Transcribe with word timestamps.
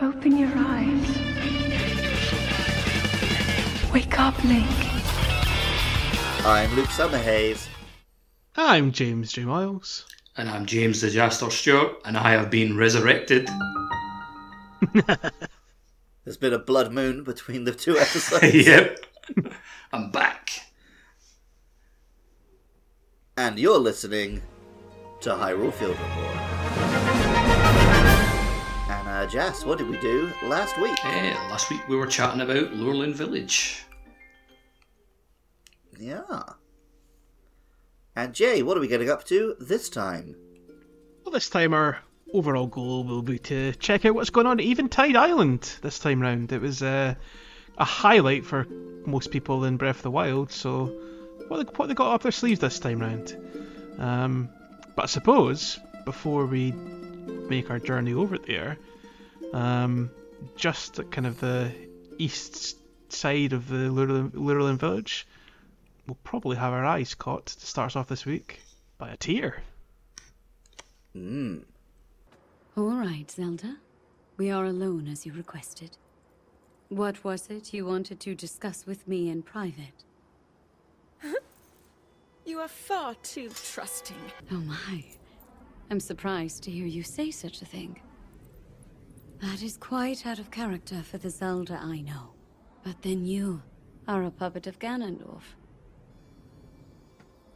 Open 0.00 0.36
your 0.38 0.50
eyes. 0.54 1.18
Wake 3.92 4.18
up, 4.20 4.42
Link. 4.44 4.66
I'm 6.46 6.72
Luke 6.76 6.86
Summerhaze. 6.90 7.66
I'm 8.56 8.92
James 8.92 9.32
J. 9.32 9.44
Miles. 9.44 10.06
And 10.36 10.48
I'm 10.48 10.66
James 10.66 11.00
the 11.00 11.08
Jaster 11.08 11.50
Stewart, 11.50 11.96
and 12.04 12.16
I 12.16 12.30
have 12.30 12.48
been 12.48 12.76
resurrected. 12.76 13.48
There's 16.24 16.36
been 16.36 16.52
a 16.52 16.58
blood 16.60 16.92
moon 16.92 17.24
between 17.24 17.64
the 17.64 17.72
two 17.72 17.98
episodes. 17.98 18.54
yep. 18.54 19.00
I'm 19.92 20.12
back. 20.12 20.50
And 23.36 23.58
you're 23.58 23.78
listening 23.78 24.42
to 25.22 25.30
Hyrule 25.30 25.72
Field 25.72 25.98
Report. 25.98 26.57
And 29.18 29.26
uh, 29.26 29.30
Jas, 29.30 29.64
what 29.64 29.78
did 29.78 29.88
we 29.88 29.98
do 29.98 30.32
last 30.44 30.78
week? 30.78 30.96
Eh, 31.04 31.34
last 31.50 31.70
week 31.70 31.80
we 31.88 31.96
were 31.96 32.06
chatting 32.06 32.40
about 32.40 32.72
Lurelin 32.72 33.12
Village. 33.12 33.84
Yeah. 35.98 36.44
And 38.14 38.32
Jay, 38.32 38.62
what 38.62 38.76
are 38.76 38.80
we 38.80 38.86
getting 38.86 39.10
up 39.10 39.24
to 39.24 39.56
this 39.58 39.88
time? 39.88 40.36
Well, 41.24 41.32
this 41.32 41.50
time 41.50 41.74
our 41.74 41.98
overall 42.32 42.68
goal 42.68 43.02
will 43.02 43.22
be 43.22 43.40
to 43.40 43.72
check 43.72 44.04
out 44.04 44.14
what's 44.14 44.30
going 44.30 44.46
on 44.46 44.60
at 44.60 44.64
Eventide 44.64 45.16
Island 45.16 45.62
this 45.82 45.98
time 45.98 46.22
round. 46.22 46.52
It 46.52 46.60
was 46.60 46.80
uh, 46.80 47.16
a 47.76 47.84
highlight 47.84 48.46
for 48.46 48.66
most 49.04 49.32
people 49.32 49.64
in 49.64 49.78
Breath 49.78 49.96
of 49.96 50.02
the 50.02 50.12
Wild, 50.12 50.52
so 50.52 50.96
what 51.48 51.66
they, 51.66 51.72
what 51.72 51.88
they 51.88 51.94
got 51.94 52.14
up 52.14 52.22
their 52.22 52.30
sleeves 52.30 52.60
this 52.60 52.78
time 52.78 53.00
round. 53.00 53.36
Um, 53.98 54.48
but 54.94 55.02
I 55.02 55.06
suppose 55.06 55.80
before 56.04 56.46
we 56.46 56.70
make 56.70 57.68
our 57.68 57.80
journey 57.80 58.14
over 58.14 58.38
there, 58.38 58.78
um, 59.52 60.10
just 60.56 60.98
at 60.98 61.10
kind 61.10 61.26
of 61.26 61.40
the 61.40 61.72
east 62.18 62.76
side 63.12 63.52
of 63.52 63.68
the 63.68 63.88
Lurelin, 63.88 64.30
Lurelin 64.30 64.78
village, 64.78 65.26
we'll 66.06 66.18
probably 66.24 66.56
have 66.56 66.72
our 66.72 66.84
eyes 66.84 67.14
caught 67.14 67.46
to 67.46 67.66
start 67.66 67.92
us 67.92 67.96
off 67.96 68.08
this 68.08 68.26
week 68.26 68.60
by 68.98 69.10
a 69.10 69.16
tear. 69.16 69.62
Hmm. 71.12 71.58
All 72.76 72.96
right, 72.96 73.30
Zelda. 73.30 73.76
We 74.36 74.50
are 74.50 74.64
alone 74.66 75.08
as 75.08 75.26
you 75.26 75.32
requested. 75.32 75.96
What 76.88 77.24
was 77.24 77.48
it 77.48 77.74
you 77.74 77.84
wanted 77.84 78.20
to 78.20 78.34
discuss 78.34 78.86
with 78.86 79.06
me 79.08 79.28
in 79.30 79.42
private? 79.42 80.04
You 82.46 82.60
are 82.60 82.68
far 82.68 83.14
too 83.16 83.50
trusting. 83.50 84.16
Oh 84.50 84.54
my. 84.54 85.04
I'm 85.90 86.00
surprised 86.00 86.62
to 86.62 86.70
hear 86.70 86.86
you 86.86 87.02
say 87.02 87.30
such 87.30 87.60
a 87.60 87.66
thing. 87.66 88.00
That 89.40 89.62
is 89.62 89.76
quite 89.76 90.26
out 90.26 90.38
of 90.38 90.50
character 90.50 91.02
for 91.02 91.18
the 91.18 91.30
Zelda 91.30 91.78
I 91.80 92.00
know. 92.00 92.30
But 92.82 93.02
then 93.02 93.24
you 93.24 93.62
are 94.06 94.24
a 94.24 94.30
puppet 94.30 94.66
of 94.66 94.78
Ganondorf. 94.78 95.42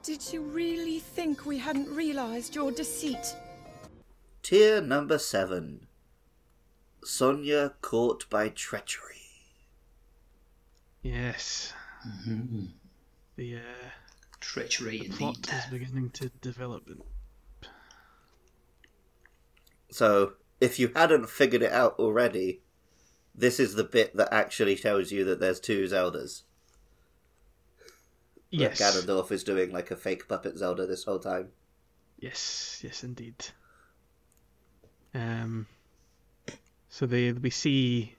Did 0.03 0.33
you 0.33 0.43
really 0.43 0.99
think 0.99 1.47
we 1.47 1.59
hadn't 1.59 1.89
realized 1.89 2.55
your 2.55 2.73
deceit? 2.73 3.35
Tear 4.43 4.81
number 4.81 5.19
seven. 5.19 5.87
Sonia 7.05 7.75
caught 7.81 8.29
by 8.29 8.49
treachery. 8.49 9.23
Yes. 11.03 11.73
Mm-hmm. 12.07 12.67
The 13.37 13.57
uh, 13.57 13.89
Treachery 14.41 15.09
plot 15.11 15.37
indeed. 15.37 15.55
is 15.55 15.65
beginning 15.71 16.11
to 16.11 16.29
develop. 16.41 16.89
So, 19.91 20.35
if 20.63 20.79
you 20.79 20.93
hadn't 20.95 21.29
figured 21.29 21.63
it 21.63 21.73
out 21.73 21.97
already, 21.99 22.63
this 23.35 23.59
is 23.59 23.75
the 23.75 23.85
bit 23.85 24.17
that 24.17 24.33
actually 24.33 24.77
tells 24.77 25.11
you 25.11 25.25
that 25.25 25.41
there's 25.41 25.61
two 25.61 25.85
Zeldas. 25.85 26.43
That 28.53 28.79
Yes. 28.79 28.81
Ganondorf 28.81 29.33
is 29.33 29.45
doing 29.45 29.73
like 29.73 29.91
a 29.91 29.97
fake 29.97 30.29
puppet 30.29 30.59
Zelda 30.59 30.87
this 30.87 31.05
whole 31.05 31.19
time. 31.19 31.49
Yes, 32.19 32.81
yes, 32.85 33.03
indeed. 33.03 33.35
Um, 35.15 35.67
so 36.89 37.07
they 37.07 37.33
we 37.33 37.51
see 37.51 38.15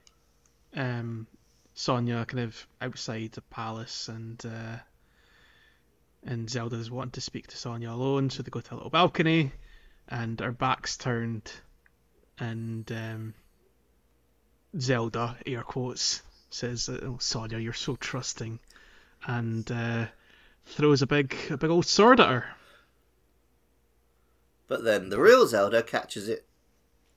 um, 0.76 1.26
Sonia 1.72 2.26
kind 2.26 2.44
of 2.44 2.66
outside 2.80 3.32
the 3.32 3.40
palace, 3.42 4.08
and 4.08 4.44
uh, 4.44 4.76
and 6.24 6.50
Zelda's 6.50 6.90
wanting 6.90 7.12
to 7.12 7.20
speak 7.20 7.46
to 7.46 7.56
Sonia 7.56 7.90
alone, 7.90 8.28
so 8.28 8.42
they 8.42 8.50
go 8.50 8.60
to 8.60 8.74
a 8.74 8.76
little 8.76 8.90
balcony, 8.90 9.52
and 10.08 10.38
her 10.40 10.52
back's 10.52 10.96
turned, 10.96 11.50
and 12.38 12.90
um, 12.92 13.34
Zelda, 14.78 15.36
air 15.46 15.62
quotes, 15.62 16.22
says, 16.50 16.88
"Oh, 16.88 17.18
Sonia, 17.20 17.58
you're 17.58 17.72
so 17.72 17.96
trusting," 17.96 18.58
and 19.26 19.70
uh, 19.70 20.06
throws 20.66 21.02
a 21.02 21.06
big 21.06 21.34
a 21.50 21.56
big 21.56 21.70
old 21.70 21.86
sword 21.86 22.20
at 22.20 22.28
her. 22.28 22.44
But 24.66 24.84
then 24.84 25.10
the 25.10 25.20
real 25.20 25.46
Zelda 25.46 25.82
catches 25.82 26.28
it 26.28 26.46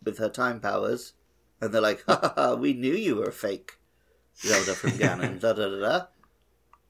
with 0.04 0.18
her 0.18 0.30
time 0.30 0.60
powers, 0.60 1.14
and 1.62 1.74
they're 1.74 1.82
like, 1.82 2.04
ha 2.06 2.20
ha 2.22 2.34
ha, 2.36 2.56
we 2.56 2.74
knew 2.74 2.94
you 2.94 3.16
were 3.16 3.30
a 3.30 3.32
fake 3.32 3.78
Zelda 4.38 4.74
from 4.74 4.92
Ganon, 5.00 5.40
da 5.40 5.54
da 5.54 5.70
da 5.70 5.80
da. 5.80 6.06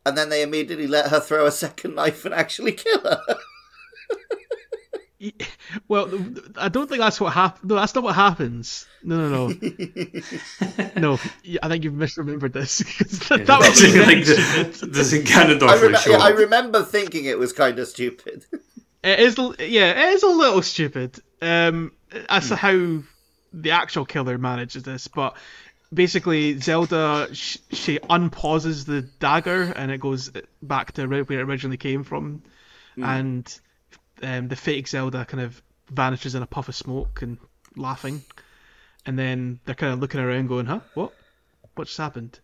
And 0.05 0.17
then 0.17 0.29
they 0.29 0.41
immediately 0.41 0.87
let 0.87 1.09
her 1.09 1.19
throw 1.19 1.45
a 1.45 1.51
second 1.51 1.95
knife 1.95 2.25
and 2.25 2.33
actually 2.33 2.71
kill 2.73 3.01
her. 3.01 3.21
Y- 5.19 5.33
Well, 5.87 6.09
th- 6.09 6.21
th- 6.35 6.45
I 6.57 6.69
don't 6.69 6.87
think 6.87 6.99
that's 7.01 7.19
what 7.19 7.33
happened. 7.33 7.69
No, 7.69 7.75
that's 7.75 7.95
not 7.95 8.03
what 8.03 8.15
happens. 8.15 8.85
No, 9.03 9.17
no, 9.17 9.47
no. 9.47 9.55
no, 10.97 11.19
I 11.63 11.67
think 11.69 11.83
you've 11.83 11.93
misremembered 11.93 12.53
this. 12.53 12.77
that, 13.29 13.45
that 13.47 13.59
was 13.59 13.81
Doesn't, 13.81 14.01
like, 14.01 14.23
stupid. 14.25 14.73
the, 14.73 14.87
doesn't 14.87 15.23
Ganondorf 15.23 15.69
I, 15.69 15.81
rem- 15.81 15.95
yeah, 16.07 16.17
I 16.17 16.29
remember 16.29 16.83
thinking 16.83 17.25
it 17.25 17.39
was 17.39 17.51
kind 17.53 17.79
of 17.79 17.87
stupid. 17.87 18.45
It 19.03 19.19
is, 19.19 19.37
yeah, 19.59 20.09
it 20.09 20.13
is 20.15 20.23
a 20.23 20.27
little 20.27 20.61
stupid. 20.61 21.19
Um, 21.41 21.91
as 22.29 22.49
to 22.49 22.55
how 22.55 23.01
the 23.53 23.71
actual 23.71 24.05
killer 24.05 24.37
manages 24.37 24.83
this, 24.83 25.07
but 25.07 25.35
basically 25.93 26.59
Zelda 26.59 27.29
sh- 27.33 27.57
she 27.71 27.99
unpauses 28.09 28.85
the 28.85 29.01
dagger 29.01 29.71
and 29.75 29.91
it 29.91 29.99
goes 29.99 30.35
uh, 30.35 30.41
back 30.61 30.91
to 30.93 31.05
where 31.07 31.21
it 31.21 31.31
originally 31.31 31.77
came 31.77 32.03
from, 32.03 32.43
and 32.97 33.59
um, 34.21 34.47
the 34.47 34.55
fake 34.55 34.87
Zelda 34.87 35.25
kind 35.25 35.43
of 35.43 35.61
vanishes 35.89 36.35
in 36.35 36.43
a 36.43 36.47
puff 36.47 36.69
of 36.69 36.75
smoke 36.75 37.21
and 37.21 37.37
laughing, 37.75 38.23
and 39.05 39.17
then 39.17 39.59
they're 39.65 39.75
kind 39.75 39.93
of 39.93 39.99
looking 39.99 40.19
around 40.19 40.47
going, 40.47 40.65
"Huh, 40.65 40.81
what? 40.93 41.13
What 41.75 41.87
just 41.87 41.97
happened?" 41.97 42.39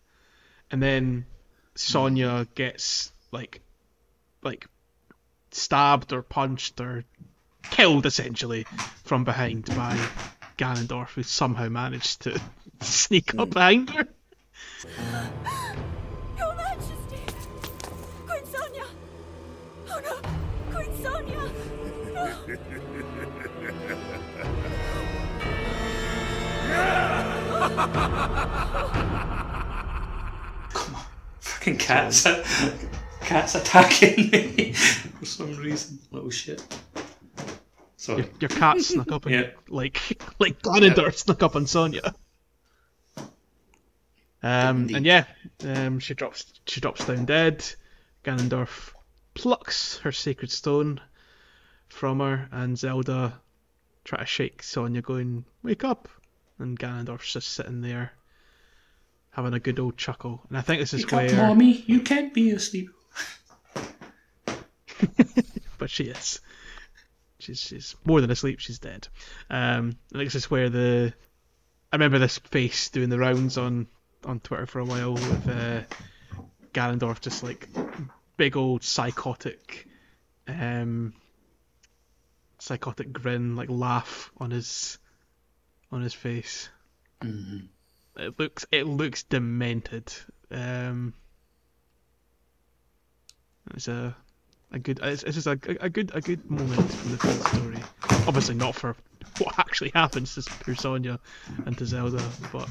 And 0.70 0.82
then 0.82 1.26
Sonia 1.74 2.46
gets 2.54 3.12
like, 3.30 3.60
like 4.42 4.66
stabbed 5.50 6.12
or 6.12 6.22
punched 6.22 6.80
or 6.80 7.04
killed 7.70 8.06
essentially 8.06 8.66
from 9.04 9.24
behind 9.24 9.66
by 9.66 9.98
Ganondorf, 10.58 11.10
who 11.10 11.22
somehow 11.22 11.68
managed 11.68 12.22
to 12.22 12.40
sneak 12.80 13.34
up 13.38 13.50
behind 13.50 13.90
her. 13.90 14.08
Come 30.72 30.94
on, 30.96 31.04
fucking 31.40 31.78
cats. 31.78 32.26
cats 33.20 33.54
attacking 33.54 34.30
me 34.30 34.72
for 35.18 35.24
some 35.24 35.56
reason. 35.56 35.98
Little 36.10 36.30
shit. 36.30 36.62
Sorry. 37.96 38.22
Your, 38.22 38.30
your 38.40 38.48
cat 38.50 38.80
snuck 38.82 39.10
up 39.12 39.26
on 39.26 39.32
Yeah. 39.32 39.40
you, 39.40 39.50
like 39.68 39.98
like 40.38 40.60
Ganondorf 40.62 41.14
snuck 41.16 41.42
up 41.42 41.56
on 41.56 41.66
Sonia. 41.66 42.14
Um, 44.42 44.90
and 44.94 45.06
yeah, 45.06 45.24
um, 45.64 46.00
she 46.00 46.12
drops 46.12 46.52
she 46.66 46.80
drops 46.82 47.06
down 47.06 47.24
dead. 47.24 47.64
Ganondorf 48.24 48.92
plucks 49.32 49.98
her 49.98 50.12
sacred 50.12 50.50
stone 50.50 51.00
from 51.88 52.20
her, 52.20 52.46
and 52.52 52.78
Zelda 52.78 53.40
try 54.04 54.18
to 54.20 54.26
shake 54.26 54.62
Sonia, 54.62 55.00
going, 55.00 55.46
"Wake 55.62 55.82
up!" 55.84 56.08
And 56.58 56.78
Ganondorf's 56.78 57.32
just 57.32 57.48
sitting 57.48 57.80
there, 57.80 58.12
having 59.30 59.54
a 59.54 59.60
good 59.60 59.80
old 59.80 59.96
chuckle. 59.96 60.42
And 60.48 60.56
I 60.56 60.60
think 60.60 60.80
this 60.80 60.94
is 60.94 61.04
Wake 61.04 61.12
up, 61.12 61.20
where, 61.22 61.48
mommy. 61.48 61.84
You 61.86 62.00
can't 62.00 62.32
be 62.32 62.50
asleep. 62.50 62.90
but 65.78 65.90
she 65.90 66.04
is. 66.04 66.40
She's 67.38 67.60
she's 67.60 67.96
more 68.04 68.20
than 68.20 68.30
asleep. 68.30 68.60
She's 68.60 68.78
dead. 68.78 69.08
Um, 69.50 69.96
I 70.14 70.18
think 70.18 70.28
this 70.28 70.36
is 70.36 70.50
where 70.50 70.70
the 70.70 71.12
I 71.92 71.96
remember 71.96 72.18
this 72.18 72.38
face 72.38 72.88
doing 72.88 73.10
the 73.10 73.18
rounds 73.18 73.58
on 73.58 73.86
on 74.24 74.40
Twitter 74.40 74.66
for 74.66 74.78
a 74.78 74.84
while 74.84 75.12
with 75.12 75.48
uh, 75.48 75.80
Ganondorf 76.72 77.20
just 77.20 77.42
like 77.42 77.68
big 78.36 78.56
old 78.56 78.82
psychotic, 78.82 79.86
um, 80.48 81.12
psychotic 82.58 83.12
grin, 83.12 83.56
like 83.56 83.68
laugh 83.68 84.32
on 84.38 84.50
his 84.50 84.98
on 85.94 86.02
his 86.02 86.12
face. 86.12 86.68
It 87.22 88.38
looks 88.38 88.66
it 88.72 88.86
looks 88.86 89.22
demented. 89.22 90.12
Um, 90.50 91.14
it's 93.74 93.88
a 93.88 94.14
a 94.72 94.78
good 94.78 94.98
it's, 95.02 95.22
it's 95.22 95.36
just 95.36 95.46
a, 95.46 95.58
a 95.80 95.88
good 95.88 96.10
a 96.14 96.20
good 96.20 96.50
moment 96.50 96.92
from 96.92 97.12
the 97.12 97.18
full 97.18 97.32
story. 97.32 97.78
Obviously 98.26 98.56
not 98.56 98.74
for 98.74 98.96
what 99.38 99.58
actually 99.58 99.92
happens 99.94 100.34
to 100.34 100.42
poor 100.64 100.74
Sonia 100.74 101.20
and 101.64 101.78
to 101.78 101.86
Zelda, 101.86 102.22
but 102.52 102.68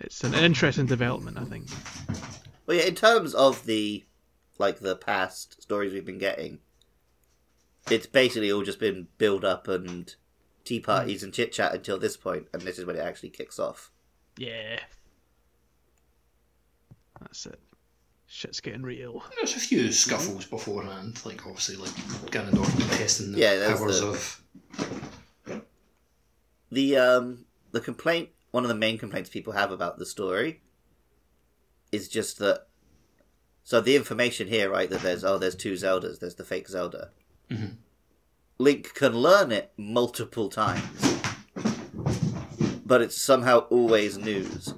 it's 0.00 0.22
an 0.22 0.34
interesting 0.34 0.86
development, 0.86 1.38
I 1.38 1.44
think. 1.44 1.66
Well, 2.66 2.76
yeah, 2.76 2.84
in 2.84 2.94
terms 2.94 3.34
of 3.34 3.66
the 3.66 4.04
like 4.58 4.78
the 4.78 4.96
past 4.96 5.60
stories 5.60 5.92
we've 5.92 6.06
been 6.06 6.18
getting, 6.18 6.60
it's 7.90 8.06
basically 8.06 8.52
all 8.52 8.62
just 8.62 8.78
been 8.78 9.08
build 9.18 9.44
up 9.44 9.66
and 9.66 10.14
tea 10.64 10.80
parties 10.80 11.22
and 11.22 11.32
chit 11.32 11.52
chat 11.52 11.74
until 11.74 11.98
this 11.98 12.16
point, 12.16 12.46
and 12.52 12.62
this 12.62 12.78
is 12.78 12.84
when 12.84 12.96
it 12.96 13.00
actually 13.00 13.30
kicks 13.30 13.58
off. 13.58 13.90
Yeah. 14.38 14.80
That's 17.20 17.46
it. 17.46 17.60
Shit's 18.26 18.60
getting 18.60 18.82
real. 18.82 19.22
There's 19.36 19.54
a 19.54 19.60
few 19.60 19.92
scuffles 19.92 20.46
beforehand, 20.46 21.20
like 21.24 21.46
obviously 21.46 21.76
like 21.76 21.90
Ganondorf 22.30 22.96
testing 22.98 23.32
the 23.32 23.38
Yeah, 23.38 23.56
there's 23.56 23.78
powers 23.78 24.00
the- 24.00 24.06
of. 24.08 24.42
The 26.70 26.96
um 26.96 27.44
the 27.70 27.80
complaint 27.80 28.30
one 28.50 28.64
of 28.64 28.68
the 28.68 28.74
main 28.74 28.98
complaints 28.98 29.30
people 29.30 29.52
have 29.52 29.70
about 29.70 29.98
the 29.98 30.06
story 30.06 30.62
is 31.92 32.08
just 32.08 32.38
that 32.38 32.66
so 33.62 33.80
the 33.80 33.94
information 33.96 34.48
here, 34.48 34.68
right, 34.70 34.90
that 34.90 35.02
there's 35.02 35.22
oh 35.24 35.38
there's 35.38 35.54
two 35.54 35.74
Zeldas, 35.74 36.18
there's 36.18 36.34
the 36.34 36.44
fake 36.44 36.68
Zelda. 36.68 37.10
Link 38.58 38.94
can 38.94 39.14
learn 39.14 39.50
it 39.52 39.72
multiple 39.76 40.48
times. 40.48 41.20
But 42.86 43.02
it's 43.02 43.16
somehow 43.16 43.60
always 43.70 44.18
news. 44.18 44.74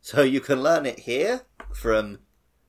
So 0.00 0.22
you 0.22 0.40
can 0.40 0.62
learn 0.62 0.86
it 0.86 1.00
here 1.00 1.42
from 1.72 2.18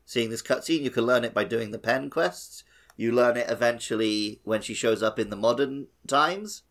seeing 0.05 0.29
this 0.29 0.41
cutscene, 0.41 0.81
you 0.81 0.89
can 0.89 1.05
learn 1.05 1.23
it 1.23 1.33
by 1.33 1.43
doing 1.43 1.71
the 1.71 1.79
Penn 1.79 2.09
quests. 2.09 2.63
You 2.95 3.11
learn 3.11 3.37
it 3.37 3.49
eventually 3.49 4.39
when 4.43 4.61
she 4.61 4.73
shows 4.73 5.01
up 5.01 5.17
in 5.17 5.29
the 5.29 5.35
modern 5.35 5.87
times. 6.07 6.63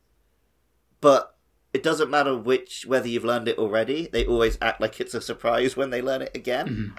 But 1.00 1.36
it 1.72 1.82
doesn't 1.82 2.10
matter 2.10 2.36
which 2.36 2.84
whether 2.86 3.08
you've 3.08 3.24
learned 3.24 3.48
it 3.48 3.58
already. 3.58 4.08
They 4.12 4.24
always 4.24 4.58
act 4.60 4.80
like 4.80 5.00
it's 5.00 5.14
a 5.14 5.20
surprise 5.20 5.76
when 5.76 5.90
they 5.90 6.02
learn 6.02 6.22
it 6.22 6.36
again. 6.36 6.68
Mm-hmm. 6.68 6.96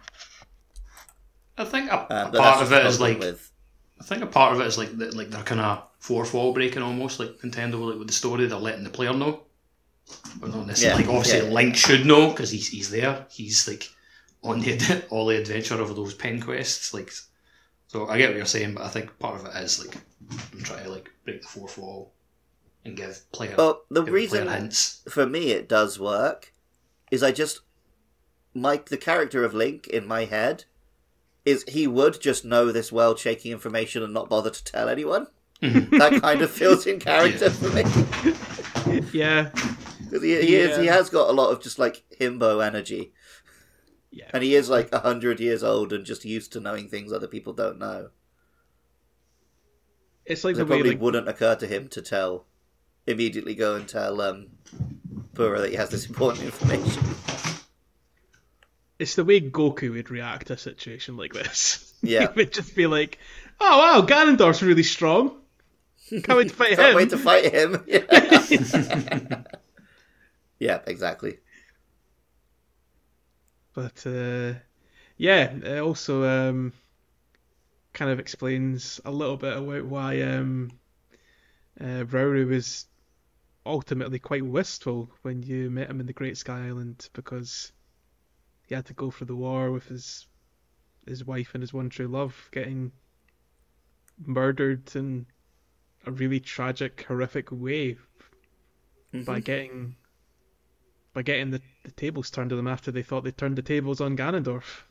I 1.57 1.65
think 1.65 1.91
a, 1.91 2.07
a 2.09 2.25
um, 2.25 2.31
part 2.31 2.61
of 2.63 2.71
it 2.73 2.85
is 2.85 2.99
like 2.99 3.19
with 3.19 3.51
I 4.01 4.03
think 4.03 4.23
a 4.23 4.27
part 4.27 4.53
of 4.53 4.59
it 4.59 4.67
is 4.67 4.77
like 4.77 4.89
like 4.97 5.29
they're 5.29 5.43
kind 5.43 5.61
of 5.61 5.83
fourth 6.03 6.33
wall 6.33 6.51
breaking 6.51 6.81
almost 6.81 7.17
like 7.17 7.29
Nintendo 7.39 7.89
like 7.89 7.97
with 7.97 8.07
the 8.07 8.13
story 8.13 8.45
they're 8.45 8.59
letting 8.59 8.83
the 8.83 8.89
player 8.89 9.13
know. 9.13 9.43
But 10.41 10.53
not 10.53 10.67
necessarily. 10.67 11.03
Yeah, 11.03 11.09
like 11.09 11.17
obviously 11.17 11.47
yeah. 11.47 11.53
Link 11.53 11.77
should 11.77 12.05
know 12.05 12.29
because 12.29 12.51
he's 12.51 12.67
he's 12.67 12.89
there. 12.89 13.25
He's 13.31 13.65
like 13.69 13.87
on 14.43 14.59
the 14.59 15.05
all 15.09 15.27
the 15.27 15.37
adventure 15.37 15.79
of 15.81 15.95
those 15.95 16.13
Penn 16.13 16.41
quests. 16.41 16.93
Like, 16.93 17.09
so 17.87 18.09
I 18.09 18.17
get 18.17 18.31
what 18.31 18.35
you're 18.35 18.45
saying, 18.45 18.73
but 18.73 18.83
I 18.83 18.89
think 18.89 19.17
part 19.17 19.39
of 19.39 19.45
it 19.45 19.55
is 19.63 19.85
like 19.85 19.95
I'm 20.51 20.61
trying 20.63 20.83
to 20.83 20.91
like 20.91 21.09
break 21.23 21.41
the 21.41 21.47
fourth 21.47 21.77
wall 21.77 22.11
and 22.83 22.97
give 22.97 23.21
player 23.31 23.55
Well, 23.57 23.83
the 23.89 24.03
reason 24.03 24.49
hints. 24.49 25.03
for 25.07 25.25
me 25.25 25.51
it 25.51 25.69
does 25.69 26.01
work 26.01 26.51
is 27.11 27.23
I 27.23 27.31
just 27.31 27.61
Mike 28.53 28.89
the 28.89 28.97
character 28.97 29.45
of 29.45 29.53
Link 29.53 29.87
in 29.87 30.05
my 30.05 30.25
head 30.25 30.65
is 31.45 31.63
he 31.69 31.87
would 31.87 32.19
just 32.19 32.43
know 32.43 32.73
this 32.73 32.91
world 32.91 33.19
shaking 33.19 33.53
information 33.53 34.03
and 34.03 34.13
not 34.13 34.29
bother 34.29 34.49
to 34.49 34.63
tell 34.65 34.89
anyone. 34.89 35.27
That 35.63 36.19
kind 36.21 36.41
of 36.41 36.51
feels 36.51 36.85
in 36.85 36.99
character 36.99 37.49
for 37.49 37.69
me. 37.69 37.83
Yeah. 39.13 39.49
'Cause 40.11 40.21
he, 40.21 40.41
he, 40.41 40.55
is, 40.55 40.77
he 40.77 40.85
has 40.87 41.09
got 41.09 41.29
a 41.29 41.33
lot 41.33 41.49
of 41.51 41.61
just 41.61 41.79
like 41.79 42.03
himbo 42.19 42.63
energy. 42.63 43.13
Yeah. 44.11 44.29
And 44.31 44.43
he 44.43 44.53
is 44.55 44.69
like 44.69 44.91
a 44.93 44.99
hundred 44.99 45.39
years 45.39 45.63
old 45.63 45.91
and 45.93 46.05
just 46.05 46.23
used 46.25 46.53
to 46.53 46.59
knowing 46.59 46.87
things 46.89 47.11
other 47.11 47.27
people 47.27 47.53
don't 47.53 47.79
know. 47.79 48.09
It's 50.25 50.43
like 50.43 50.53
It 50.55 50.59
the 50.59 50.65
way 50.65 50.69
probably 50.77 50.91
like, 50.91 51.01
wouldn't 51.01 51.27
occur 51.27 51.55
to 51.55 51.65
him 51.67 51.87
to 51.89 52.01
tell 52.01 52.45
immediately 53.07 53.55
go 53.55 53.75
and 53.75 53.87
tell 53.87 54.21
um 54.21 54.47
Purah 55.33 55.61
that 55.61 55.69
he 55.71 55.75
has 55.77 55.89
this 55.89 56.05
important 56.07 56.45
information. 56.45 57.03
it's 58.99 59.15
the 59.15 59.25
way 59.25 59.41
Goku 59.41 59.91
would 59.93 60.09
react 60.11 60.47
to 60.47 60.53
a 60.53 60.57
situation 60.57 61.17
like 61.17 61.33
this. 61.33 61.89
Yeah. 62.05 62.27
he 62.33 62.35
would 62.35 62.51
just 62.51 62.75
be 62.75 62.85
like, 62.85 63.17
"Oh 63.61 63.77
wow, 63.79 64.05
Ganondorf's 64.05 64.61
really 64.61 64.83
strong. 64.83 65.37
Can't 66.23 66.37
wait 66.37 66.49
to 66.49 66.55
fight 66.55 66.75
Can't 66.75 66.89
him." 66.89 66.95
wait 66.95 67.09
to 67.09 67.17
fight 67.17 67.53
him. 67.53 67.83
Yeah. 67.87 69.43
yeah, 70.59 70.79
exactly. 70.85 71.39
But 73.73 74.05
uh, 74.05 74.53
yeah, 75.17 75.51
it 75.51 75.79
also 75.79 76.23
um, 76.23 76.73
kind 77.93 78.11
of 78.11 78.19
explains 78.19 79.01
a 79.05 79.11
little 79.11 79.37
bit 79.37 79.57
about 79.57 79.85
why 79.85 80.21
um, 80.21 80.71
uh, 81.81 82.05
Rauru 82.05 82.47
was 82.47 82.85
ultimately 83.65 84.19
quite 84.19 84.45
wistful 84.45 85.09
when 85.21 85.41
you 85.41 85.69
met 85.69 85.89
him 85.89 85.99
in 85.99 86.05
the 86.05 86.13
Great 86.13 86.37
Sky 86.37 86.67
Island 86.67 87.09
because 87.13 87.71
he 88.67 88.75
had 88.75 88.85
to 88.87 88.93
go 88.93 89.09
through 89.09 89.27
the 89.27 89.35
war 89.35 89.71
with 89.71 89.87
his 89.87 90.27
his 91.07 91.25
wife 91.25 91.51
and 91.53 91.61
his 91.61 91.73
one 91.73 91.89
true 91.89 92.07
love 92.07 92.49
getting 92.51 92.91
murdered 94.25 94.89
in 94.95 95.25
a 96.05 96.11
really 96.11 96.39
tragic, 96.39 97.05
horrific 97.07 97.51
way 97.51 97.97
by 99.25 99.39
getting 99.39 99.95
by 101.13 101.21
getting 101.21 101.51
the, 101.51 101.61
the 101.83 101.91
tables 101.91 102.31
turned 102.31 102.49
to 102.49 102.55
them 102.55 102.67
after 102.67 102.91
they 102.91 103.03
thought 103.03 103.23
they 103.23 103.31
turned 103.31 103.55
the 103.55 103.61
tables 103.61 104.01
on 104.01 104.17
Ganondorf. 104.17 104.81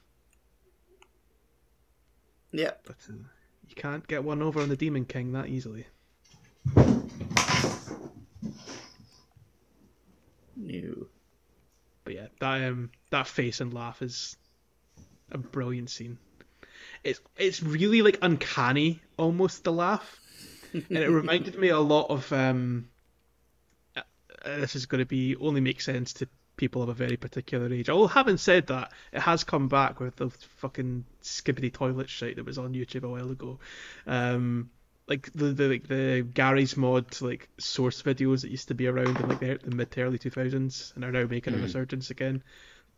Yeah. 2.53 2.73
But 2.85 2.97
uh, 3.09 3.14
you 3.69 3.75
can't 3.75 4.06
get 4.06 4.23
one 4.23 4.43
over 4.43 4.61
on 4.61 4.69
the 4.69 4.76
Demon 4.76 5.05
King 5.05 5.32
that 5.32 5.49
easily. 5.49 5.87
New. 10.56 11.08
But 12.05 12.15
yeah, 12.15 12.26
that 12.41 12.69
um 12.69 12.91
that 13.11 13.26
face 13.26 13.61
and 13.61 13.75
laugh 13.75 14.03
is 14.03 14.37
a 15.32 15.38
brilliant 15.38 15.91
scene. 15.91 16.19
It's 17.03 17.20
it's 17.37 17.62
really 17.62 18.03
like 18.03 18.19
uncanny 18.23 19.00
almost 19.17 19.65
the 19.65 19.73
laugh, 19.73 20.20
and 20.73 20.99
it 20.99 21.09
reminded 21.11 21.59
me 21.59 21.69
a 21.69 21.79
lot 21.79 22.11
of 22.11 22.33
um. 22.33 22.89
uh, 23.97 24.01
uh, 24.45 24.57
This 24.59 24.77
is 24.77 24.87
going 24.87 25.01
to 25.01 25.07
be 25.07 25.37
only 25.37 25.61
make 25.61 25.81
sense 25.81 26.13
to 26.15 26.29
people 26.57 26.83
of 26.83 26.89
a 26.89 26.95
very 26.95 27.17
particular 27.17 27.73
age. 27.73 27.89
Although 27.89 28.09
having 28.09 28.37
said 28.37 28.67
that, 28.69 28.93
it 29.13 29.20
has 29.20 29.44
come 29.44 29.69
back 29.69 30.01
with 30.01 30.17
the 30.17 30.31
fucking 30.31 31.05
Skibidi 31.23 31.73
Toilet 31.73 32.08
shit 32.11 32.37
that 32.37 32.44
was 32.44 32.58
on 32.58 32.75
YouTube 32.75 33.05
a 33.05 33.08
while 33.08 33.31
ago. 33.31 33.58
Um, 34.06 34.70
like 35.08 35.32
the 35.32 35.46
the 35.46 35.69
like 35.69 35.89
the 35.89 36.23
Garry's 36.32 36.77
Mod 36.77 37.20
like 37.20 37.49
source 37.58 38.03
videos 38.03 38.43
that 38.43 38.51
used 38.51 38.69
to 38.69 38.75
be 38.75 38.87
around 38.87 39.20
in 39.20 39.29
like 39.29 39.41
the, 39.41 39.58
the 39.63 39.70
mid 39.70 39.91
to 39.93 40.03
early 40.03 40.19
two 40.19 40.31
thousands 40.31 40.93
and 40.94 41.05
are 41.05 41.13
now 41.13 41.27
making 41.27 41.55
a 41.55 41.58
resurgence 41.58 42.11
again, 42.11 42.43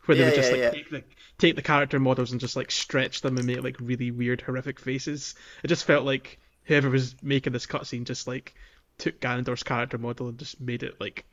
where 0.05 0.17
they 0.17 0.23
Yeah, 0.23 0.25
would 0.25 0.35
just 0.35 0.51
yeah, 0.51 0.53
like 0.53 0.61
yeah. 0.61 0.71
take 0.71 0.91
the 0.91 1.05
take 1.39 1.57
the 1.57 1.63
character 1.63 1.99
models 2.01 2.33
and 2.33 2.41
just 2.41 2.57
like 2.57 2.71
stretch 2.71 3.23
them 3.23 3.39
and 3.39 3.47
make 3.47 3.63
like 3.63 3.81
really 3.81 4.11
weird 4.11 4.43
horrific 4.43 4.81
faces. 4.81 5.35
It 5.63 5.69
just 5.69 5.85
felt 5.87 6.05
like 6.05 6.39
whoever 6.65 6.91
was 6.91 7.15
making 7.23 7.53
this 7.53 7.67
cutscene 7.67 8.05
just 8.05 8.27
like 8.27 8.55
took 8.99 9.21
Ganondorf's 9.21 9.63
character 9.63 9.99
model 9.99 10.29
and 10.29 10.39
just 10.39 10.61
made 10.61 10.83
it 10.83 11.01
like 11.01 11.25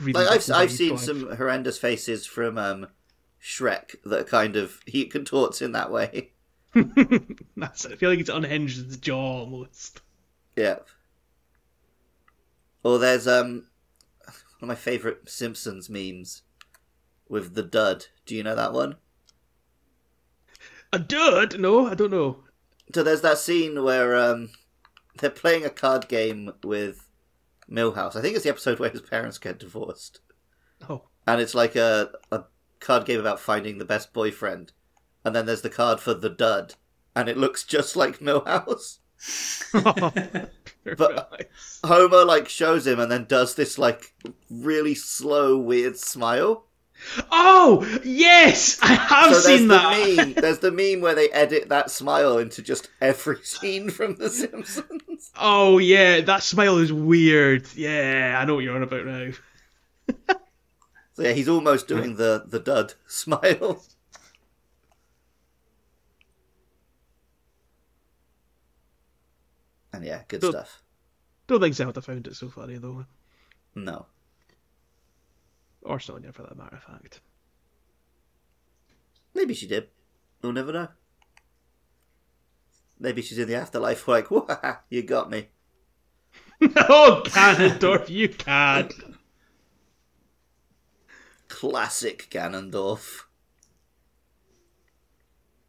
really. 0.00 0.24
Like 0.24 0.30
I've 0.30 0.50
I've 0.50 0.72
seen 0.72 0.98
some 0.98 1.36
horrendous 1.36 1.78
faces 1.78 2.26
from 2.26 2.58
um 2.58 2.88
Shrek 3.42 3.96
that 4.04 4.20
are 4.20 4.24
kind 4.24 4.56
of 4.56 4.80
he 4.86 5.06
contorts 5.06 5.62
in 5.62 5.72
that 5.72 5.90
way. 5.90 6.30
That's 7.56 7.84
it. 7.84 7.92
I 7.92 7.96
feel 7.96 8.10
like 8.10 8.20
it's 8.20 8.30
unhinged 8.30 8.86
its 8.86 8.96
jaw 8.96 9.40
almost. 9.40 10.00
Yeah. 10.56 10.78
Or 12.82 12.98
there's 12.98 13.28
um 13.28 13.66
one 14.58 14.62
of 14.62 14.68
my 14.68 14.74
favourite 14.74 15.28
Simpsons 15.28 15.90
memes 15.90 16.42
with 17.28 17.54
the 17.54 17.62
dud. 17.62 18.06
Do 18.26 18.34
you 18.34 18.42
know 18.42 18.54
that 18.54 18.72
one? 18.72 18.96
A 20.92 20.98
dud? 20.98 21.58
No, 21.58 21.86
I 21.86 21.94
don't 21.94 22.10
know. 22.10 22.44
So 22.94 23.02
there's 23.02 23.20
that 23.22 23.38
scene 23.38 23.82
where 23.82 24.16
um 24.16 24.50
they're 25.18 25.30
playing 25.30 25.64
a 25.64 25.70
card 25.70 26.08
game 26.08 26.52
with 26.64 27.08
Milhouse. 27.70 28.16
I 28.16 28.22
think 28.22 28.34
it's 28.36 28.44
the 28.44 28.50
episode 28.50 28.78
where 28.80 28.90
his 28.90 29.02
parents 29.02 29.38
get 29.38 29.58
divorced. 29.58 30.20
Oh, 30.88 31.08
And 31.26 31.40
it's 31.40 31.54
like 31.54 31.76
a, 31.76 32.12
a 32.30 32.44
card 32.80 33.04
game 33.06 33.20
about 33.20 33.40
finding 33.40 33.78
the 33.78 33.84
best 33.84 34.12
boyfriend. 34.12 34.72
And 35.24 35.34
then 35.34 35.46
there's 35.46 35.62
the 35.62 35.70
card 35.70 36.00
for 36.00 36.14
the 36.14 36.30
dud. 36.30 36.74
And 37.14 37.28
it 37.28 37.36
looks 37.38 37.64
just 37.64 37.96
like 37.96 38.18
Milhouse. 38.20 38.98
But 40.96 41.48
Homer 41.84 42.24
like 42.24 42.48
shows 42.48 42.86
him 42.86 42.98
and 42.98 43.10
then 43.10 43.24
does 43.26 43.54
this 43.54 43.78
like 43.78 44.14
really 44.50 44.94
slow, 44.94 45.56
weird 45.58 45.96
smile. 45.96 46.66
Oh 47.30 48.00
yes, 48.04 48.78
I 48.82 48.94
have 48.94 49.34
so 49.34 49.40
seen 49.40 49.68
that. 49.68 49.96
the 49.96 50.16
meme. 50.16 50.32
There's 50.36 50.58
the 50.58 50.70
meme 50.70 51.00
where 51.00 51.14
they 51.14 51.28
edit 51.30 51.68
that 51.68 51.90
smile 51.90 52.38
into 52.38 52.62
just 52.62 52.88
every 53.00 53.38
scene 53.42 53.90
from 53.90 54.16
The 54.16 54.30
Simpsons. 54.30 55.30
Oh 55.38 55.78
yeah, 55.78 56.20
that 56.20 56.42
smile 56.42 56.78
is 56.78 56.92
weird. 56.92 57.66
Yeah, 57.74 58.38
I 58.40 58.44
know 58.44 58.54
what 58.54 58.64
you're 58.64 58.76
on 58.76 58.82
about 58.82 59.06
now. 59.06 59.30
So 61.14 61.22
yeah, 61.24 61.32
he's 61.32 61.48
almost 61.48 61.88
doing 61.88 62.16
the 62.16 62.44
the 62.46 62.58
dud 62.58 62.94
smile. 63.06 63.82
And 69.92 70.04
yeah, 70.04 70.22
good 70.28 70.40
Good. 70.40 70.52
stuff. 70.52 70.82
Don't 71.46 71.60
think 71.60 71.74
Zelda 71.74 72.00
found 72.00 72.26
it 72.26 72.34
so 72.36 72.48
funny 72.48 72.78
though, 72.78 73.04
No. 73.74 74.06
Or 75.82 75.98
Sonia 75.98 76.32
for 76.32 76.42
that 76.42 76.56
matter 76.56 76.76
of 76.76 76.82
fact. 76.82 77.20
Maybe 79.34 79.54
she 79.54 79.66
did. 79.66 79.88
We'll 80.40 80.52
never 80.52 80.72
know. 80.72 80.88
Maybe 82.98 83.22
she's 83.22 83.38
in 83.38 83.48
the 83.48 83.56
afterlife 83.56 84.06
like, 84.08 84.28
you 84.90 85.02
got 85.02 85.30
me. 85.30 85.48
oh, 86.62 87.22
Ganondorf, 87.26 88.08
you 88.08 88.28
can't. 88.28 88.92
Classic 91.48 92.28
Ganondorf. 92.30 93.22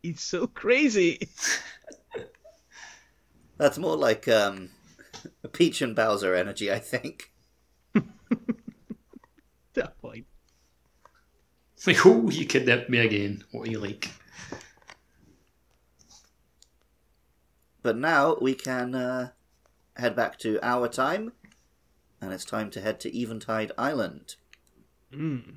He's 0.01 0.21
so 0.21 0.47
crazy. 0.47 1.29
That's 3.57 3.77
more 3.77 3.95
like 3.95 4.27
um, 4.27 4.69
Peach 5.53 5.81
and 5.81 5.95
Bowser 5.95 6.35
energy, 6.35 6.71
I 6.71 6.79
think. 6.79 7.32
At 9.77 9.83
that 9.83 10.01
point. 10.01 10.25
Like, 11.85 12.05
oh, 12.05 12.29
you 12.29 12.45
kidnapped 12.45 12.89
me 12.89 12.99
again. 12.99 13.43
What 13.51 13.67
are 13.67 13.71
you 13.71 13.79
like? 13.79 14.09
But 17.81 17.97
now 17.97 18.37
we 18.39 18.53
can 18.53 18.95
uh, 18.95 19.31
head 19.97 20.15
back 20.15 20.39
to 20.39 20.59
our 20.63 20.87
time, 20.87 21.33
and 22.21 22.31
it's 22.31 22.45
time 22.45 22.69
to 22.71 22.81
head 22.81 23.01
to 23.01 23.17
Eventide 23.17 23.73
Island. 23.77 24.35
Mm. 25.13 25.55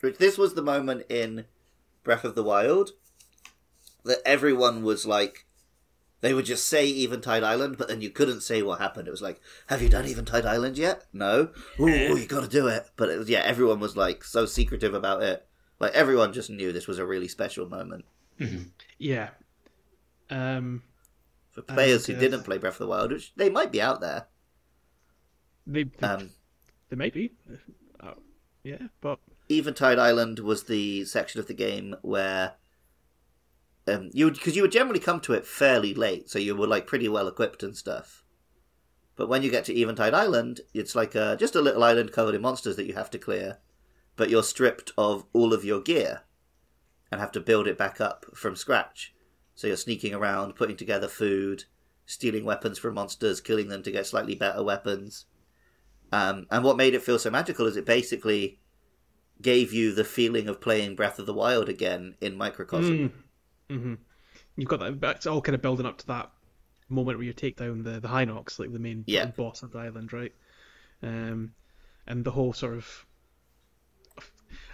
Which 0.00 0.18
this 0.18 0.38
was 0.38 0.54
the 0.54 0.62
moment 0.62 1.06
in 1.08 1.46
Breath 2.04 2.24
of 2.24 2.36
the 2.36 2.44
Wild 2.44 2.92
that 4.04 4.20
everyone 4.24 4.84
was 4.84 5.06
like, 5.06 5.46
they 6.24 6.32
would 6.32 6.46
just 6.46 6.66
say 6.66 6.88
Eventide 6.88 7.44
Island, 7.44 7.76
but 7.76 7.88
then 7.88 8.00
you 8.00 8.08
couldn't 8.08 8.40
say 8.40 8.62
what 8.62 8.80
happened. 8.80 9.06
It 9.06 9.10
was 9.10 9.20
like, 9.20 9.40
have 9.66 9.82
you 9.82 9.90
done 9.90 10.06
Eventide 10.06 10.46
Island 10.46 10.78
yet? 10.78 11.04
No. 11.12 11.50
Ooh, 11.78 11.86
you 11.86 12.26
got 12.26 12.42
to 12.42 12.48
do 12.48 12.66
it. 12.66 12.88
But 12.96 13.10
it 13.10 13.18
was, 13.18 13.28
yeah, 13.28 13.40
everyone 13.40 13.78
was 13.78 13.94
like 13.94 14.24
so 14.24 14.46
secretive 14.46 14.94
about 14.94 15.22
it. 15.22 15.46
Like 15.78 15.92
everyone 15.92 16.32
just 16.32 16.48
knew 16.48 16.72
this 16.72 16.86
was 16.86 16.98
a 16.98 17.04
really 17.04 17.28
special 17.28 17.68
moment 17.68 18.06
Yeah. 18.98 19.30
Um, 20.30 20.82
for 21.50 21.60
players 21.60 22.08
And, 22.08 22.16
who 22.16 22.20
didn't 22.24 22.44
play 22.44 22.56
Breath 22.56 22.74
of 22.74 22.78
the 22.78 22.86
Wild, 22.86 23.12
which 23.12 23.34
they 23.36 23.50
might 23.50 23.70
be 23.70 23.82
out 23.82 24.00
there. 24.00 24.28
they 25.66 25.84
Um, 26.02 26.30
they 26.88 26.96
might 26.96 27.12
be. 27.12 27.32
Uh, 28.00 28.14
yeah, 28.62 28.88
but 29.02 29.18
Eventide 29.50 29.98
Island 29.98 30.38
was 30.38 30.64
the 30.64 31.04
section 31.04 31.38
of 31.38 31.48
the 31.48 31.54
game 31.54 31.96
where 32.00 32.54
um, 33.86 34.10
you 34.12 34.30
because 34.30 34.56
you 34.56 34.62
would 34.62 34.72
generally 34.72 35.00
come 35.00 35.20
to 35.20 35.32
it 35.34 35.46
fairly 35.46 35.94
late, 35.94 36.30
so 36.30 36.38
you 36.38 36.56
were 36.56 36.66
like 36.66 36.86
pretty 36.86 37.08
well 37.08 37.28
equipped 37.28 37.62
and 37.62 37.76
stuff. 37.76 38.24
But 39.16 39.28
when 39.28 39.42
you 39.42 39.50
get 39.50 39.64
to 39.66 39.78
Eventide 39.78 40.14
Island, 40.14 40.60
it's 40.72 40.94
like 40.94 41.14
a, 41.14 41.36
just 41.38 41.54
a 41.54 41.60
little 41.60 41.84
island 41.84 42.12
covered 42.12 42.34
in 42.34 42.42
monsters 42.42 42.76
that 42.76 42.86
you 42.86 42.94
have 42.94 43.10
to 43.10 43.18
clear, 43.18 43.58
but 44.16 44.28
you're 44.28 44.42
stripped 44.42 44.92
of 44.98 45.24
all 45.32 45.52
of 45.52 45.64
your 45.64 45.80
gear 45.80 46.22
and 47.12 47.20
have 47.20 47.30
to 47.32 47.40
build 47.40 47.68
it 47.68 47.78
back 47.78 48.00
up 48.00 48.26
from 48.34 48.56
scratch. 48.56 49.14
So 49.54 49.68
you're 49.68 49.76
sneaking 49.76 50.14
around, 50.14 50.56
putting 50.56 50.76
together 50.76 51.06
food, 51.06 51.64
stealing 52.06 52.44
weapons 52.44 52.76
from 52.76 52.94
monsters, 52.94 53.40
killing 53.40 53.68
them 53.68 53.84
to 53.84 53.92
get 53.92 54.06
slightly 54.06 54.34
better 54.34 54.64
weapons. 54.64 55.26
Um, 56.10 56.46
and 56.50 56.64
what 56.64 56.76
made 56.76 56.94
it 56.94 57.02
feel 57.02 57.18
so 57.20 57.30
magical 57.30 57.66
is 57.66 57.76
it 57.76 57.86
basically 57.86 58.58
gave 59.40 59.72
you 59.72 59.92
the 59.94 60.04
feeling 60.04 60.48
of 60.48 60.60
playing 60.60 60.96
Breath 60.96 61.20
of 61.20 61.26
the 61.26 61.34
Wild 61.34 61.68
again 61.68 62.16
in 62.20 62.36
microcosm. 62.36 63.23
Hmm 63.68 63.94
you've 64.56 64.68
got 64.68 64.80
that. 65.00 65.16
It's 65.16 65.26
all 65.26 65.40
kind 65.42 65.54
of 65.54 65.62
building 65.62 65.86
up 65.86 65.98
to 65.98 66.06
that 66.08 66.30
moment 66.88 67.18
where 67.18 67.26
you 67.26 67.32
take 67.32 67.56
down 67.56 67.82
the 67.82 68.00
the 68.00 68.08
Hinox, 68.08 68.58
like 68.58 68.72
the 68.72 68.78
main 68.78 69.04
Yeah. 69.06 69.26
boss 69.26 69.62
of 69.62 69.72
the 69.72 69.78
island, 69.78 70.12
right? 70.12 70.32
Um, 71.02 71.54
and 72.06 72.24
the 72.24 72.30
whole 72.30 72.52
sort 72.52 72.74
of. 72.76 73.06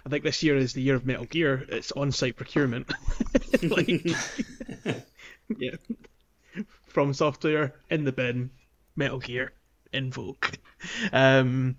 I 0.05 0.09
think 0.09 0.23
this 0.23 0.41
year 0.41 0.57
is 0.57 0.73
the 0.73 0.81
year 0.81 0.95
of 0.95 1.05
Metal 1.05 1.25
Gear. 1.25 1.65
It's 1.69 1.91
on-site 1.91 2.35
procurement. 2.35 2.91
like, 3.63 3.87
yeah, 5.57 5.75
from 6.87 7.13
software 7.13 7.75
in 7.89 8.03
the 8.03 8.11
bin, 8.11 8.49
Metal 8.95 9.19
Gear 9.19 9.53
invoke, 9.93 10.57
um, 11.13 11.77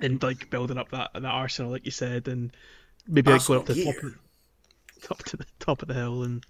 and 0.00 0.22
like 0.22 0.50
building 0.50 0.78
up 0.78 0.90
that 0.90 1.10
that 1.14 1.24
arsenal, 1.24 1.70
like 1.70 1.84
you 1.84 1.90
said, 1.90 2.28
and 2.28 2.52
maybe 3.06 3.30
like 3.30 3.44
going 3.46 3.60
up 3.60 3.66
to 3.66 3.74
the 3.74 3.84
top, 3.84 4.02
of, 4.02 4.18
top 5.08 5.22
to 5.24 5.36
the 5.36 5.46
top 5.58 5.82
of 5.82 5.88
the 5.88 5.94
hill, 5.94 6.22
and 6.22 6.44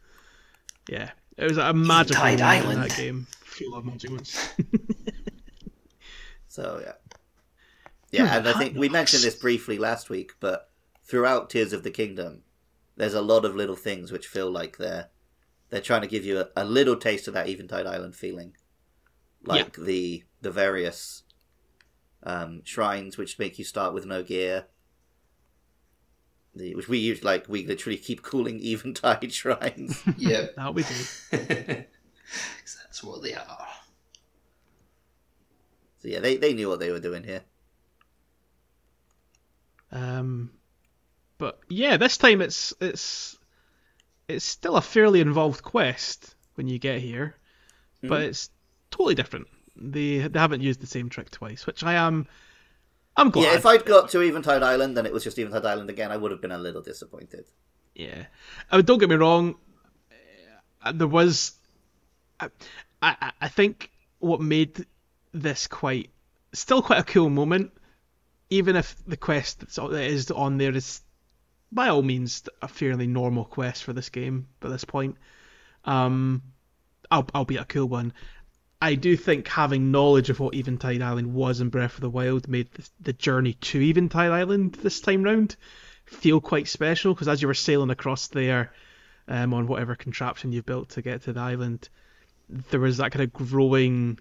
yeah, 0.88 1.10
it 1.36 1.48
was 1.48 1.58
a 1.58 1.72
magical 1.72 2.24
Eventide 2.24 2.62
in 2.62 2.66
Island. 2.66 2.82
that 2.90 2.96
game. 2.96 3.26
Full 3.44 3.74
of 3.74 3.84
magic 3.84 4.10
ones. 4.10 4.54
So 6.52 6.82
yeah, 6.84 6.92
yeah, 8.10 8.36
and 8.36 8.46
I 8.46 8.52
think 8.52 8.76
we 8.76 8.90
mentioned 8.90 9.22
this 9.22 9.36
briefly 9.36 9.78
last 9.78 10.10
week, 10.10 10.32
but 10.38 10.68
throughout 11.02 11.48
Tears 11.48 11.72
of 11.72 11.82
the 11.82 11.90
Kingdom, 11.90 12.42
there's 12.94 13.14
a 13.14 13.22
lot 13.22 13.46
of 13.46 13.56
little 13.56 13.74
things 13.74 14.12
which 14.12 14.26
feel 14.26 14.50
like 14.50 14.76
they're 14.76 15.08
they're 15.70 15.80
trying 15.80 16.02
to 16.02 16.06
give 16.06 16.26
you 16.26 16.40
a, 16.40 16.48
a 16.54 16.66
little 16.66 16.96
taste 16.96 17.26
of 17.26 17.32
that 17.32 17.48
Eventide 17.48 17.86
Island 17.86 18.14
feeling, 18.14 18.54
like 19.46 19.76
the 19.76 20.24
the 20.42 20.50
various 20.50 21.22
um, 22.22 22.60
shrines 22.64 23.16
which 23.16 23.38
make 23.38 23.58
you 23.58 23.64
start 23.64 23.94
with 23.94 24.04
no 24.04 24.22
gear. 24.22 24.66
The, 26.54 26.74
which 26.74 26.88
we 26.88 26.98
use 26.98 27.24
like 27.24 27.48
we 27.48 27.66
literally 27.66 27.96
keep 27.96 28.22
calling 28.22 28.60
Eventide 28.62 29.32
shrines. 29.32 30.02
Yep. 30.18 30.56
that 30.56 30.74
we 30.74 30.82
do. 30.82 30.94
Because 31.30 32.78
that's 32.82 33.02
what 33.02 33.22
they 33.22 33.34
are. 33.34 33.68
so 35.98 36.08
yeah, 36.08 36.20
they, 36.20 36.36
they 36.36 36.52
knew 36.52 36.68
what 36.68 36.78
they 36.80 36.90
were 36.90 37.00
doing 37.00 37.24
here. 37.24 37.42
Um, 39.90 40.50
but 41.38 41.58
yeah, 41.68 41.96
this 41.96 42.16
time 42.16 42.40
it's 42.40 42.72
it's 42.80 43.38
it's 44.28 44.44
still 44.44 44.76
a 44.76 44.82
fairly 44.82 45.20
involved 45.20 45.62
quest 45.62 46.34
when 46.54 46.68
you 46.68 46.78
get 46.78 47.00
here, 47.00 47.36
but 48.02 48.22
it's 48.22 48.50
totally 48.90 49.14
different. 49.14 49.48
They 49.76 50.18
they 50.18 50.38
haven't 50.38 50.62
used 50.62 50.80
the 50.80 50.86
same 50.86 51.08
trick 51.08 51.30
twice, 51.30 51.66
which 51.66 51.82
I 51.82 51.94
am 51.94 52.26
I'm 53.16 53.30
glad. 53.30 53.44
Yeah, 53.44 53.56
if 53.56 53.66
I'd 53.66 53.84
got 53.84 54.10
to 54.10 54.20
Eventide 54.20 54.62
Island 54.62 54.96
and 54.96 55.06
it 55.06 55.12
was 55.12 55.24
just 55.24 55.38
Eventide 55.38 55.66
Island 55.66 55.90
again, 55.90 56.10
I 56.10 56.16
would 56.16 56.30
have 56.30 56.40
been 56.40 56.52
a 56.52 56.58
little 56.58 56.82
disappointed. 56.82 57.44
Yeah, 57.94 58.24
I 58.70 58.76
mean, 58.76 58.86
don't 58.86 58.98
get 58.98 59.10
me 59.10 59.16
wrong. 59.16 59.56
uh, 60.82 60.92
There 60.92 61.06
was, 61.06 61.52
I, 62.40 62.48
I, 63.02 63.32
I 63.40 63.48
think 63.48 63.90
what 64.18 64.40
made 64.40 64.86
this 65.32 65.66
quite, 65.66 66.10
still 66.54 66.80
quite 66.80 67.00
a 67.00 67.04
cool 67.04 67.28
moment, 67.28 67.72
even 68.48 68.76
if 68.76 68.96
the 69.06 69.16
quest 69.16 69.60
that's 69.60 69.76
that 69.76 69.92
is 69.92 70.30
on 70.30 70.56
there 70.56 70.74
is, 70.74 71.02
by 71.70 71.88
all 71.88 72.02
means, 72.02 72.48
a 72.62 72.68
fairly 72.68 73.06
normal 73.06 73.44
quest 73.44 73.84
for 73.84 73.92
this 73.92 74.08
game 74.08 74.48
by 74.60 74.68
this 74.68 74.84
point. 74.84 75.16
Um, 75.84 76.42
I'll, 77.10 77.26
I'll 77.34 77.44
be 77.44 77.56
a 77.56 77.64
cool 77.64 77.88
one. 77.88 78.12
I 78.82 78.96
do 78.96 79.16
think 79.16 79.46
having 79.46 79.92
knowledge 79.92 80.28
of 80.28 80.40
what 80.40 80.56
Eventide 80.56 81.02
Island 81.02 81.32
was 81.34 81.60
in 81.60 81.68
Breath 81.68 81.94
of 81.94 82.00
the 82.00 82.10
Wild 82.10 82.48
made 82.48 82.68
the, 82.72 82.88
the 83.00 83.12
journey 83.12 83.52
to 83.52 83.80
Eventide 83.80 84.32
Island 84.32 84.72
this 84.74 85.00
time 85.00 85.22
round 85.22 85.54
feel 86.04 86.40
quite 86.40 86.66
special 86.66 87.14
because 87.14 87.28
as 87.28 87.40
you 87.40 87.46
were 87.46 87.54
sailing 87.54 87.90
across 87.90 88.26
there 88.26 88.72
um, 89.28 89.54
on 89.54 89.68
whatever 89.68 89.94
contraption 89.94 90.50
you've 90.50 90.66
built 90.66 90.88
to 90.90 91.02
get 91.02 91.22
to 91.22 91.32
the 91.32 91.38
island, 91.38 91.88
there 92.48 92.80
was 92.80 92.96
that 92.96 93.12
kind 93.12 93.22
of 93.22 93.32
growing, 93.32 94.18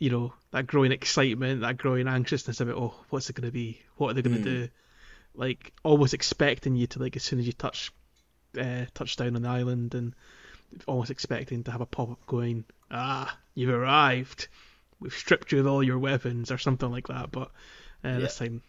you 0.00 0.10
know, 0.10 0.34
that 0.50 0.66
growing 0.66 0.90
excitement, 0.90 1.60
that 1.60 1.76
growing 1.76 2.08
anxiousness 2.08 2.60
about, 2.60 2.74
oh, 2.74 2.94
what's 3.10 3.30
it 3.30 3.36
going 3.36 3.46
to 3.46 3.52
be? 3.52 3.80
What 3.98 4.10
are 4.10 4.14
they 4.14 4.22
going 4.22 4.42
to 4.42 4.42
do? 4.42 4.68
Like 5.32 5.72
almost 5.84 6.12
expecting 6.12 6.74
you 6.74 6.88
to 6.88 6.98
like 6.98 7.14
as 7.14 7.22
soon 7.22 7.38
as 7.38 7.46
you 7.46 7.52
touch, 7.52 7.92
uh, 8.58 8.86
touch 8.94 9.14
down 9.14 9.36
on 9.36 9.42
the 9.42 9.48
island 9.48 9.94
and 9.94 10.12
almost 10.86 11.10
expecting 11.10 11.64
to 11.64 11.70
have 11.70 11.80
a 11.80 11.86
pop 11.86 12.10
up 12.10 12.26
going, 12.26 12.64
ah, 12.90 13.36
you've 13.54 13.74
arrived. 13.74 14.48
We've 15.00 15.12
stripped 15.12 15.52
you 15.52 15.60
of 15.60 15.66
all 15.66 15.82
your 15.82 15.98
weapons 15.98 16.50
or 16.50 16.58
something 16.58 16.90
like 16.90 17.08
that. 17.08 17.30
But 17.30 17.50
uh, 18.02 18.18
this 18.18 18.38
time, 18.38 18.62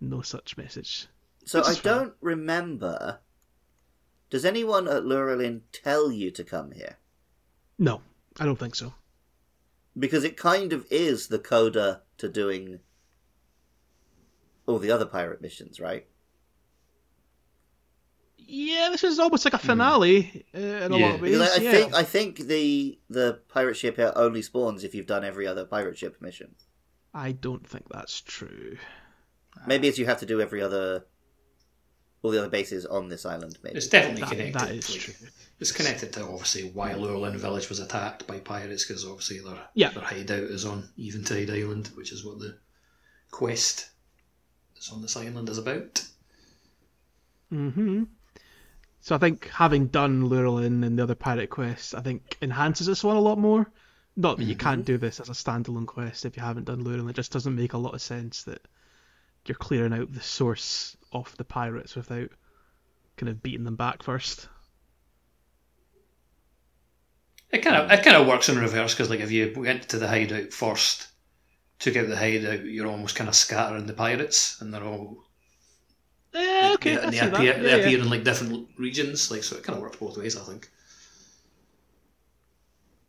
no 0.00 0.22
such 0.22 0.56
message. 0.56 1.06
So 1.44 1.60
Which 1.60 1.68
I 1.68 1.70
is 1.72 1.80
don't 1.80 2.14
remember. 2.20 3.20
Does 4.30 4.44
anyone 4.44 4.88
at 4.88 5.04
Lurelin 5.04 5.60
tell 5.72 6.10
you 6.10 6.30
to 6.32 6.42
come 6.42 6.72
here? 6.72 6.96
No, 7.78 8.00
I 8.40 8.44
don't 8.44 8.58
think 8.58 8.74
so. 8.74 8.92
Because 9.98 10.24
it 10.24 10.36
kind 10.36 10.72
of 10.72 10.84
is 10.90 11.28
the 11.28 11.38
coda 11.38 12.02
to 12.18 12.28
doing 12.28 12.80
all 14.66 14.78
the 14.78 14.90
other 14.90 15.06
pirate 15.06 15.40
missions, 15.40 15.78
right? 15.78 16.06
Yeah, 18.48 18.88
this 18.92 19.02
is 19.02 19.18
almost 19.18 19.44
like 19.44 19.54
a 19.54 19.58
finale 19.58 20.44
uh, 20.54 20.58
in 20.58 20.92
a 20.92 20.96
Yeah. 20.98 21.06
lot 21.06 21.14
of 21.16 21.20
ways. 21.20 21.40
I, 21.40 21.44
I 21.44 21.56
yeah. 21.58 21.72
think 21.72 21.94
I 21.94 22.02
think 22.04 22.38
the 22.46 22.98
the 23.10 23.40
pirate 23.48 23.74
ship 23.76 23.96
here 23.96 24.12
only 24.14 24.40
spawns 24.42 24.84
if 24.84 24.94
you've 24.94 25.06
done 25.06 25.24
every 25.24 25.46
other 25.46 25.64
pirate 25.64 25.98
ship 25.98 26.20
mission. 26.20 26.54
I 27.12 27.32
don't 27.32 27.66
think 27.66 27.86
that's 27.90 28.20
true. 28.20 28.76
Maybe 29.66 29.88
it's 29.88 29.98
you 29.98 30.06
have 30.06 30.20
to 30.20 30.26
do 30.26 30.40
every 30.40 30.60
other, 30.62 31.06
all 32.22 32.30
the 32.30 32.38
other 32.38 32.50
bases 32.50 32.84
on 32.86 33.08
this 33.08 33.24
island. 33.24 33.58
Maybe. 33.64 33.76
It's 33.78 33.88
definitely 33.88 34.20
That, 34.20 34.30
connected. 34.30 34.54
that 34.60 34.70
is 34.70 34.90
like, 34.90 35.00
true. 35.00 35.14
It's 35.58 35.72
connected 35.72 36.12
to 36.12 36.22
obviously 36.24 36.70
why 36.70 36.92
Lurelin 36.92 37.36
Village 37.36 37.70
was 37.70 37.80
attacked 37.80 38.26
by 38.26 38.38
pirates 38.40 38.84
because 38.86 39.06
obviously 39.06 39.40
their 39.40 39.58
Yeah. 39.74 39.90
their 39.90 40.02
hideout 40.04 40.50
is 40.50 40.64
on 40.66 40.88
Eventide 40.98 41.50
Island, 41.50 41.88
which 41.94 42.12
is 42.12 42.24
what 42.24 42.38
the 42.38 42.58
quest 43.30 43.88
that's 44.74 44.92
on 44.92 45.00
this 45.02 45.16
island 45.16 45.48
is 45.48 45.58
about. 45.58 46.04
hmm 47.48 48.04
So 49.06 49.14
I 49.14 49.18
think 49.18 49.48
having 49.50 49.86
done 49.86 50.28
Lurelin 50.28 50.84
and 50.84 50.98
the 50.98 51.04
other 51.04 51.14
pirate 51.14 51.48
quests, 51.48 51.94
I 51.94 52.00
think 52.00 52.36
enhances 52.42 52.88
this 52.88 53.04
one 53.04 53.14
a 53.14 53.20
lot 53.20 53.38
more. 53.38 53.70
Not 54.16 54.36
that 54.36 54.42
you 54.42 54.56
mm-hmm. 54.56 54.66
can't 54.66 54.84
do 54.84 54.98
this 54.98 55.20
as 55.20 55.28
a 55.28 55.32
standalone 55.32 55.86
quest 55.86 56.24
if 56.24 56.36
you 56.36 56.42
haven't 56.42 56.64
done 56.64 56.82
Lurelin. 56.82 57.08
It 57.08 57.14
just 57.14 57.30
doesn't 57.30 57.54
make 57.54 57.72
a 57.72 57.78
lot 57.78 57.94
of 57.94 58.02
sense 58.02 58.42
that 58.42 58.66
you're 59.44 59.54
clearing 59.54 59.92
out 59.92 60.12
the 60.12 60.20
source 60.20 60.96
of 61.12 61.32
the 61.36 61.44
pirates 61.44 61.94
without 61.94 62.30
kind 63.16 63.28
of 63.28 63.44
beating 63.44 63.62
them 63.62 63.76
back 63.76 64.02
first. 64.02 64.48
It 67.52 67.58
kind 67.58 67.76
of 67.76 67.84
um, 67.84 67.90
it 67.92 68.02
kind 68.02 68.16
of 68.16 68.26
works 68.26 68.48
in 68.48 68.58
reverse 68.58 68.92
because 68.92 69.08
like 69.08 69.20
if 69.20 69.30
you 69.30 69.52
went 69.56 69.88
to 69.90 70.00
the 70.00 70.08
hideout 70.08 70.52
first, 70.52 71.06
took 71.78 71.94
out 71.94 72.08
the 72.08 72.16
hideout, 72.16 72.64
you're 72.64 72.88
almost 72.88 73.14
kind 73.14 73.28
of 73.28 73.36
scattering 73.36 73.86
the 73.86 73.92
pirates, 73.92 74.60
and 74.60 74.74
they're 74.74 74.82
all 74.82 75.25
Yeah, 76.36 76.72
okay, 76.74 76.94
they, 76.96 77.00
I 77.00 77.10
they 77.10 77.16
see 77.16 77.26
appear 77.26 77.52
that. 77.52 77.62
they 77.62 77.70
Yeah, 77.70 77.76
appear 77.76 77.98
in 77.98 78.10
like 78.10 78.24
different 78.24 78.68
regions, 78.78 79.30
like 79.30 79.42
so 79.42 79.56
it 79.56 79.62
kind 79.62 79.76
of 79.76 79.82
works 79.82 79.96
both 79.96 80.16
ways, 80.18 80.36
I 80.36 80.42
think. 80.42 80.68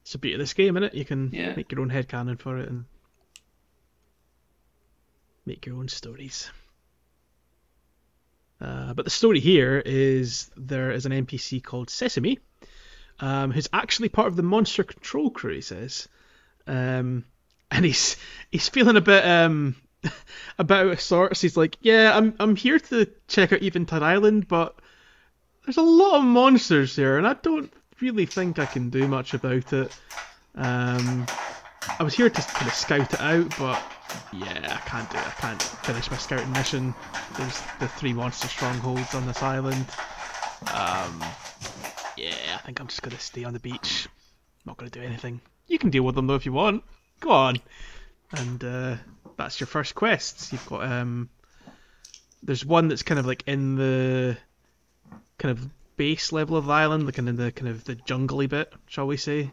It's 0.03 0.13
the 0.13 0.17
beauty 0.19 0.35
of 0.35 0.39
this 0.39 0.53
game, 0.53 0.77
isn't 0.77 0.83
it? 0.91 0.93
You 0.93 1.05
can 1.05 1.31
Yeah. 1.33 1.53
make 1.55 1.71
your 1.71 1.81
own 1.81 1.89
head 1.89 2.07
headcanon 2.07 2.39
for 2.39 2.57
it 2.57 2.69
and 2.69 2.85
make 5.45 5.65
your 5.65 5.75
own 5.77 5.87
stories. 5.87 6.49
Uh, 8.59 8.93
but 8.93 9.05
the 9.05 9.11
story 9.11 9.39
here 9.39 9.81
is 9.85 10.49
there 10.55 10.91
is 10.91 11.05
an 11.05 11.11
NPC 11.11 11.61
called 11.63 11.89
Sesame, 11.89 12.39
um, 13.19 13.51
who's 13.51 13.67
actually 13.71 14.09
part 14.09 14.27
of 14.29 14.35
the 14.35 14.43
monster 14.43 14.83
control 14.83 15.29
crew. 15.29 15.55
He 15.55 15.61
says, 15.61 16.07
um, 16.65 17.25
and 17.69 17.85
he's 17.85 18.17
he's 18.49 18.69
feeling 18.69 18.95
a 18.97 19.01
bit 19.01 19.25
um, 19.25 19.75
a 20.59 20.63
bit 20.63 20.77
out 20.77 20.87
of 20.87 21.01
sorts. 21.01 21.41
He's 21.41 21.57
like, 21.57 21.77
"Yeah, 21.81 22.15
I'm 22.15 22.33
I'm 22.39 22.55
here 22.55 22.79
to 22.79 23.09
check 23.27 23.53
out 23.53 23.61
Eventide 23.61 24.03
Island, 24.03 24.47
but 24.47 24.75
there's 25.65 25.77
a 25.77 25.81
lot 25.81 26.19
of 26.19 26.23
monsters 26.23 26.95
here, 26.95 27.17
and 27.17 27.27
I 27.27 27.33
don't 27.33 27.71
really 27.99 28.25
think 28.25 28.59
I 28.59 28.65
can 28.65 28.89
do 28.89 29.07
much 29.07 29.33
about 29.33 29.73
it. 29.73 29.97
Um, 30.55 31.25
I 31.99 32.03
was 32.03 32.13
here 32.13 32.29
to 32.29 32.41
kind 32.41 32.67
of 32.67 32.73
scout 32.73 33.13
it 33.13 33.21
out, 33.21 33.49
but 33.57 33.81
yeah, 34.33 34.79
I 34.83 34.89
can't 34.89 35.09
do 35.09 35.17
it. 35.17 35.27
I 35.27 35.31
can't 35.31 35.61
finish 35.61 36.11
my 36.11 36.17
scouting 36.17 36.51
mission. 36.51 36.93
There's 37.37 37.61
the 37.79 37.87
three 37.87 38.13
monster 38.13 38.47
strongholds 38.47 39.13
on 39.15 39.25
this 39.25 39.41
island. 39.41 39.85
Um, 40.73 41.23
yeah, 42.17 42.55
I 42.55 42.61
think 42.65 42.79
I'm 42.79 42.87
just 42.87 43.01
gonna 43.01 43.19
stay 43.19 43.43
on 43.43 43.53
the 43.53 43.59
beach. 43.59 44.07
Not 44.65 44.77
gonna 44.77 44.89
do 44.89 45.01
anything. 45.01 45.41
You 45.67 45.79
can 45.79 45.89
deal 45.89 46.03
with 46.03 46.15
them 46.15 46.27
though 46.27 46.35
if 46.35 46.45
you 46.45 46.53
want. 46.53 46.83
Go 47.19 47.31
on. 47.31 47.57
And 48.31 48.63
uh, 48.63 48.95
that's 49.37 49.59
your 49.59 49.67
first 49.67 49.95
quest. 49.95 50.51
You've 50.51 50.65
got 50.65 50.83
um, 50.83 51.29
there's 52.43 52.65
one 52.65 52.87
that's 52.87 53.03
kind 53.03 53.19
of 53.19 53.25
like 53.25 53.43
in 53.47 53.75
the 53.75 54.37
kind 55.37 55.57
of 55.57 55.69
base 55.95 56.31
level 56.31 56.57
of 56.57 56.65
the 56.65 56.73
island, 56.73 57.05
like 57.05 57.17
in 57.17 57.35
the 57.35 57.51
kind 57.51 57.69
of 57.69 57.83
the 57.83 57.95
jungly 57.95 58.49
bit, 58.49 58.73
shall 58.87 59.07
we 59.07 59.17
say. 59.17 59.51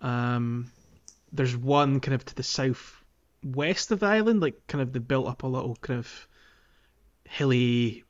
Um, 0.00 0.70
there's 1.32 1.56
one 1.56 2.00
kind 2.00 2.14
of 2.14 2.24
to 2.24 2.34
the 2.34 2.42
south 2.42 3.02
west 3.42 3.90
of 3.90 4.00
the 4.00 4.06
island, 4.06 4.40
like 4.40 4.66
kind 4.66 4.82
of 4.82 4.92
they 4.92 4.98
built 4.98 5.28
up 5.28 5.42
a 5.42 5.46
little 5.46 5.76
kind 5.76 5.98
of 5.98 6.28
hilly 7.24 8.04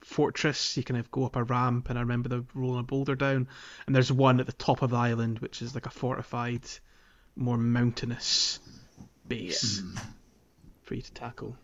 fortress. 0.00 0.76
You 0.76 0.82
kind 0.82 1.00
of 1.00 1.10
go 1.10 1.24
up 1.24 1.36
a 1.36 1.44
ramp, 1.44 1.90
and 1.90 1.98
I 1.98 2.02
remember 2.02 2.28
the 2.28 2.44
rolling 2.54 2.80
a 2.80 2.84
boulder 2.84 3.14
down. 3.14 3.48
And 3.86 3.94
there's 3.94 4.12
one 4.12 4.40
at 4.40 4.46
the 4.46 4.52
top 4.52 4.82
of 4.82 4.90
the 4.90 4.96
island, 4.96 5.40
which 5.40 5.60
is 5.62 5.74
like 5.74 5.86
a 5.86 5.90
fortified, 5.90 6.64
more 7.36 7.58
mountainous 7.58 8.60
base 9.26 9.82
for 10.88 10.94
you 10.94 11.02
to 11.02 11.12
tackle. 11.12 11.56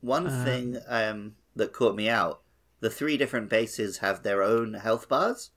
One 0.00 0.26
Um, 0.26 0.44
thing 0.44 0.78
um, 0.86 1.36
that 1.56 1.72
caught 1.72 1.94
me 1.96 2.08
out: 2.08 2.42
the 2.80 2.90
three 2.90 3.16
different 3.16 3.48
bases 3.48 3.98
have 3.98 4.22
their 4.22 4.42
own 4.42 4.74
health 4.74 5.08
bars. 5.08 5.50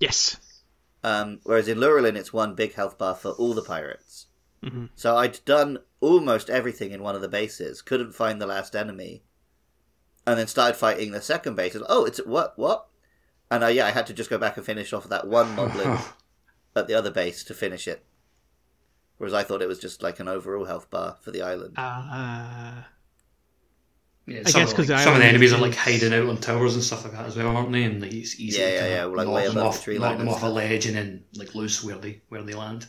Yes. 0.00 0.38
Um, 1.04 1.40
whereas 1.44 1.68
in 1.68 1.78
Lurelin, 1.78 2.16
it's 2.16 2.32
one 2.32 2.54
big 2.54 2.74
health 2.74 2.96
bar 2.98 3.14
for 3.14 3.30
all 3.32 3.54
the 3.54 3.62
pirates. 3.62 4.26
Mhm. 4.62 4.90
So 4.94 5.16
I'd 5.16 5.44
done 5.44 5.78
almost 6.00 6.48
everything 6.48 6.92
in 6.92 7.02
one 7.02 7.14
of 7.16 7.20
the 7.22 7.28
bases, 7.28 7.82
couldn't 7.82 8.12
find 8.14 8.40
the 8.40 8.46
last 8.46 8.76
enemy, 8.76 9.24
and 10.26 10.38
then 10.38 10.46
started 10.46 10.76
fighting 10.76 11.10
the 11.10 11.20
second 11.20 11.56
base. 11.56 11.74
and, 11.74 11.84
Oh, 11.88 12.04
it's 12.04 12.18
what 12.24 12.56
what? 12.56 12.86
And 13.50 13.64
uh, 13.64 13.68
yeah, 13.68 13.86
I 13.86 13.90
had 13.90 14.06
to 14.06 14.14
just 14.14 14.30
go 14.30 14.38
back 14.38 14.56
and 14.56 14.64
finish 14.64 14.92
off 14.92 15.08
that 15.08 15.26
one 15.26 15.46
moblin 15.56 16.00
at 16.76 16.86
the 16.86 16.94
other 16.94 17.10
base 17.10 17.42
to 17.44 17.54
finish 17.54 17.86
it. 17.88 18.04
Whereas 19.18 19.34
I 19.34 19.42
thought 19.42 19.62
it 19.62 19.68
was 19.68 19.78
just 19.78 20.02
like 20.02 20.20
an 20.20 20.28
overall 20.28 20.66
health 20.66 20.90
bar 20.90 21.16
for 21.22 21.30
the 21.30 21.42
island. 21.42 21.76
Uh, 21.76 22.82
Yeah, 24.26 24.42
I 24.44 24.50
some, 24.50 24.62
guess 24.62 24.70
of, 24.70 24.76
'cause 24.76 24.88
like, 24.88 24.98
some 24.98 25.14
of 25.14 25.18
the 25.20 25.24
island 25.24 25.34
enemies 25.34 25.52
are 25.52 25.60
like 25.60 25.74
hiding 25.74 26.12
out 26.12 26.28
on 26.28 26.36
towers 26.36 26.74
and 26.74 26.82
stuff 26.82 27.04
like 27.04 27.12
that 27.12 27.26
as 27.26 27.36
well, 27.36 27.56
aren't 27.56 27.72
they? 27.72 27.84
And 27.84 28.00
like 28.00 28.12
it's 28.12 28.38
easy 28.38 28.60
Yeah, 28.60 28.68
to 28.68 28.72
yeah, 28.72 28.78
kinda 28.78 28.96
yeah, 28.96 29.04
like 29.04 29.26
knock 29.26 29.46
them 29.46 29.58
off, 29.58 29.78
the 29.78 29.84
tree 29.84 29.98
knock 29.98 30.18
them 30.18 30.28
off 30.28 30.42
a 30.42 30.46
ledge 30.46 30.86
and 30.86 30.96
then 30.96 31.24
like 31.34 31.54
loose 31.54 31.82
where 31.82 31.98
they 31.98 32.22
where 32.28 32.42
they 32.42 32.54
land. 32.54 32.86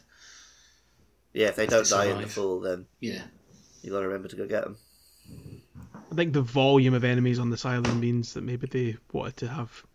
yeah, 1.33 1.47
if 1.47 1.55
they 1.55 1.65
don't 1.67 1.85
they 1.85 1.89
die 1.89 2.05
in 2.05 2.21
the 2.21 2.27
fall, 2.27 2.59
then 2.59 2.85
Yeah, 2.99 3.23
you 3.81 3.91
got 3.91 3.99
to 4.01 4.07
remember 4.07 4.27
to 4.27 4.35
go 4.35 4.47
get 4.47 4.63
them. 4.63 4.77
I 6.11 6.15
think 6.15 6.31
the 6.33 6.41
volume 6.41 6.93
of 6.93 7.03
enemies 7.03 7.39
on 7.39 7.49
this 7.49 7.65
island 7.65 7.99
means 7.99 8.33
that 8.33 8.41
maybe 8.43 8.67
they 8.67 8.97
wanted 9.11 9.35
to 9.37 9.47
have 9.49 9.85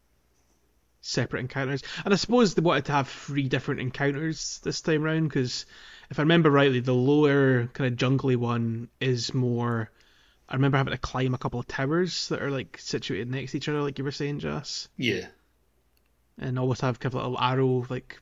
separate 1.01 1.41
encounters, 1.41 1.83
and 2.05 2.13
I 2.15 2.17
suppose 2.17 2.55
they 2.55 2.63
wanted 2.63 2.85
to 2.87 2.93
have 2.93 3.09
three 3.09 3.49
different 3.49 3.81
encounters 3.81 4.61
this 4.63 4.81
time 4.81 5.03
round. 5.03 5.29
Because 5.29 5.67
if 6.11 6.19
I 6.19 6.23
remember 6.23 6.51
rightly, 6.51 6.81
the 6.81 6.95
lower 6.95 7.67
kind 7.69 7.93
of 7.93 7.99
jungly 7.99 8.37
one 8.37 8.89
is 9.01 9.35
more. 9.35 9.91
I 10.49 10.55
remember 10.55 10.79
having 10.79 10.93
to 10.93 10.99
climb 10.99 11.35
a 11.35 11.39
couple 11.39 11.61
of 11.61 11.67
towers 11.69 12.29
that 12.29 12.43
are 12.43 12.51
like 12.51 12.79
situated 12.79 13.31
next 13.31 13.53
to 13.53 13.59
each 13.59 13.69
other, 13.69 13.83
like 13.83 13.99
you 13.99 14.05
were 14.05 14.13
saying, 14.13 14.39
Jas, 14.41 14.89
yeah. 14.97 15.27
and 16.39 16.59
always 16.59 16.81
have 16.81 16.99
kind 17.01 17.15
of 17.15 17.21
little 17.23 17.39
arrow 17.41 17.85
like 17.91 18.19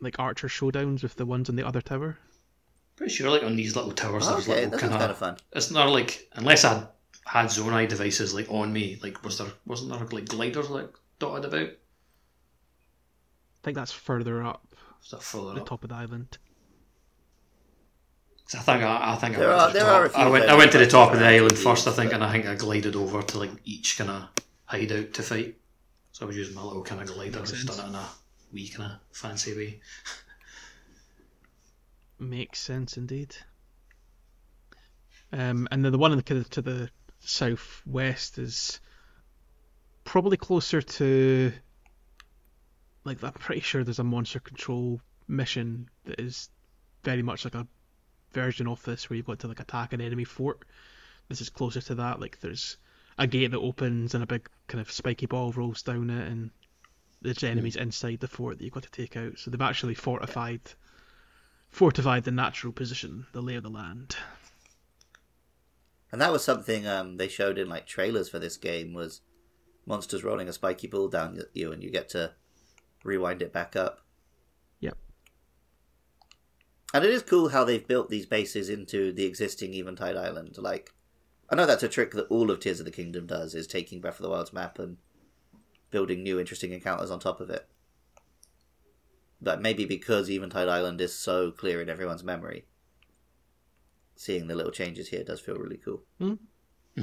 like 0.00 0.18
archer 0.18 0.48
showdowns 0.48 1.02
with 1.02 1.14
the 1.14 1.24
ones 1.26 1.48
on 1.48 1.56
the 1.56 1.66
other 1.66 1.80
tower. 1.80 2.18
Pretty 2.96 3.12
sure 3.14 3.30
like 3.30 3.42
on 3.44 3.56
these 3.56 3.76
little 3.76 3.92
towers, 3.92 4.26
there's 4.28 4.48
okay, 4.48 4.64
little 4.64 4.78
kind 4.78 4.92
sounds 4.92 4.92
kind 4.92 5.04
of. 5.04 5.10
of 5.10 5.18
fun. 5.18 5.36
It's 5.52 5.70
not 5.70 5.90
like 5.90 6.28
unless 6.34 6.64
I 6.64 6.88
had 7.26 7.46
Zonai 7.46 7.88
devices 7.88 8.34
like 8.34 8.50
on 8.50 8.72
me, 8.72 8.98
like 9.02 9.22
was 9.24 9.38
there 9.38 9.52
wasn't 9.66 9.92
there 9.92 10.06
like 10.06 10.26
gliders 10.28 10.68
like 10.70 10.92
dotted 11.18 11.44
about? 11.44 11.68
I 11.68 11.76
think 13.62 13.76
that's 13.76 13.92
further 13.92 14.42
up 14.42 14.66
Was 15.00 15.10
that 15.10 15.22
further 15.22 15.54
the 15.54 15.60
up? 15.60 15.66
top 15.66 15.82
of 15.84 15.90
the 15.90 15.94
island. 15.96 16.38
'Cause 18.52 18.60
I 18.60 18.72
think 18.74 18.82
I, 18.84 19.12
I 19.12 19.16
think 19.16 19.36
There 19.36 19.50
I 19.50 19.56
went 19.56 19.60
are- 19.62 19.66
to 19.68 19.72
the 19.72 19.78
there 19.78 19.88
are 19.92 20.04
a 20.04 20.08
top. 20.10 20.18
I 20.18 20.28
went 20.30 20.44
I 20.50 20.54
went 20.54 20.72
to 20.72 20.78
the 20.78 20.86
top 20.86 21.12
of 21.12 21.18
the 21.20 21.26
island 21.26 21.52
these, 21.52 21.62
first, 21.62 21.88
I 21.88 21.92
think, 21.92 22.10
but- 22.10 22.16
and 22.16 22.24
I 22.24 22.30
think 22.32 22.46
I 22.46 22.54
glided 22.54 22.96
over 22.96 23.22
to 23.22 23.38
like 23.38 23.50
each 23.64 23.96
kind 23.96 24.10
of 24.10 24.28
hideout 24.66 25.14
to 25.14 25.22
fight. 25.22 25.56
So 26.12 26.24
I 26.24 26.28
was 26.28 26.36
using 26.36 26.54
my 26.54 26.62
little 26.62 26.82
kind 26.82 27.00
of 27.00 27.06
glider, 27.08 27.38
Makes 27.38 27.52
just 27.52 27.66
done 27.66 27.86
it 27.86 27.88
in 27.88 27.94
a 27.94 28.08
wee 28.52 28.68
kind 28.68 28.92
of 28.92 28.98
fancy 29.16 29.56
way. 29.56 29.80
Makes 32.18 32.60
sense 32.60 32.96
indeed. 32.98 33.34
Um, 35.32 35.66
and 35.70 35.82
then 35.82 35.92
the 35.92 35.98
one 35.98 36.12
in 36.12 36.18
the, 36.18 36.22
kind 36.22 36.40
of 36.40 36.50
to 36.50 36.60
the 36.62 36.90
southwest 37.20 38.38
is 38.38 38.80
probably 40.04 40.36
closer 40.36 40.82
to, 40.82 41.52
like, 43.04 43.24
I'm 43.24 43.32
pretty 43.32 43.62
sure 43.62 43.82
there's 43.82 43.98
a 43.98 44.04
monster 44.04 44.40
control 44.40 45.00
mission 45.26 45.88
that 46.04 46.20
is 46.20 46.50
very 47.02 47.22
much 47.22 47.44
like 47.46 47.54
a 47.54 47.66
version 48.32 48.66
of 48.66 48.82
this 48.84 49.08
where 49.08 49.16
you've 49.16 49.26
got 49.26 49.38
to 49.40 49.48
like 49.48 49.60
attack 49.60 49.92
an 49.92 50.00
enemy 50.00 50.24
fort. 50.24 50.64
This 51.28 51.40
is 51.40 51.50
closer 51.50 51.80
to 51.80 51.94
that. 51.96 52.20
Like, 52.20 52.40
there's 52.40 52.76
a 53.18 53.26
gate 53.26 53.50
that 53.50 53.60
opens 53.60 54.14
and 54.14 54.22
a 54.22 54.26
big 54.26 54.48
kind 54.68 54.80
of 54.80 54.90
spiky 54.90 55.26
ball 55.26 55.52
rolls 55.52 55.82
down 55.82 56.10
it, 56.10 56.28
and 56.28 56.50
there's 57.20 57.44
enemies 57.44 57.76
inside 57.76 58.20
the 58.20 58.28
fort 58.28 58.58
that 58.58 58.64
you've 58.64 58.74
got 58.74 58.82
to 58.82 58.90
take 58.90 59.16
out. 59.16 59.38
So 59.38 59.50
they've 59.50 59.60
actually 59.60 59.94
fortified 59.94 60.60
fortified 61.70 62.24
the 62.24 62.30
natural 62.30 62.72
position, 62.72 63.26
the 63.32 63.40
lay 63.40 63.54
of 63.54 63.62
the 63.62 63.70
land. 63.70 64.16
And 66.10 66.20
that 66.20 66.32
was 66.32 66.44
something 66.44 66.86
um, 66.86 67.16
they 67.16 67.28
showed 67.28 67.56
in 67.56 67.68
like 67.68 67.86
trailers 67.86 68.28
for 68.28 68.38
this 68.38 68.58
game 68.58 68.92
was 68.92 69.22
monsters 69.86 70.22
rolling 70.22 70.48
a 70.48 70.52
spiky 70.52 70.86
ball 70.86 71.08
down 71.08 71.38
at 71.38 71.46
you, 71.54 71.72
and 71.72 71.82
you 71.82 71.90
get 71.90 72.10
to 72.10 72.32
rewind 73.04 73.40
it 73.40 73.52
back 73.52 73.74
up. 73.74 74.00
Yep. 76.92 77.02
And 77.02 77.04
it 77.04 77.14
is 77.14 77.22
cool 77.22 77.48
how 77.48 77.64
they've 77.64 77.86
built 77.86 78.10
these 78.10 78.26
bases 78.26 78.68
into 78.68 79.12
the 79.12 79.24
existing 79.24 79.74
Eventide 79.74 80.16
Island. 80.16 80.56
Like, 80.58 80.92
I 81.48 81.54
know 81.54 81.66
that's 81.66 81.82
a 81.82 81.88
trick 81.88 82.12
that 82.12 82.28
all 82.28 82.50
of 82.50 82.60
Tears 82.60 82.80
of 82.80 82.86
the 82.86 82.92
Kingdom 82.92 83.26
does, 83.26 83.54
is 83.54 83.66
taking 83.66 84.00
Breath 84.00 84.18
of 84.18 84.22
the 84.22 84.30
Wild's 84.30 84.52
map 84.52 84.78
and 84.78 84.98
building 85.90 86.22
new 86.22 86.38
interesting 86.38 86.72
encounters 86.72 87.10
on 87.10 87.20
top 87.20 87.40
of 87.40 87.50
it. 87.50 87.68
But 89.40 89.60
maybe 89.60 89.84
because 89.84 90.30
Eventide 90.30 90.68
Island 90.68 91.00
is 91.00 91.14
so 91.14 91.50
clear 91.50 91.82
in 91.82 91.88
everyone's 91.88 92.22
memory, 92.22 92.66
seeing 94.14 94.46
the 94.46 94.54
little 94.54 94.70
changes 94.70 95.08
here 95.08 95.24
does 95.24 95.40
feel 95.40 95.56
really 95.56 95.78
cool. 95.78 96.02
Hmm. 96.18 96.34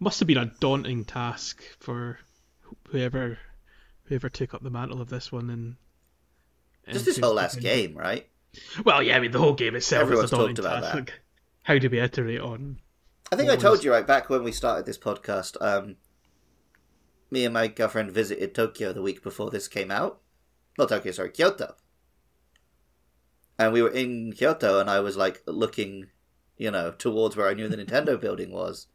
Must 0.00 0.20
have 0.20 0.28
been 0.28 0.38
a 0.38 0.52
daunting 0.60 1.04
task 1.04 1.62
for 1.80 2.20
whoever 2.90 3.38
whoever 4.04 4.28
took 4.28 4.54
up 4.54 4.62
the 4.62 4.70
mantle 4.70 5.00
of 5.00 5.10
this 5.10 5.32
one 5.32 5.50
and. 5.50 5.76
Just 6.92 7.04
this 7.04 7.18
whole 7.18 7.34
last 7.34 7.60
game, 7.60 7.96
right? 7.96 8.28
Well, 8.84 9.02
yeah, 9.02 9.16
I 9.16 9.20
mean 9.20 9.30
the 9.30 9.38
whole 9.38 9.54
game 9.54 9.74
itself 9.76 10.02
Everyone's 10.02 10.30
talked 10.30 10.58
about 10.58 10.82
that. 10.82 10.94
Like, 10.94 11.20
how 11.62 11.78
do 11.78 11.88
we 11.88 12.00
iterate 12.00 12.40
on? 12.40 12.80
I 13.30 13.36
think 13.36 13.50
I 13.50 13.56
told 13.56 13.78
was- 13.78 13.84
you 13.84 13.92
right 13.92 14.06
back 14.06 14.30
when 14.30 14.42
we 14.42 14.52
started 14.52 14.86
this 14.86 14.98
podcast. 14.98 15.56
Um, 15.60 15.96
me 17.30 17.44
and 17.44 17.52
my 17.52 17.68
girlfriend 17.68 18.12
visited 18.12 18.54
Tokyo 18.54 18.92
the 18.92 19.02
week 19.02 19.22
before 19.22 19.50
this 19.50 19.68
came 19.68 19.90
out. 19.90 20.20
Not 20.78 20.88
Tokyo, 20.88 21.12
sorry, 21.12 21.30
Kyoto. 21.30 21.74
And 23.58 23.72
we 23.72 23.82
were 23.82 23.90
in 23.90 24.32
Kyoto, 24.32 24.80
and 24.80 24.88
I 24.88 25.00
was 25.00 25.16
like 25.16 25.42
looking, 25.46 26.06
you 26.56 26.70
know, 26.70 26.92
towards 26.92 27.36
where 27.36 27.48
I 27.48 27.54
knew 27.54 27.68
the 27.68 27.76
Nintendo 27.76 28.18
building 28.20 28.52
was, 28.52 28.86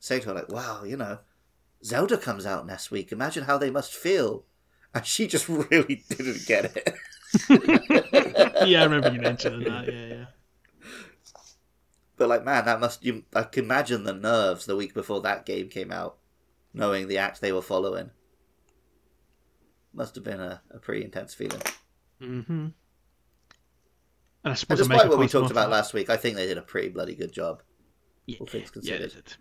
saying 0.00 0.22
to 0.22 0.28
her 0.28 0.34
like, 0.34 0.50
"Wow, 0.50 0.84
you 0.84 0.96
know, 0.96 1.18
Zelda 1.84 2.16
comes 2.16 2.46
out 2.46 2.66
next 2.66 2.90
week. 2.90 3.12
Imagine 3.12 3.44
how 3.44 3.58
they 3.58 3.70
must 3.70 3.94
feel." 3.94 4.44
And 4.94 5.04
she 5.06 5.26
just 5.26 5.48
really 5.48 6.02
didn't 6.08 6.46
get 6.46 6.76
it. 6.76 6.94
yeah, 8.66 8.80
I 8.80 8.84
remember 8.84 9.12
you 9.12 9.20
mentioning 9.20 9.64
that. 9.64 9.86
Yeah, 9.86 10.06
yeah. 10.06 10.24
But 12.16 12.28
like, 12.28 12.44
man, 12.44 12.64
that 12.64 12.80
must 12.80 13.04
you. 13.04 13.24
I 13.34 13.42
can 13.42 13.64
imagine 13.64 14.04
the 14.04 14.14
nerves 14.14 14.66
the 14.66 14.76
week 14.76 14.94
before 14.94 15.20
that 15.22 15.44
game 15.44 15.68
came 15.68 15.92
out, 15.92 16.16
knowing 16.72 17.08
the 17.08 17.18
act 17.18 17.40
they 17.40 17.52
were 17.52 17.62
following. 17.62 18.10
Must 19.92 20.14
have 20.14 20.24
been 20.24 20.40
a, 20.40 20.62
a 20.70 20.78
pretty 20.78 21.04
intense 21.04 21.34
feeling. 21.34 21.62
Mm-hmm. 22.20 22.68
And 24.44 24.52
I 24.52 24.54
suppose 24.54 24.80
a 24.80 24.84
despite 24.84 25.08
what 25.08 25.18
we 25.18 25.28
talked 25.28 25.50
about 25.50 25.70
last 25.70 25.92
week, 25.92 26.08
I 26.08 26.16
think 26.16 26.36
they 26.36 26.46
did 26.46 26.58
a 26.58 26.62
pretty 26.62 26.88
bloody 26.88 27.14
good 27.14 27.32
job. 27.32 27.62
yeah, 28.26 28.38
all 28.40 28.46
things 28.46 28.70
yeah, 28.74 28.96
considered. 28.96 29.24
did. 29.24 29.36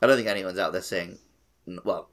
I 0.00 0.06
don't 0.06 0.16
think 0.16 0.28
anyone's 0.28 0.58
out 0.58 0.72
there 0.72 0.82
saying, 0.82 1.18
well, 1.84 2.10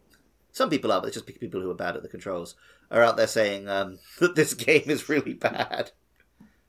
some 0.52 0.70
people 0.70 0.92
are, 0.92 1.02
but 1.02 1.08
it's 1.08 1.16
just 1.16 1.28
people 1.28 1.62
who 1.62 1.70
are 1.70 1.76
bad 1.76 1.96
at 1.96 2.02
the 2.02 2.10
controls 2.10 2.56
are 2.92 3.04
out 3.04 3.18
there 3.18 3.28
saying 3.28 3.68
um, 3.68 4.00
that 4.20 4.36
this 4.36 4.54
game 4.54 4.84
is 4.90 5.10
really 5.10 5.34
bad. 5.34 5.92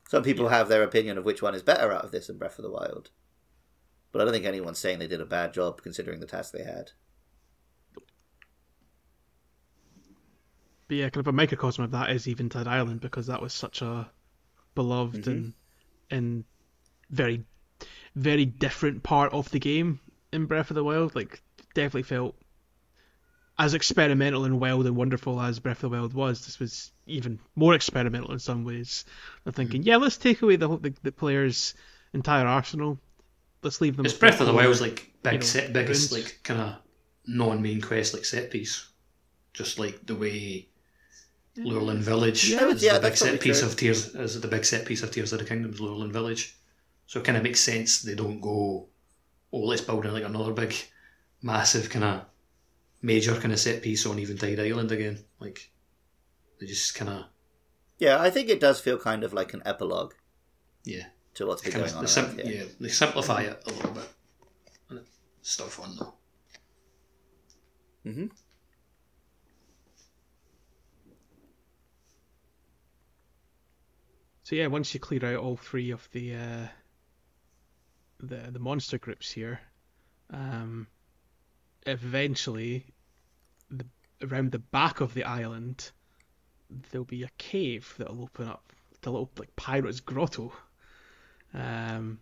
Some 0.09 0.23
people 0.23 0.49
have 0.49 0.69
their 0.69 0.83
opinion 0.83 1.19
of 1.19 1.25
which 1.25 1.43
one 1.43 1.55
is 1.55 1.63
better 1.63 1.93
out 1.93 2.05
of 2.05 2.13
this 2.13 2.29
and 2.29 2.39
Breath 2.39 2.59
of 2.59 2.63
the 2.63 2.71
Wild, 2.71 3.11
but 4.13 4.21
I 4.21 4.25
don't 4.25 4.33
think 4.33 4.47
anyone's 4.47 4.79
saying 4.79 4.99
they 4.99 5.09
did 5.09 5.21
a 5.21 5.27
bad 5.27 5.53
job 5.53 5.83
considering 5.83 6.21
the 6.21 6.27
task 6.27 6.53
they 6.53 6.63
had. 6.63 6.93
But 10.89 10.97
yeah, 10.99 11.09
kind 11.11 11.27
of 11.27 11.29
a 11.29 11.33
microcosm 11.33 11.83
of 11.85 11.91
that 11.91 12.11
is 12.11 12.29
Eventide 12.29 12.69
Island 12.69 13.01
because 13.01 13.27
that 13.27 13.43
was 13.43 13.53
such 13.53 13.83
a 13.83 14.09
beloved 14.75 15.23
Mm-hmm. 15.23 15.31
and 15.31 15.53
and 16.11 16.45
very 17.11 17.45
very 18.15 18.47
different 18.47 19.03
part 19.03 19.33
of 19.33 19.51
the 19.51 19.59
game 19.59 19.99
in 20.33 20.47
Breath 20.47 20.71
of 20.71 20.77
the 20.77 20.85
Wild. 20.85 21.15
Like 21.17 21.43
definitely 21.75 22.05
felt 22.05 22.37
as 23.59 23.75
experimental 23.75 24.45
and 24.45 24.61
wild 24.61 24.87
and 24.87 24.97
wonderful 24.97 25.41
as 25.41 25.59
Breath 25.59 25.83
of 25.83 25.91
the 25.91 25.97
Wild 25.97 26.13
was. 26.15 26.45
This 26.45 26.59
was 26.59 26.93
even 27.07 27.39
more 27.55 27.75
experimental 27.75 28.33
in 28.33 28.39
some 28.39 28.65
ways. 28.65 29.05
I'm 29.47 29.53
thinking, 29.53 29.81
Mm-hmm. 29.81 29.89
yeah, 29.89 29.97
let's 29.97 30.19
take 30.19 30.43
away 30.43 30.57
the 30.57 30.69
the, 30.79 30.95
the 31.03 31.13
player's 31.13 31.75
entire 32.13 32.47
arsenal. 32.47 32.99
Let's 33.63 33.81
leave 33.81 33.97
them. 33.97 34.07
It's 34.07 34.15
Breath 34.15 34.41
of 34.41 34.47
the 34.47 34.53
Wild's 34.53 34.81
like 34.81 35.11
big 35.23 35.33
you 35.35 35.39
know, 35.39 35.45
set, 35.45 35.73
biggest 35.73 36.13
ruins. 36.13 36.25
like 36.25 36.41
kind 36.45 36.61
of 36.61 36.75
non-main 37.27 37.81
quest 37.81 38.15
like 38.15 38.25
set 38.25 38.51
piece, 38.51 38.89
just 39.55 39.79
like 39.79 40.07
the 40.07 40.15
way 40.15 40.69
Lurelin 41.57 41.99
Village 41.99 42.51
Yeah, 42.51 42.69
is 42.69 42.83
yeah, 42.85 42.95
the 42.99 43.09
big 43.09 43.17
set 43.17 43.41
piece 43.41 43.61
true. 43.61 43.69
of 43.69 43.77
Tears 43.77 44.15
is 44.15 44.41
the 44.41 44.49
big 44.49 44.65
set 44.65 44.85
piece 44.87 45.03
of 45.03 45.11
Tears 45.11 45.33
of 45.33 45.39
the 45.39 45.45
Kingdom's 45.47 45.81
Lurelin 45.81 46.13
Village. 46.13 46.57
So 47.07 47.21
it 47.21 47.25
kind 47.25 47.39
of 47.39 47.43
makes 47.43 47.61
sense 47.61 48.03
they 48.03 48.15
don't 48.15 48.41
go, 48.41 48.89
oh, 49.53 49.59
let's 49.61 49.81
build 49.81 50.05
in 50.05 50.13
like 50.13 50.25
another 50.25 50.53
big, 50.53 50.75
massive 51.43 51.89
kind 51.89 52.05
of 52.05 52.25
major 53.03 53.35
kind 53.41 53.53
of 53.53 53.59
set 53.61 53.83
piece 53.83 54.07
on 54.07 54.19
Eventide 54.19 54.59
Island 54.61 54.91
again. 54.93 55.19
Like 55.39 55.71
they 56.61 56.67
just 56.67 56.95
kind 56.95 57.11
of 57.11 57.25
Yeah, 57.99 58.21
I 58.21 58.31
think 58.31 58.49
it 58.49 58.61
does 58.61 58.81
feel 58.81 58.99
kind 58.99 59.25
of 59.25 59.33
like 59.33 59.55
an 59.55 59.63
epilogue 59.65 60.15
yeah, 60.85 61.07
to 61.35 61.47
what's 61.47 61.63
been 61.63 61.73
going 61.73 61.85
of 61.91 61.97
on 61.97 62.05
they 62.05 62.09
sim- 62.11 62.39
here. 62.39 62.47
yeah 62.47 62.65
they 62.81 62.89
simplify 62.89 63.43
it 63.43 63.63
a 63.67 63.71
little 63.73 63.93
bit. 63.93 64.09
And 64.91 64.99
it's 65.01 65.11
still 65.51 65.67
fun 65.67 65.97
though. 65.99 66.15
hmm 68.05 68.27
So 74.43 74.55
yeah, 74.55 74.69
once 74.69 74.95
you 74.95 75.01
clear 75.01 75.25
out 75.25 75.43
all 75.43 75.57
three 75.57 75.91
of 75.91 76.09
the 76.13 76.35
uh, 76.37 76.67
the 78.21 78.51
the 78.53 78.61
monster 78.61 78.97
groups 78.99 79.33
here, 79.33 79.61
um, 80.33 80.87
eventually, 81.87 82.87
the, 83.71 83.87
around 84.23 84.53
the 84.53 84.59
back 84.59 85.01
of 85.01 85.15
the 85.15 85.25
island, 85.25 85.91
there'll 86.91 87.05
be 87.05 87.23
a 87.23 87.31
cave 87.39 87.95
that'll 87.99 88.23
open 88.23 88.49
up, 88.49 88.73
the 89.03 89.11
little 89.11 89.31
like 89.39 89.55
pirate's 89.57 90.01
grotto. 90.01 90.53
Um, 91.55 92.19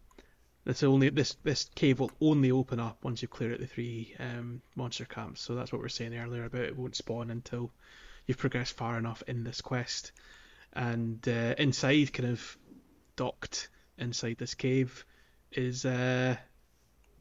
this 0.64 0.82
only 0.82 1.10
this 1.10 1.36
this 1.42 1.68
cave 1.74 2.00
will 2.00 2.12
only 2.20 2.50
open 2.50 2.80
up 2.80 2.98
once 3.02 3.20
you 3.20 3.28
clear 3.28 3.52
out 3.52 3.60
the 3.60 3.66
three 3.66 4.14
um, 4.18 4.62
monster 4.76 5.04
camps. 5.04 5.40
So 5.40 5.54
that's 5.54 5.72
what 5.72 5.80
we 5.80 5.86
are 5.86 5.90
saying 5.90 6.16
earlier 6.16 6.44
about 6.44 6.62
it 6.62 6.76
won't 6.76 6.96
spawn 6.96 7.30
until 7.30 7.70
you've 8.26 8.38
progressed 8.38 8.76
far 8.76 8.96
enough 8.98 9.22
in 9.26 9.44
this 9.44 9.60
quest 9.60 10.12
and 10.74 11.26
uh, 11.28 11.54
inside, 11.56 12.12
kind 12.12 12.30
of 12.30 12.58
docked 13.16 13.68
inside 13.98 14.38
this 14.38 14.54
cave, 14.54 15.04
is 15.52 15.84
a 15.84 16.38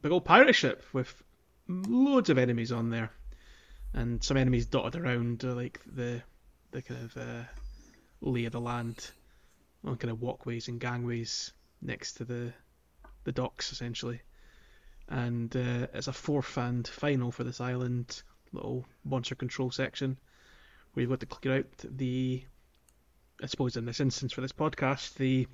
big 0.02 0.12
old 0.12 0.24
pirate 0.24 0.54
ship 0.54 0.84
with 0.92 1.22
loads 1.68 2.30
of 2.30 2.38
enemies 2.38 2.72
on 2.72 2.90
there, 2.90 3.10
and 3.92 4.22
some 4.22 4.36
enemies 4.36 4.66
dotted 4.66 5.00
around, 5.00 5.44
uh, 5.44 5.54
like 5.54 5.80
the 5.86 6.22
the 6.70 6.82
kind 6.82 7.04
of 7.04 7.16
uh, 7.16 7.42
lay 8.20 8.44
of 8.44 8.52
the 8.52 8.60
land, 8.60 9.10
on 9.84 9.96
kind 9.96 10.10
of 10.10 10.20
walkways 10.20 10.68
and 10.68 10.80
gangways 10.80 11.52
next 11.80 12.14
to 12.14 12.24
the 12.24 12.52
the 13.24 13.32
docks, 13.32 13.72
essentially. 13.72 14.20
And 15.08 15.54
uh, 15.54 15.86
it's 15.92 16.08
a 16.08 16.12
fourth 16.12 16.56
and 16.56 16.86
final 16.86 17.30
for 17.30 17.44
this 17.44 17.60
island 17.60 18.22
little 18.52 18.86
monster 19.04 19.34
control 19.34 19.70
section, 19.70 20.16
where 20.92 21.02
you've 21.02 21.10
got 21.10 21.20
to 21.20 21.26
clear 21.26 21.58
out 21.58 21.66
the 21.84 22.44
I 23.42 23.46
suppose 23.46 23.76
in 23.76 23.84
this 23.84 24.00
instance 24.00 24.32
for 24.32 24.40
this 24.40 24.52
podcast, 24.52 25.14
the 25.14 25.48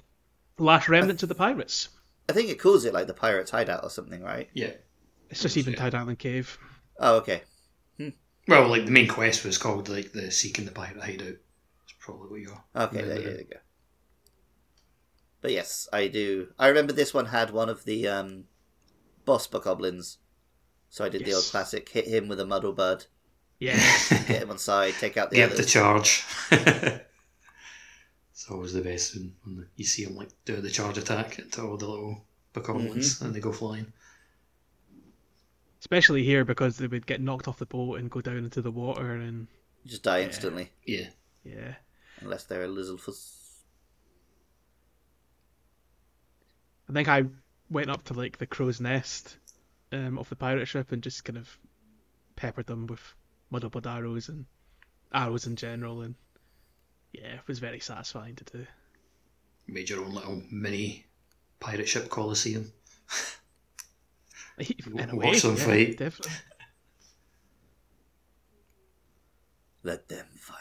last 0.59 0.89
remnants 0.89 1.23
of 1.23 1.29
the 1.29 1.35
pirates. 1.35 1.89
I 2.29 2.33
think 2.33 2.51
it 2.51 2.61
calls 2.61 2.85
it 2.85 2.95
like 2.95 3.07
the 3.07 3.15
Pirates 3.15 3.51
Hideout 3.51 3.83
or 3.83 3.91
something, 3.91 4.23
right? 4.23 4.49
Yeah. 4.53 4.73
It's 5.31 5.43
just 5.43 5.57
Eventide 5.57 5.95
Island 5.95 6.19
Cave. 6.19 6.59
Oh, 6.99 7.17
okay. 7.19 7.43
Well, 8.49 8.69
like 8.69 8.85
the 8.85 8.91
main 8.91 9.07
quest 9.07 9.45
was 9.45 9.59
called 9.59 9.89
like 9.89 10.13
the 10.13 10.31
Seeking 10.31 10.65
the 10.65 10.73
Pirate 10.73 11.01
Hideout. 11.01 11.37
That's 11.79 11.95
probably 12.01 12.29
what 12.31 12.41
you're. 12.41 12.65
Okay, 12.75 12.97
there, 12.97 13.03
remembering. 13.07 13.29
there 13.33 13.39
you 13.43 13.47
go. 13.53 13.59
But 15.41 15.53
yes, 15.53 15.89
I 15.93 16.09
do. 16.09 16.49
I 16.59 16.69
remember 16.69 16.93
this 16.93 17.15
one 17.15 17.27
had 17.27 17.51
one 17.51 17.69
of 17.69 17.85
the 17.85 18.09
um, 18.09 18.45
boss 19.25 19.47
bokoblins. 19.47 20.17
So 20.89 21.05
I 21.05 21.09
did 21.11 21.25
the 21.25 21.35
old 21.35 21.45
classic: 21.45 21.89
hit 21.91 22.09
him 22.09 22.27
with 22.29 22.41
a 22.41 22.47
muddle 22.47 22.73
bud, 22.73 23.05
Yeah. 23.61 23.77
get 24.27 24.43
him 24.43 24.51
on 24.51 24.59
side, 24.59 24.95
take 24.99 25.17
out 25.17 25.31
the 25.31 25.37
Get 25.37 25.57
the 25.57 25.65
charge. 25.65 26.25
it's 26.51 27.01
always 28.51 28.73
the 28.73 28.81
best 28.83 29.15
when, 29.15 29.35
when 29.45 29.67
you 29.77 29.85
see 29.85 30.03
him 30.05 30.17
like 30.17 30.31
do 30.45 30.57
the 30.57 30.71
charge 30.71 30.99
attack 30.99 31.41
to 31.53 31.63
all 31.63 31.77
the 31.77 31.87
little 31.89 32.25
bokoblins 32.55 32.95
Mm-hmm. 32.97 33.25
and 33.27 33.35
they 33.35 33.41
go 33.41 33.53
flying. 33.53 33.93
Especially 35.91 36.23
here 36.23 36.45
because 36.45 36.77
they 36.77 36.87
would 36.87 37.05
get 37.05 37.21
knocked 37.21 37.49
off 37.49 37.59
the 37.59 37.67
boat 37.67 37.99
and 37.99 38.09
go 38.11 38.21
down 38.21 38.37
into 38.37 38.63
the 38.63 38.71
water 38.71 39.11
and 39.17 39.49
Just 39.85 40.05
die 40.05 40.23
instantly, 40.23 40.71
Yeah. 40.87 41.09
yeah. 41.43 41.75
unless 42.21 42.45
they're 42.45 42.63
a 42.63 42.69
Lizalfos. 42.69 43.39
I 46.89 46.93
think 46.93 47.09
I 47.09 47.25
went 47.71 47.91
up 47.91 48.05
to 48.05 48.15
like 48.15 48.39
the 48.39 48.47
crow's 48.47 48.81
nest 48.81 49.37
um, 49.91 50.17
of 50.17 50.29
the 50.29 50.37
pirate 50.37 50.67
ship 50.67 50.93
and 50.93 51.03
just 51.03 51.25
kind 51.25 51.37
of 51.39 51.59
peppered 52.37 52.67
them 52.67 52.87
with 52.87 53.15
muddle 53.51 53.71
bud 53.71 53.87
arrows 53.87 54.29
and 54.29 54.47
arrows 55.13 55.47
in 55.49 55.57
general 55.57 56.03
and 56.03 56.15
yeah, 57.13 57.35
it 57.35 57.49
was 57.49 57.59
very 57.59 57.81
satisfying 57.81 58.37
to 58.37 58.45
do. 58.45 58.67
Made 59.67 59.91
your 59.91 60.05
own 60.05 60.15
little 60.15 60.43
mini 60.53 61.07
pirate 61.59 61.89
ship 61.89 62.09
coliseum. 62.11 62.73
In 64.61 65.11
a 65.11 65.17
Watch 65.17 65.43
them 65.43 65.57
yeah, 65.57 65.65
fight. 65.65 65.97
Definitely. 65.97 66.33
Let 69.83 70.09
them 70.09 70.27
fight. 70.37 70.57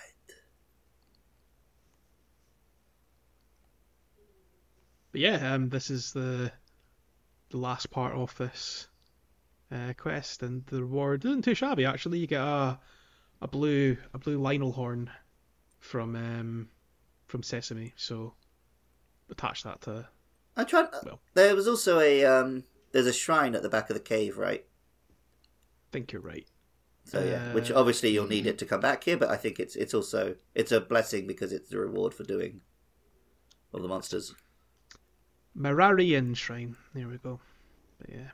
But 5.12 5.22
yeah, 5.22 5.54
um, 5.54 5.70
this 5.70 5.90
is 5.90 6.14
the 6.14 6.52
the 7.50 7.58
last 7.58 7.90
part 7.90 8.14
of 8.14 8.36
this 8.38 8.88
uh, 9.72 9.94
quest, 9.98 10.44
and 10.44 10.66
the 10.68 10.82
reward 10.82 11.26
isn't 11.26 11.44
too 11.44 11.56
shabby 11.56 11.86
actually. 11.86 12.20
You 12.20 12.28
get 12.28 12.42
a 12.42 12.80
a 13.42 13.48
blue 13.48 13.98
a 14.14 14.20
blue 14.20 14.40
Lynel 14.40 14.74
horn 14.74 15.10
from 15.80 16.16
um 16.16 16.70
from 17.28 17.44
Sesame, 17.44 17.94
so 17.98 18.36
attach 19.30 19.64
that 19.64 19.82
to 19.82 20.08
I 20.56 20.64
tried. 20.64 20.88
Well. 21.04 21.20
There 21.34 21.56
was 21.56 21.68
also 21.68 22.00
a 22.00 22.26
um. 22.26 22.64
There's 22.92 23.08
a 23.08 23.14
shrine 23.14 23.56
at 23.56 23.64
the 23.64 23.70
back 23.70 23.90
of 23.90 23.94
the 23.96 24.00
cave, 24.02 24.38
right? 24.38 24.66
I 24.66 25.90
think 25.92 26.12
you're 26.12 26.22
right. 26.22 26.48
So 27.06 27.24
yeah, 27.24 27.54
which 27.54 27.72
Uh, 27.72 27.80
obviously 27.80 28.10
you'll 28.10 28.28
need 28.28 28.46
it 28.46 28.58
to 28.60 28.66
come 28.66 28.82
back 28.82 29.04
here, 29.04 29.18
but 29.18 29.30
I 29.30 29.38
think 29.38 29.60
it's 29.60 29.76
it's 29.76 29.94
also 29.94 30.36
it's 30.54 30.72
a 30.72 30.80
blessing 30.80 31.26
because 31.26 31.52
it's 31.52 31.70
the 31.70 31.80
reward 31.80 32.14
for 32.14 32.24
doing 32.24 32.62
all 33.74 33.82
the 33.82 33.88
monsters. 33.88 34.36
Mararian 35.58 36.36
Shrine. 36.36 36.76
There 36.94 37.08
we 37.08 37.18
go. 37.18 37.40
But 38.00 38.10
yeah. 38.12 38.32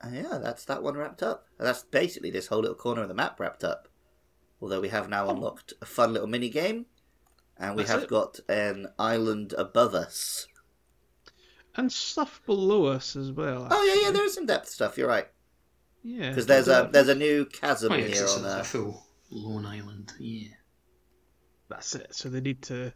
And 0.00 0.16
yeah, 0.16 0.38
that's 0.38 0.64
that 0.64 0.82
one 0.82 0.96
wrapped 0.96 1.22
up. 1.22 1.46
And 1.58 1.66
that's 1.66 1.82
basically 1.82 2.30
this 2.30 2.48
whole 2.48 2.60
little 2.60 2.74
corner 2.74 3.02
of 3.02 3.08
the 3.08 3.14
map 3.14 3.38
wrapped 3.38 3.62
up. 3.62 3.88
Although 4.60 4.80
we 4.80 4.88
have 4.88 5.08
now 5.08 5.28
unlocked 5.30 5.74
a 5.80 5.86
fun 5.86 6.12
little 6.12 6.28
mini 6.28 6.48
game, 6.48 6.86
and 7.60 7.76
we 7.76 7.82
That's 7.82 7.90
have 7.92 8.02
it. 8.04 8.08
got 8.08 8.40
an 8.48 8.88
island 8.98 9.52
above 9.56 9.94
us. 9.94 10.48
And 11.76 11.92
stuff 11.92 12.40
below 12.46 12.86
us 12.86 13.14
as 13.14 13.30
well. 13.30 13.68
Oh 13.70 13.84
yeah, 13.84 14.06
yeah, 14.06 14.10
there 14.10 14.24
is 14.24 14.34
some 14.34 14.46
depth 14.46 14.68
stuff. 14.68 14.98
You're 14.98 15.06
right. 15.08 15.28
Yeah. 16.02 16.30
Because 16.30 16.46
there's 16.46 16.66
a 16.68 16.88
there's 16.92 17.08
a 17.08 17.14
new 17.14 17.44
chasm 17.46 17.92
yeah, 17.92 18.08
'cause 18.08 18.18
here 18.18 18.28
on 18.28 18.44
a, 18.44 18.48
a 18.56 18.60
Earth. 18.60 18.66
full 18.66 19.06
lone 19.30 19.64
island. 19.66 20.12
Yeah. 20.18 20.48
That's 21.68 21.94
it. 21.94 22.12
So 22.14 22.28
they 22.28 22.40
need 22.40 22.62
to, 22.62 22.92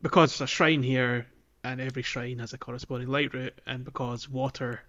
because 0.00 0.30
there's 0.38 0.48
a 0.50 0.54
shrine 0.54 0.82
here, 0.82 1.26
and 1.62 1.80
every 1.82 2.02
shrine 2.02 2.38
has 2.38 2.54
a 2.54 2.58
corresponding 2.58 3.08
Lightroot, 3.08 3.52
and 3.66 3.84
because 3.84 4.26
water 4.28 4.80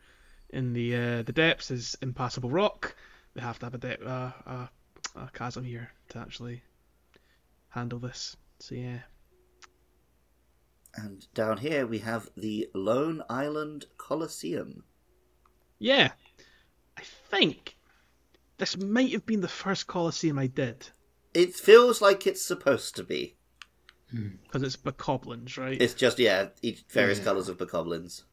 in 0.52 0.72
the 0.72 0.96
uh, 0.96 1.22
the 1.24 1.34
depths 1.34 1.72
is 1.72 1.98
impassable 2.02 2.50
rock, 2.50 2.96
they 3.34 3.42
have 3.42 3.60
to 3.60 3.66
have 3.66 3.74
a, 3.74 3.78
de- 3.78 4.06
uh, 4.08 4.32
a 4.46 4.70
a 5.18 5.30
chasm 5.34 5.66
here 5.66 5.92
to 6.10 6.20
actually 6.20 6.64
handle 7.70 8.00
this. 8.00 8.38
So 8.62 8.76
yeah, 8.76 9.00
And 10.96 11.26
down 11.34 11.58
here 11.58 11.88
we 11.88 12.00
have 12.00 12.30
the 12.38 12.70
Lone 12.76 13.24
Island 13.30 13.86
Coliseum. 13.98 14.84
yeah. 15.80 16.12
I 16.98 17.02
think 17.32 17.76
this 18.60 18.78
might 18.78 19.12
have 19.14 19.26
been 19.26 19.42
the 19.42 19.48
first 19.48 19.88
Colosseum 19.88 20.38
I 20.38 20.46
did 20.48 20.90
It 21.34 21.56
feels 21.56 22.02
like 22.02 22.28
it's 22.28 22.44
supposed 22.46 22.96
to 22.98 23.04
be. 23.04 23.36
Hmm. 24.12 24.36
because 24.44 24.62
it's 24.62 24.76
Bokoblins, 24.76 25.58
right? 25.58 25.82
It's 25.82 25.94
just 25.96 26.20
yeah, 26.20 26.50
each 26.62 26.84
various 26.90 27.18
Yeah. 27.20 27.24
colours 27.24 27.48
of 27.50 27.58
bokoblins. 27.58 28.24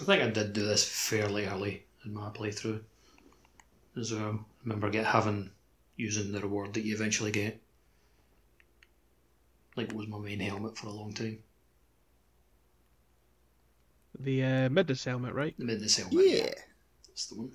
I 0.00 0.04
think 0.04 0.22
I 0.22 0.30
did 0.30 0.54
do 0.54 0.64
this 0.66 0.84
fairly 0.88 1.44
early 1.46 1.84
in 2.04 2.14
my 2.14 2.30
playthrough 2.30 2.80
as 3.96 4.10
well. 4.12 4.40
I 4.40 4.62
remember 4.64 4.88
get 4.90 5.04
having 5.06 5.50
using 5.96 6.32
the 6.32 6.40
reward 6.40 6.72
that 6.74 6.84
you 6.84 6.94
eventually 6.94 7.30
get. 7.30 7.60
Like 9.76 9.88
it 9.90 9.94
was 9.94 10.06
my 10.08 10.18
main 10.18 10.40
helmet 10.40 10.76
for 10.76 10.88
a 10.88 10.90
long 10.92 11.12
time. 11.14 11.38
The 14.18 14.44
uh, 14.44 14.68
Midas 14.68 15.04
helmet, 15.04 15.34
right? 15.34 15.54
The 15.58 15.64
Midna's 15.64 15.96
helmet. 15.96 16.26
Yeah, 16.26 16.50
That's 17.08 17.26
the 17.26 17.36
one. 17.36 17.52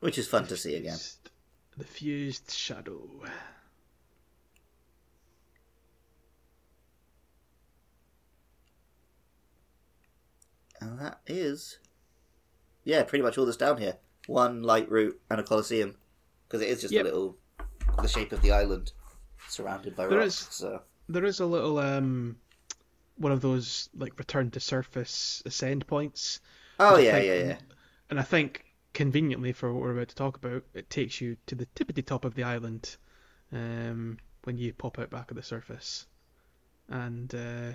which 0.00 0.18
is 0.18 0.28
fun 0.28 0.46
to 0.48 0.56
see 0.56 0.74
again. 0.76 0.98
The 1.78 1.84
fused 1.84 2.50
shadow. 2.50 3.08
And 10.80 10.98
that 11.00 11.20
is, 11.26 11.78
yeah, 12.84 13.02
pretty 13.04 13.22
much 13.22 13.38
all 13.38 13.46
that's 13.46 13.56
down 13.56 13.78
here. 13.78 13.96
One 14.26 14.62
Lightroot 14.62 15.14
and 15.30 15.40
a 15.40 15.42
coliseum, 15.42 15.96
because 16.46 16.60
it 16.62 16.68
is 16.68 16.80
just 16.80 16.92
Yep. 16.92 17.02
a 17.02 17.04
little, 17.04 17.38
the 18.02 18.08
shape 18.08 18.32
of 18.32 18.42
the 18.42 18.52
island, 18.52 18.92
surrounded 19.48 19.96
by 19.96 20.06
There 20.06 20.18
rocks. 20.18 20.42
is- 20.42 20.48
So 20.50 20.82
there 21.08 21.24
is 21.24 21.40
a 21.40 21.46
little 21.46 21.78
um 21.78 22.36
one 23.16 23.32
of 23.32 23.40
those 23.40 23.88
like 23.96 24.18
return 24.18 24.50
to 24.50 24.60
surface 24.60 25.42
ascend 25.46 25.86
points 25.86 26.40
oh 26.80 26.96
yeah, 26.98 27.12
think- 27.12 27.26
yeah, 27.26 27.34
yeah. 27.34 27.58
and 28.10 28.18
i 28.18 28.22
think 28.22 28.64
conveniently 28.92 29.52
for 29.52 29.72
what 29.72 29.82
we're 29.82 29.92
about 29.92 30.08
to 30.08 30.14
talk 30.14 30.36
about 30.36 30.62
it 30.74 30.90
takes 30.90 31.20
you 31.20 31.36
to 31.46 31.54
the 31.54 31.66
tippity 31.76 32.04
top 32.04 32.24
of 32.24 32.34
the 32.34 32.42
island 32.42 32.96
um 33.52 34.18
when 34.44 34.58
you 34.58 34.72
pop 34.74 34.98
out 34.98 35.10
back 35.10 35.26
at 35.30 35.36
the 35.36 35.42
surface 35.42 36.06
and 36.88 37.34
uh 37.34 37.72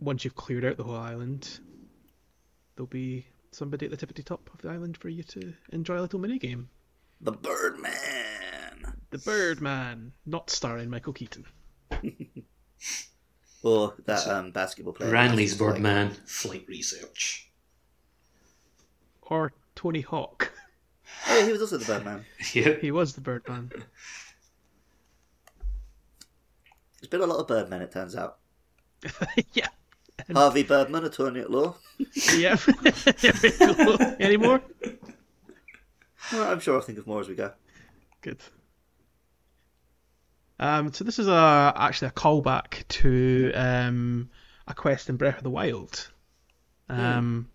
once 0.00 0.24
you've 0.24 0.34
cleared 0.34 0.64
out 0.64 0.76
the 0.76 0.84
whole 0.84 0.96
island 0.96 1.60
there'll 2.74 2.86
be 2.86 3.26
somebody 3.50 3.86
at 3.86 3.96
the 3.96 4.06
tippity 4.06 4.24
top 4.24 4.48
of 4.54 4.60
the 4.62 4.68
island 4.68 4.96
for 4.96 5.08
you 5.08 5.22
to 5.22 5.52
enjoy 5.72 5.98
a 5.98 6.00
little 6.00 6.18
mini 6.18 6.38
game 6.38 6.68
The 7.20 7.32
Birdman, 7.32 7.92
the 9.12 9.18
birdman 9.18 10.12
not 10.26 10.50
starring 10.50 10.90
michael 10.90 11.12
keaton 11.12 11.44
or 13.62 13.94
that 14.06 14.26
um, 14.26 14.50
basketball 14.50 14.92
player. 14.92 15.10
Ranley's 15.10 15.60
Like- 15.60 15.74
Birdman 15.74 16.10
Flight 16.26 16.64
Research. 16.66 17.50
or 19.22 19.52
tony 19.76 20.00
hawk 20.00 20.52
Oh, 21.28 21.38
yeah, 21.38 21.44
he 21.46 21.52
was 21.52 21.60
also 21.60 21.76
the 21.78 21.84
Birdman. 21.84 22.24
Yeah. 22.54 22.74
he 22.80 22.90
was 22.90 23.14
the 23.14 23.20
birdman 23.20 23.70
There's 27.00 27.10
been 27.10 27.20
a 27.20 27.26
lot 27.26 27.38
of 27.40 27.46
Birdmen, 27.46 27.82
it 27.82 27.92
turns 27.92 28.16
out. 28.16 28.38
yeah 29.52 29.68
Harvey 30.32 30.62
Birdman, 30.62 31.04
attorney 31.04 31.40
at 31.40 31.50
law. 31.50 31.74
Yeah. 32.36 32.54
there. 33.20 34.16
Any 34.20 34.36
more? 34.36 34.62
Well, 36.32 36.50
I'm 36.52 36.60
sure 36.60 36.76
I'll 36.76 36.80
think 36.80 36.98
of 36.98 37.06
more 37.08 37.20
as 37.20 37.28
we 37.28 37.34
go. 37.34 37.50
Good. 38.20 38.38
Um, 40.62 40.92
so 40.92 41.02
this 41.04 41.18
is 41.18 41.26
a 41.26 41.72
actually 41.76 42.08
a 42.08 42.12
callback 42.12 42.86
to 42.88 43.52
um, 43.54 44.30
a 44.68 44.74
quest 44.74 45.08
in 45.08 45.16
Breath 45.16 45.38
of 45.38 45.42
the 45.42 45.50
Wild. 45.50 46.08
Um, 46.88 47.48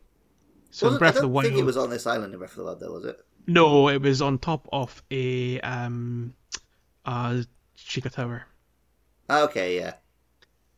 so 0.72 0.88
in 0.88 0.93
Wasn't- 0.93 1.00
Breath 1.00 1.15
I 1.15 1.17
of 1.20 1.22
the 1.24 1.34
don't 1.34 1.43
think 1.43 1.58
it 1.58 1.63
was 1.65 1.78
on 1.78 1.89
this 1.89 2.06
island 2.06 2.34
in 2.34 2.39
Breath 2.39 2.52
of 2.52 2.58
the 2.58 2.63
Wild, 2.65 2.80
though, 2.82 2.91
was 2.91 3.06
it? 3.06 3.17
no, 3.48 3.88
it 3.88 4.02
was 4.02 4.22
on 4.22 4.38
top 4.39 4.67
of 4.74 5.02
a 5.10 5.60
um, 5.62 6.34
a 7.06 7.46
Sheikah 7.78 8.12
Tower. 8.12 8.46
Ah, 9.30 9.43
Okay, 9.43 9.78
yeah. 9.78 9.93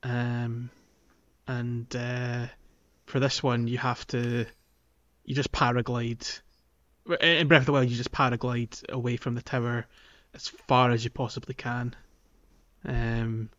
Um, 0.04 0.70
and 1.48 1.94
uh, 1.96 2.46
for 3.08 3.20
this 3.20 3.42
one, 3.42 3.68
you 3.68 3.80
have 3.80 4.06
to 4.08 4.46
you 5.26 5.36
just 5.36 5.52
paraglide. 5.52 6.42
In 7.22 7.48
Breath 7.48 7.62
of 7.62 7.66
the 7.66 7.72
Wild, 7.72 7.90
you 7.90 7.98
just 7.98 8.12
paraglide 8.12 8.88
away 8.90 9.18
from 9.18 9.34
the 9.34 9.42
tower 9.42 9.88
as 10.36 10.48
far 10.48 10.92
as 10.92 11.04
you 11.04 11.10
possibly 11.10 11.56
can. 11.56 11.96
Um, 12.86 13.50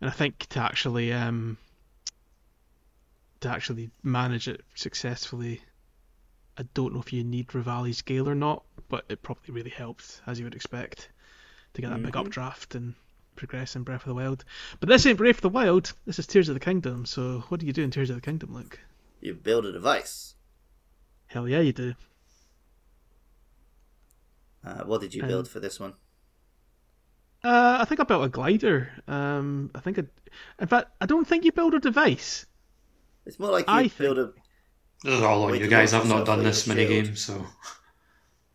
and 0.00 0.10
I 0.10 0.12
think 0.12 0.46
to 0.48 0.60
actually 0.60 1.12
um, 1.12 1.56
to 3.40 3.48
actually 3.48 3.90
manage 4.02 4.48
it 4.48 4.62
successfully, 4.74 5.62
I 6.58 6.64
don't 6.74 6.94
know 6.94 7.00
if 7.00 7.12
you 7.12 7.22
need 7.24 7.48
Revali's 7.48 8.02
Gale 8.02 8.28
or 8.28 8.34
not, 8.34 8.64
but 8.88 9.04
it 9.08 9.22
probably 9.22 9.54
really 9.54 9.70
helped, 9.70 10.20
as 10.26 10.38
you 10.38 10.44
would 10.44 10.54
expect, 10.54 11.08
to 11.74 11.80
get 11.82 11.90
that 11.90 12.02
big 12.02 12.14
Mhm. 12.14 12.20
updraft 12.20 12.74
and 12.74 12.94
progress 13.36 13.76
in 13.76 13.82
Breath 13.82 14.02
of 14.02 14.08
the 14.08 14.14
Wild. 14.14 14.44
But 14.80 14.88
this 14.88 15.04
ain't 15.06 15.18
Breath 15.18 15.36
of 15.36 15.42
the 15.42 15.48
Wild. 15.50 15.92
This 16.06 16.18
is 16.18 16.26
Tears 16.26 16.48
of 16.48 16.54
the 16.54 16.60
Kingdom. 16.60 17.04
So 17.06 17.44
what 17.48 17.60
do 17.60 17.66
you 17.66 17.72
do 17.72 17.82
in 17.82 17.90
Tears 17.90 18.10
of 18.10 18.16
the 18.16 18.22
Kingdom, 18.22 18.54
Luke? 18.54 18.78
You 19.20 19.34
build 19.34 19.66
a 19.66 19.72
device. 19.72 20.34
Hell 21.26 21.48
yeah, 21.48 21.60
you 21.60 21.72
do. 21.72 21.94
Uh, 24.64 24.84
what 24.84 25.00
did 25.00 25.14
you 25.14 25.22
Um, 25.22 25.28
build 25.28 25.48
for 25.48 25.60
this 25.60 25.78
one? 25.78 25.94
Uh, 27.46 27.78
I 27.80 27.84
think 27.84 28.00
I 28.00 28.04
built 28.04 28.24
a 28.24 28.28
glider. 28.28 28.90
Um, 29.06 29.70
I 29.72 29.78
think 29.78 30.00
I, 30.00 30.02
in 30.58 30.66
fact, 30.66 30.88
I 31.00 31.06
don't 31.06 31.26
think 31.26 31.44
you 31.44 31.52
build 31.52 31.74
a 31.74 31.78
device. 31.78 32.44
It's 33.24 33.38
more 33.38 33.52
like 33.52 33.68
you 33.68 33.72
I 33.72 33.88
build 33.88 34.18
a. 34.18 34.32
This 35.04 35.14
is 35.14 35.22
all 35.22 35.44
on 35.44 35.54
you 35.54 35.68
guys. 35.68 35.92
I've 35.92 36.08
not 36.08 36.26
done 36.26 36.42
this 36.42 36.66
many 36.66 36.86
games, 36.86 37.24
so 37.24 37.46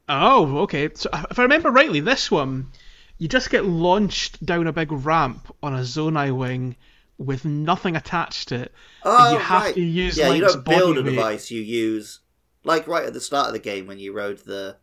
Oh, 0.10 0.58
okay. 0.63 0.89
So 0.93 1.10
if 1.30 1.39
I 1.39 1.43
remember 1.43 1.71
rightly, 1.71 2.01
this 2.01 2.30
one, 2.30 2.71
you 3.17 3.30
just 3.30 3.49
get 3.49 3.65
launched 3.65 4.45
down 4.45 4.67
a 4.67 4.73
big 4.73 4.91
ramp 4.91 5.56
on 5.63 5.73
a 5.73 5.80
Zonai 5.80 6.36
wing 6.36 6.75
with 7.17 7.45
nothing 7.45 7.95
attached 7.95 8.49
to 8.49 8.56
it. 8.63 8.73
Oh, 9.04 9.32
you 9.32 9.39
have 9.39 9.63
right. 9.63 9.75
to 9.75 9.82
use 9.82 10.17
yeah, 10.17 10.34
you 10.34 10.41
don't 10.41 10.65
build 10.65 10.97
a 10.97 11.01
body 11.01 11.10
weight. 11.12 11.15
device. 11.15 11.51
You 11.51 11.62
use 11.62 12.19
like 12.65 12.88
right 12.88 13.06
at 13.06 13.13
the 13.13 13.21
start 13.21 13.47
of 13.47 13.54
the 13.54 13.60
game 13.60 13.88
when 13.88 13.99
you 13.99 14.12
rode 14.12 14.39
the 14.39 14.75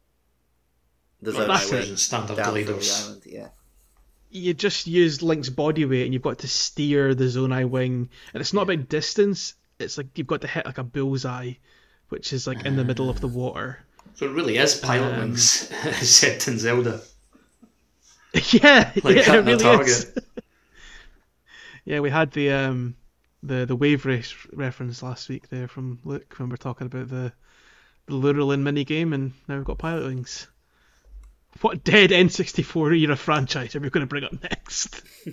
the 1.21 1.33
Well, 1.33 1.41
zone 1.41 1.49
that's 1.49 1.71
highway 1.71 1.97
standard 1.97 2.37
down 2.37 2.55
the 2.55 2.63
gliders. 2.65 3.19
Yeah. 3.27 3.49
You 4.31 4.55
just 4.55 4.87
use 4.87 5.23
Link's 5.23 5.49
body 5.49 5.85
weight 5.85 6.05
and 6.05 6.13
you've 6.13 6.23
got 6.23 6.39
to 6.39 6.49
steer 6.49 7.15
the 7.15 7.25
Zonai 7.25 7.69
wing. 7.69 8.11
And 8.35 8.41
it's 8.41 8.53
not 8.53 8.63
about 8.63 8.89
distance, 8.89 9.55
it's 9.79 9.97
like 9.99 10.17
you've 10.17 10.27
got 10.27 10.43
to 10.43 10.47
hit 10.49 10.67
like 10.67 10.79
a 10.79 10.85
bullseye, 10.85 11.55
which 12.09 12.33
is 12.33 12.47
like 12.47 12.65
in 12.65 12.77
the 12.77 12.85
middle 12.85 13.11
of 13.11 13.21
the 13.21 13.29
water. 13.29 13.79
So 14.15 14.27
it 14.27 14.33
really 14.33 14.57
is 14.59 14.75
pilot 14.75 15.15
Um, 15.15 15.21
wings 15.21 15.43
set 16.09 16.49
in 16.49 16.59
Zelda. 16.59 17.01
yeah, 18.51 18.93
Like 19.03 19.17
yeah, 19.17 19.35
it 19.35 19.45
really 19.45 19.57
target. 19.57 19.89
is. 19.89 20.13
yeah, 21.85 22.01
we 22.01 22.11
had 22.11 22.31
the 22.33 22.51
um 22.51 22.97
the 23.43 23.65
the 23.65 23.77
wave 23.77 24.05
race 24.05 24.35
reference 24.53 25.03
last 25.03 25.29
week 25.29 25.49
there 25.49 25.69
from 25.69 25.99
Luke 26.05 26.35
when 26.39 26.49
we 26.49 26.55
are 26.55 26.59
talking 26.59 26.87
about 26.87 27.09
the 27.09 27.33
the 28.07 28.15
Lurelin 28.15 28.61
mini 28.63 28.85
game, 28.85 29.13
and 29.13 29.33
now 29.47 29.57
we've 29.57 29.65
got 29.65 29.79
pilot 29.79 30.05
wings. 30.05 30.49
What 31.61 31.83
dead 31.83 32.11
N64 32.11 32.99
era 33.01 33.17
franchise 33.17 33.75
are 33.75 33.81
we 33.81 33.91
going 33.91 34.07
to 34.07 34.09
bring 34.09 34.25
up 34.25 34.43
next? 34.43 35.03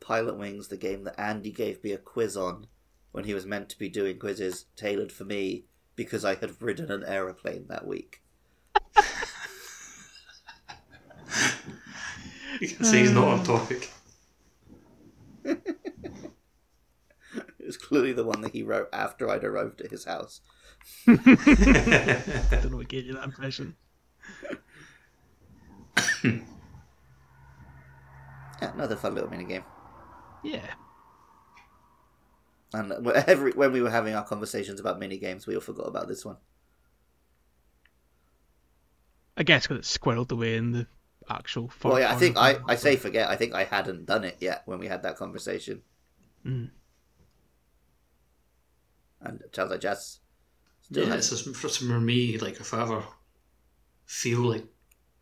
Pilotwings, 0.00 0.68
the 0.68 0.76
game 0.76 1.04
that 1.04 1.18
Andy 1.18 1.50
gave 1.50 1.82
me 1.82 1.92
a 1.92 1.98
quiz 1.98 2.36
on 2.36 2.66
when 3.12 3.24
he 3.24 3.34
was 3.34 3.46
meant 3.46 3.70
to 3.70 3.78
be 3.78 3.88
doing 3.88 4.18
quizzes 4.18 4.66
tailored 4.76 5.10
for 5.10 5.24
me 5.24 5.64
because 5.96 6.24
I 6.24 6.34
had 6.34 6.60
ridden 6.60 6.92
an 6.92 7.02
aeroplane 7.02 7.66
that 7.68 7.86
week. 7.86 8.22
You 12.60 12.68
can 12.68 12.84
say 12.84 13.00
he's 13.00 13.12
not 13.12 13.28
on 13.28 13.44
topic. 13.44 13.90
Was 17.66 17.76
clearly 17.76 18.12
the 18.12 18.24
one 18.24 18.40
that 18.42 18.52
he 18.52 18.62
wrote 18.62 18.88
after 18.92 19.28
I'd 19.28 19.44
arrived 19.44 19.80
at 19.80 19.90
his 19.90 20.04
house. 20.04 20.40
I 21.06 21.16
don't 22.62 22.70
know 22.70 22.76
what 22.78 22.88
gave 22.88 23.06
you 23.06 23.14
that 23.14 23.24
impression. 23.24 23.76
Yeah, 28.62 28.72
another 28.72 28.96
fun 28.96 29.14
little 29.14 29.30
mini 29.30 29.44
game. 29.44 29.64
Yeah. 30.42 30.66
And 32.72 32.92
every 33.06 33.52
when 33.52 33.72
we 33.72 33.82
were 33.82 33.90
having 33.90 34.14
our 34.14 34.24
conversations 34.24 34.80
about 34.80 34.98
mini 34.98 35.18
games, 35.18 35.46
we 35.46 35.54
all 35.54 35.60
forgot 35.60 35.88
about 35.88 36.08
this 36.08 36.24
one. 36.24 36.36
I 39.36 39.42
guess 39.42 39.66
because 39.66 39.78
it's 39.78 39.96
squirreled 39.96 40.32
away 40.32 40.56
in 40.56 40.72
the 40.72 40.86
actual. 41.28 41.70
Well, 41.82 42.00
yeah, 42.00 42.12
I 42.12 42.16
think 42.16 42.36
I, 42.36 42.56
I 42.66 42.76
say 42.76 42.96
forget. 42.96 43.28
I 43.28 43.36
think 43.36 43.54
I 43.54 43.64
hadn't 43.64 44.06
done 44.06 44.24
it 44.24 44.36
yet 44.40 44.62
when 44.64 44.78
we 44.78 44.88
had 44.88 45.02
that 45.02 45.16
conversation. 45.16 45.82
Mm. 46.44 46.70
And 49.20 49.42
like 49.56 49.80
Jazz 49.80 50.20
still 50.82 51.08
Yeah, 51.08 51.14
it's 51.14 51.30
just 51.30 51.54
for, 51.56 51.68
for 51.68 52.00
me, 52.00 52.38
like 52.38 52.60
if 52.60 52.72
I 52.74 52.82
ever 52.82 53.04
feel 54.04 54.40
like 54.40 54.64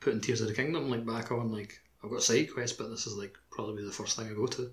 putting 0.01 0.21
Tears 0.21 0.41
of 0.41 0.49
the 0.49 0.55
Kingdom 0.55 0.91
like 0.91 1.07
back 1.07 1.33
on, 1.33 1.51
like 1.51 1.81
I've 2.03 2.11
got 2.11 2.23
side 2.23 2.53
quests, 2.53 2.77
but 2.77 2.91
this 2.91 3.07
is 3.07 3.17
like 3.17 3.35
probably 3.51 3.85
the 3.85 3.93
first 3.93 4.17
thing 4.17 4.29
I 4.31 4.35
go 4.35 4.47
to. 4.47 4.71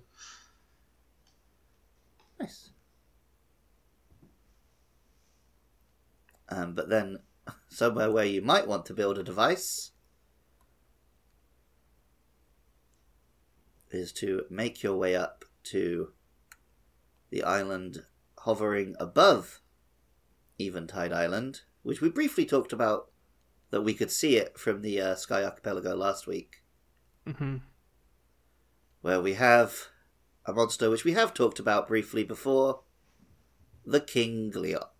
Nice. 2.40 2.70
Um, 6.48 6.74
but 6.74 6.90
then, 6.90 7.18
somewhere 7.68 8.10
where 8.10 8.26
you 8.26 8.42
might 8.42 8.68
want 8.68 8.84
to 8.86 8.94
build 8.94 9.18
a 9.18 9.22
device 9.22 9.92
is 13.90 14.12
to 14.12 14.44
make 14.50 14.82
your 14.82 14.96
way 14.96 15.14
up 15.14 15.44
to 15.64 16.12
the 17.30 17.42
island 17.42 18.04
hovering 18.44 18.94
above 18.98 19.60
Eventide 20.60 21.12
Island, 21.12 21.62
which 21.82 22.00
we 22.00 22.08
briefly 22.10 22.44
talked 22.44 22.72
about 22.72 23.10
that 23.70 23.82
we 23.82 23.94
could 23.94 24.10
see 24.10 24.36
it 24.36 24.58
from 24.58 24.82
the 24.82 25.00
uh, 25.00 25.14
Sky 25.14 25.42
Archipelago 25.44 25.94
last 25.96 26.26
week, 26.26 26.62
Mhm. 27.26 27.62
where 29.00 29.20
we 29.20 29.34
have 29.34 29.88
a 30.44 30.52
monster 30.52 30.90
which 30.90 31.04
we 31.04 31.12
have 31.12 31.32
talked 31.32 31.58
about 31.58 31.88
briefly 31.88 32.24
before 32.24 32.82
the 33.84 34.00
King 34.00 34.50
Gleeok. 34.52 34.90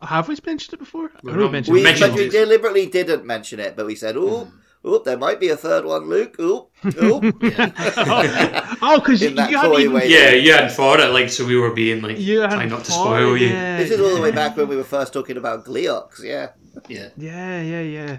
Have 0.00 0.28
we 0.28 0.36
mentioned 0.46 0.74
it 0.74 0.78
before? 0.78 1.10
We've 1.22 1.34
I 1.34 1.38
we 1.38 1.48
mentioned 1.48 1.74
We, 1.74 1.82
mentioned 1.82 2.14
we 2.14 2.28
deliberately 2.28 2.86
didn't 2.86 3.24
mention 3.24 3.58
it, 3.58 3.74
but 3.74 3.86
we 3.86 3.96
said, 3.96 4.16
"Oh, 4.16 4.52
oh, 4.88 5.02
there 5.04 5.16
might 5.18 5.38
be 5.40 5.48
a 5.50 5.56
third 5.56 5.84
one, 5.84 6.08
Luke." 6.08 6.36
Oh, 6.40 6.68
oh. 6.84 8.78
oh, 8.82 8.98
because 9.00 9.20
you, 9.22 9.30
you 9.30 9.36
hadn't 9.36 9.80
even. 9.80 9.92
way. 9.92 10.08
Yeah, 10.08 10.30
you 10.30 10.52
hadn't 10.52 10.70
thought 10.72 11.00
it, 11.00 11.08
like 11.10 11.28
so 11.30 11.44
we 11.46 11.56
were 11.56 11.72
being 11.72 12.02
like 12.02 12.18
You 12.18 12.42
trying 12.46 12.68
not 12.70 12.84
to 12.84 12.92
thought, 12.92 13.04
spoil 13.04 13.36
you. 13.36 13.48
Yeah, 13.48 13.78
this 13.78 13.90
is 13.90 14.00
all 14.00 14.14
the 14.14 14.22
way 14.22 14.30
back 14.30 14.56
when 14.56 14.68
we 14.68 14.76
were 14.76 14.84
first 14.84 15.12
talking 15.12 15.36
about 15.36 15.64
Gleeoks. 15.64 16.22
Yeah, 16.22 16.50
Yeah. 16.88 17.08
Yeah, 17.16 17.60
yeah, 17.62 17.80
yeah. 17.80 18.18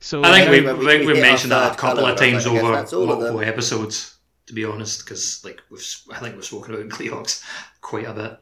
So 0.00 0.22
I 0.22 0.30
think 0.44 0.50
we, 0.50 0.60
when 0.60 0.78
we- 0.78 0.86
we, 0.86 0.98
we 1.06 1.12
we 1.14 1.20
mentioned 1.20 1.50
that 1.52 1.72
a 1.72 1.76
couple 1.76 2.04
of 2.06 2.16
times 2.16 2.46
like, 2.46 2.62
over 2.62 2.72
that's 2.72 2.92
all 2.92 3.10
of 3.10 3.18
multiple 3.18 3.40
episodes, 3.42 4.18
to 4.46 4.52
be 4.54 4.64
honest, 4.64 5.04
because 5.04 5.42
like 5.44 5.60
we've 5.70 5.80
s- 5.80 6.06
I 6.12 6.18
think 6.20 6.34
we've 6.36 6.44
spoken 6.44 6.74
about 6.74 6.88
Gleeoks 6.90 7.42
quite 7.80 8.06
a 8.06 8.12
bit 8.12 8.38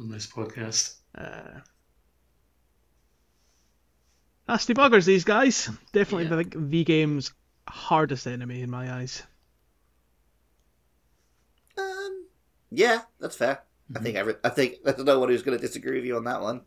on 0.00 0.10
this 0.10 0.26
podcast. 0.26 0.94
Uh, 1.16 1.60
nasty 4.48 4.74
buggers, 4.74 5.04
these 5.04 5.24
guys. 5.24 5.68
Definitely 5.92 6.24
Yeah. 6.36 6.42
the, 6.50 6.58
the 6.68 6.84
game's 6.84 7.32
hardest 7.68 8.26
enemy 8.26 8.62
in 8.62 8.70
my 8.70 8.92
eyes. 8.92 9.22
um, 11.78 12.26
yeah, 12.70 13.02
that's 13.20 13.36
fair. 13.36 13.60
I 13.94 14.00
think 14.00 14.16
every, 14.16 14.34
I 14.42 14.48
think 14.48 14.76
there's 14.84 14.98
no 14.98 15.20
one 15.20 15.28
who's 15.28 15.42
going 15.42 15.56
to 15.56 15.64
disagree 15.64 15.96
with 15.96 16.04
you 16.04 16.16
on 16.16 16.24
that 16.24 16.40
one. 16.40 16.62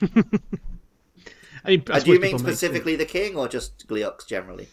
I 1.64 1.70
mean, 1.70 1.84
I 1.88 1.92
Uh, 1.92 2.00
do 2.00 2.12
you 2.12 2.20
mean 2.20 2.22
people 2.22 2.38
might 2.38 2.38
say- 2.38 2.38
specifically 2.38 2.96
the 2.96 3.04
King 3.04 3.36
or 3.36 3.46
just 3.48 3.86
Gleeoks 3.86 4.26
generally? 4.26 4.68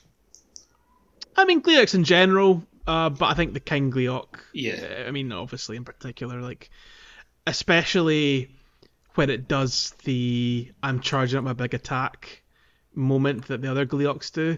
I 1.36 1.46
mean, 1.46 1.62
Gleeoks 1.62 1.94
in 1.96 2.04
general, 2.04 2.64
uh, 2.88 3.10
but 3.10 3.26
I 3.26 3.34
think 3.34 3.54
the 3.54 3.60
King 3.60 3.92
Gleeok. 3.92 4.40
Yeah. 4.54 5.04
uh, 5.06 5.08
I 5.08 5.12
mean, 5.12 5.32
obviously 5.32 5.76
in 5.78 5.84
particular, 5.84 6.42
like, 6.42 6.70
especially 7.46 8.50
when 9.16 9.30
it 9.30 9.48
does 9.48 9.94
the 10.06 10.72
I'm 10.82 11.00
charging 11.02 11.38
up 11.40 11.44
my 11.44 11.54
big 11.54 11.74
attack 11.74 12.42
moment 13.00 13.48
that 13.48 13.62
the 13.62 13.72
other 13.72 13.86
Gleeoks 13.86 14.32
do, 14.32 14.58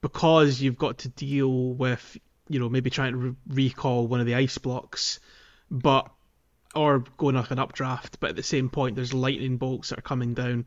because 0.00 0.60
you've 0.60 0.78
got 0.78 0.98
to 0.98 1.08
deal 1.08 1.72
with, 1.74 2.16
you 2.48 2.60
know, 2.60 2.68
maybe 2.68 2.90
trying 2.90 3.12
to 3.12 3.18
re- 3.18 3.34
recall 3.48 4.06
one 4.06 4.20
of 4.20 4.26
the 4.26 4.34
ice 4.34 4.58
blocks, 4.58 5.20
but 5.70 6.10
or 6.74 7.04
going 7.16 7.34
like 7.34 7.50
an 7.50 7.58
updraft, 7.58 8.18
but 8.20 8.30
at 8.30 8.36
the 8.36 8.42
same 8.42 8.70
point 8.70 8.96
there's 8.96 9.12
lightning 9.12 9.56
bolts 9.56 9.90
that 9.90 9.98
are 9.98 10.02
coming 10.02 10.34
down. 10.34 10.66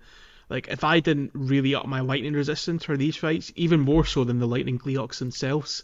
Like 0.49 0.67
if 0.67 0.83
I 0.83 0.99
didn't 0.99 1.31
really 1.33 1.73
up 1.73 1.87
my 1.87 2.01
lightning 2.01 2.33
resistance 2.33 2.83
for 2.83 2.97
these 2.97 3.15
fights, 3.15 3.51
even 3.55 3.79
more 3.79 4.05
so 4.05 4.23
than 4.23 4.39
the 4.39 4.47
lightning 4.47 4.77
Gleeoks 4.77 5.17
themselves, 5.17 5.83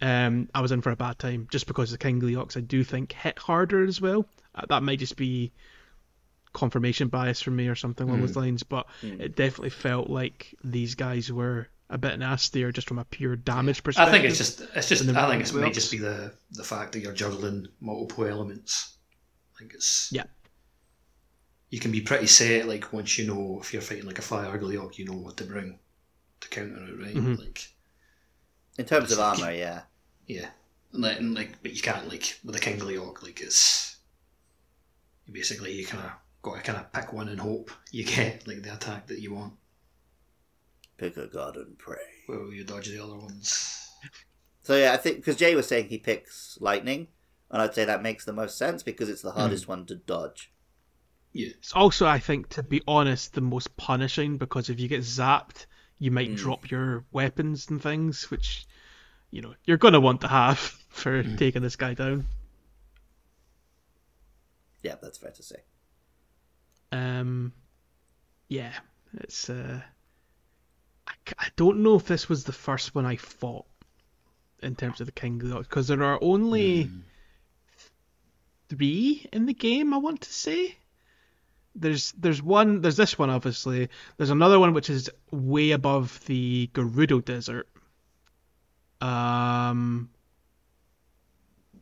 um, 0.00 0.48
I 0.54 0.60
was 0.60 0.72
in 0.72 0.80
for 0.80 0.90
a 0.90 0.96
bad 0.96 1.18
time. 1.18 1.46
Just 1.50 1.66
because 1.66 1.90
the 1.90 1.98
King 1.98 2.20
Gleeoks 2.20 2.56
I 2.56 2.60
do 2.60 2.82
think 2.82 3.12
hit 3.12 3.38
harder 3.38 3.84
as 3.84 4.00
well. 4.00 4.26
Uh, 4.54 4.62
that 4.68 4.82
might 4.82 4.98
just 4.98 5.16
be 5.16 5.52
confirmation 6.52 7.08
bias 7.08 7.40
from 7.40 7.56
me 7.56 7.68
or 7.68 7.74
something 7.74 8.08
along 8.08 8.20
those 8.20 8.36
lines, 8.36 8.62
but 8.62 8.86
it 9.02 9.36
definitely 9.36 9.70
felt 9.70 10.10
like 10.10 10.54
these 10.64 10.94
guys 10.94 11.30
were 11.32 11.68
a 11.88 11.98
bit 11.98 12.18
nastier 12.18 12.70
just 12.72 12.86
from 12.88 12.98
a 12.98 13.04
pure 13.04 13.34
damage 13.36 13.82
perspective. 13.82 14.14
I 14.14 14.16
think 14.16 14.28
it's 14.28 14.38
just 14.38 14.60
it's 14.74 14.88
just 14.88 15.00
And 15.04 15.10
the 15.14 15.20
I 15.20 15.28
think 15.28 15.42
it 15.48 15.52
might 15.54 15.70
Gleeoks. 15.70 15.74
just 15.74 15.90
be 15.90 15.98
the 15.98 16.32
the 16.52 16.64
fact 16.64 16.92
that 16.92 17.00
you're 17.00 17.12
juggling 17.12 17.66
multiple 17.80 18.26
elements. 18.26 18.96
Like 19.60 19.74
it's 19.74 20.10
Yeah. 20.12 20.24
You 21.70 21.78
can 21.78 21.92
be 21.92 22.00
pretty 22.00 22.26
set 22.26 22.66
like 22.66 22.92
once 22.92 23.16
you 23.18 23.26
know 23.26 23.58
if 23.60 23.72
you're 23.72 23.82
fighting 23.82 24.06
like 24.06 24.18
a 24.18 24.22
fire 24.22 24.56
Gleeok, 24.58 24.98
you 24.98 25.04
know 25.04 25.16
what 25.16 25.36
to 25.38 25.44
bring 25.44 25.78
to 26.40 26.48
counter 26.48 26.84
it, 26.88 26.98
right? 27.00 27.14
Mhm. 27.14 27.38
Like 27.38 27.68
In 28.78 28.84
terms 28.86 29.12
of 29.12 29.18
armor, 29.20 29.52
yeah. 29.52 29.82
Yeah, 30.26 30.50
and 30.92 31.02
like, 31.02 31.18
and 31.18 31.34
like, 31.34 31.60
but 31.62 31.74
you 31.74 31.82
can't 31.82 32.08
like 32.08 32.38
with 32.44 32.54
a 32.54 32.60
King 32.60 32.78
Gleeok, 32.78 33.22
like 33.22 33.40
it's 33.40 33.96
basically 35.30 35.72
you 35.72 35.86
kind 35.86 36.04
of 36.04 36.12
got 36.42 36.56
to 36.56 36.62
kind 36.62 36.78
of 36.78 36.92
pick 36.92 37.12
one 37.12 37.28
and 37.28 37.40
hope 37.40 37.70
you 37.90 38.04
get 38.04 38.46
like 38.46 38.62
the 38.62 38.72
attack 38.72 39.06
that 39.08 39.20
you 39.20 39.34
want. 39.34 39.54
Pick 40.96 41.16
a 41.16 41.26
god 41.26 41.56
and 41.56 41.78
pray. 41.78 41.96
Well, 42.28 42.52
you 42.52 42.64
dodge 42.64 42.88
the 42.88 43.02
other 43.02 43.16
ones. 43.16 43.88
So 44.62 44.76
yeah, 44.76 44.92
I 44.92 44.98
think 44.98 45.16
because 45.16 45.36
Jay 45.36 45.54
was 45.54 45.66
saying 45.66 45.88
he 45.88 45.98
picks 45.98 46.58
lightning, 46.60 47.08
and 47.50 47.62
I'd 47.62 47.74
say 47.74 47.84
that 47.84 48.02
makes 48.02 48.24
the 48.24 48.32
most 48.32 48.58
sense 48.58 48.82
because 48.82 49.08
it's 49.08 49.22
the 49.22 49.32
hmm. 49.32 49.40
hardest 49.40 49.68
one 49.68 49.86
to 49.86 49.96
dodge. 49.96 50.52
Yeah, 51.32 51.48
It's 51.58 51.72
also, 51.72 52.06
I 52.06 52.18
think, 52.18 52.48
to 52.50 52.62
be 52.62 52.82
honest, 52.88 53.34
the 53.34 53.40
most 53.40 53.76
punishing 53.76 54.36
because 54.36 54.68
if 54.68 54.80
you 54.80 54.88
get 54.88 55.02
zapped, 55.02 55.66
you 55.98 56.10
might 56.10 56.28
hmm. 56.28 56.34
drop 56.34 56.70
your 56.70 57.04
weapons 57.12 57.70
and 57.70 57.80
things, 57.80 58.30
which, 58.30 58.66
you 59.30 59.40
know, 59.40 59.54
you're 59.64 59.76
going 59.76 59.94
to 59.94 60.00
want 60.00 60.22
to 60.22 60.28
have 60.28 60.58
for 60.88 61.22
hmm. 61.22 61.36
taking 61.36 61.62
this 61.62 61.76
guy 61.76 61.94
down. 61.94 62.26
Yeah, 64.82 64.96
that's 65.00 65.18
fair 65.18 65.30
to 65.30 65.42
say. 65.42 65.56
Um, 66.92 67.52
yeah, 68.48 68.72
it's. 69.14 69.48
Uh, 69.50 69.80
I, 71.06 71.12
I 71.38 71.46
don't 71.56 71.82
know 71.82 71.94
if 71.96 72.06
this 72.06 72.28
was 72.28 72.44
the 72.44 72.52
first 72.52 72.94
one 72.94 73.06
I 73.06 73.16
fought 73.16 73.66
in 74.62 74.74
terms 74.76 75.00
of 75.00 75.06
the 75.06 75.12
King 75.12 75.40
of 75.42 75.48
the 75.48 75.58
because 75.60 75.88
there 75.88 76.02
are 76.02 76.18
only 76.22 76.90
three 78.68 79.26
in 79.32 79.46
the 79.46 79.54
game. 79.54 79.94
I 79.94 79.98
want 79.98 80.22
to 80.22 80.32
say. 80.32 80.76
There's 81.76 82.10
there's 82.12 82.42
one 82.42 82.80
there's 82.80 82.96
this 82.96 83.16
one 83.16 83.30
obviously. 83.30 83.88
There's 84.16 84.30
another 84.30 84.58
one 84.58 84.72
which 84.74 84.90
is 84.90 85.08
way 85.30 85.70
above 85.70 86.20
the 86.26 86.68
Gerudo 86.74 87.24
Desert. 87.24 87.68
Um. 89.00 90.10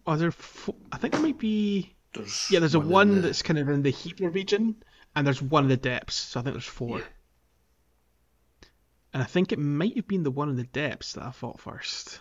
Are 0.06 0.16
there? 0.16 0.30
Four, 0.30 0.74
I 0.92 0.98
think 0.98 1.12
there 1.14 1.22
might 1.22 1.38
be. 1.38 1.94
there's 2.14 2.50
Yeah, 2.50 2.61
there's 2.61 2.74
a 2.74 2.80
in 2.80 2.88
one 2.88 3.14
the- 3.16 3.20
that's 3.22 3.42
kind 3.42 3.59
of 3.59 3.68
in 3.68 3.82
the 3.82 3.90
Heatler 3.90 4.30
region, 4.30 4.76
and 5.19 5.27
there's 5.27 5.43
one 5.43 5.64
in 5.64 5.69
the 5.69 5.77
depths. 5.77 6.14
So 6.14 6.39
I 6.39 6.45
think 6.45 6.55
there's 6.55 6.64
four. 6.64 7.01
Yeah. 7.01 7.05
And 9.12 9.21
I 9.21 9.27
think 9.27 9.51
it 9.51 9.59
might 9.59 9.97
have 9.97 10.07
been 10.07 10.23
the 10.23 10.31
one 10.31 10.49
in 10.49 10.55
the 10.55 10.62
depths 10.62 11.14
that 11.14 11.25
I 11.25 11.33
fought 11.33 11.61
first. 11.61 12.21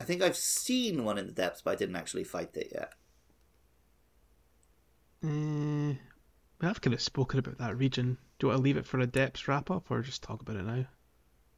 I 0.00 0.04
think 0.04 0.22
I've 0.22 0.36
seen 0.36 1.04
one 1.04 1.18
in 1.18 1.26
the 1.26 1.32
depths, 1.32 1.60
but 1.60 1.72
I 1.72 1.74
didn't 1.74 1.96
actually 1.96 2.24
fight 2.24 2.56
it 2.56 2.72
yet. 2.74 2.94
Uh, 5.22 5.94
we 6.58 6.66
have 6.66 6.80
kind 6.80 6.94
of 6.94 7.02
spoken 7.02 7.38
about 7.38 7.58
that 7.58 7.76
region. 7.76 8.16
Do 8.38 8.46
you 8.46 8.48
want 8.48 8.60
to 8.60 8.62
leave 8.62 8.78
it 8.78 8.86
for 8.86 8.98
a 8.98 9.06
depths 9.06 9.46
wrap 9.46 9.70
up, 9.70 9.90
or 9.90 10.00
just 10.00 10.22
talk 10.22 10.40
about 10.40 10.56
it 10.56 10.64
now? 10.64 10.86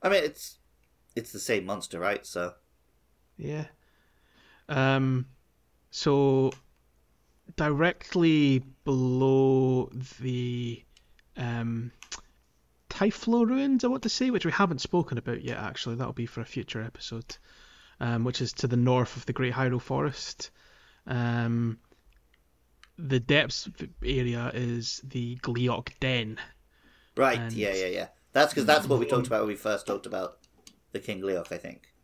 I 0.03 0.09
mean, 0.09 0.25
it's 0.25 0.59
it's 1.15 1.31
the 1.31 1.39
same 1.39 1.67
monster, 1.67 2.01
right? 2.01 2.27
So 2.27 2.55
Yeah. 3.37 3.67
Um, 4.69 5.27
so 5.93 6.51
directly 7.57 8.63
below 8.85 9.91
the 10.21 10.83
um, 11.37 11.93
Typhlo 12.91 13.47
ruins, 13.47 13.85
I 13.85 13.89
want 13.89 14.03
to 14.05 14.09
say, 14.09 14.31
which 14.31 14.45
we 14.47 14.53
haven't 14.53 14.81
spoken 14.81 15.19
about 15.19 15.43
yet. 15.43 15.59
Actually, 15.59 15.97
that'll 15.97 16.13
be 16.13 16.27
for 16.27 16.41
a 16.41 16.47
future 16.47 16.83
episode. 16.83 17.37
Um, 18.01 18.25
which 18.25 18.41
is 18.41 18.53
to 18.55 18.67
the 18.67 18.77
north 18.77 19.17
of 19.17 19.25
the 19.27 19.33
Great 19.33 19.53
Hyrule 19.55 19.81
Forest. 19.81 20.51
Um, 21.07 21.79
the 22.99 23.21
depths 23.21 23.69
area 24.03 24.51
is 24.53 25.01
the 25.05 25.37
Gleeok 25.37 25.91
Den. 26.01 26.39
right, 27.17 27.39
And- 27.39 27.53
yeah, 27.53 27.73
yeah, 27.75 27.87
yeah. 27.87 28.09
That's 28.33 28.53
because 28.53 28.67
that's 28.67 28.89
what 28.89 28.99
we 28.99 29.07
talked 29.07 29.29
about 29.29 29.43
when 29.43 29.49
we 29.49 29.55
first 29.55 29.87
talked 29.87 30.07
about 30.07 30.39
the 30.91 30.99
King 30.99 31.21
Gleeok, 31.21 31.53
I 31.53 31.57
think. 31.57 31.95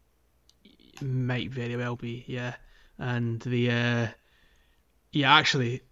Might 1.03 1.51
very 1.51 1.75
well 1.75 1.97
be, 1.97 2.25
yeah. 2.29 2.55
And 2.99 3.41
the 3.41 3.71
uh 3.71 4.07
yeah, 5.13 5.35
actually 5.35 5.83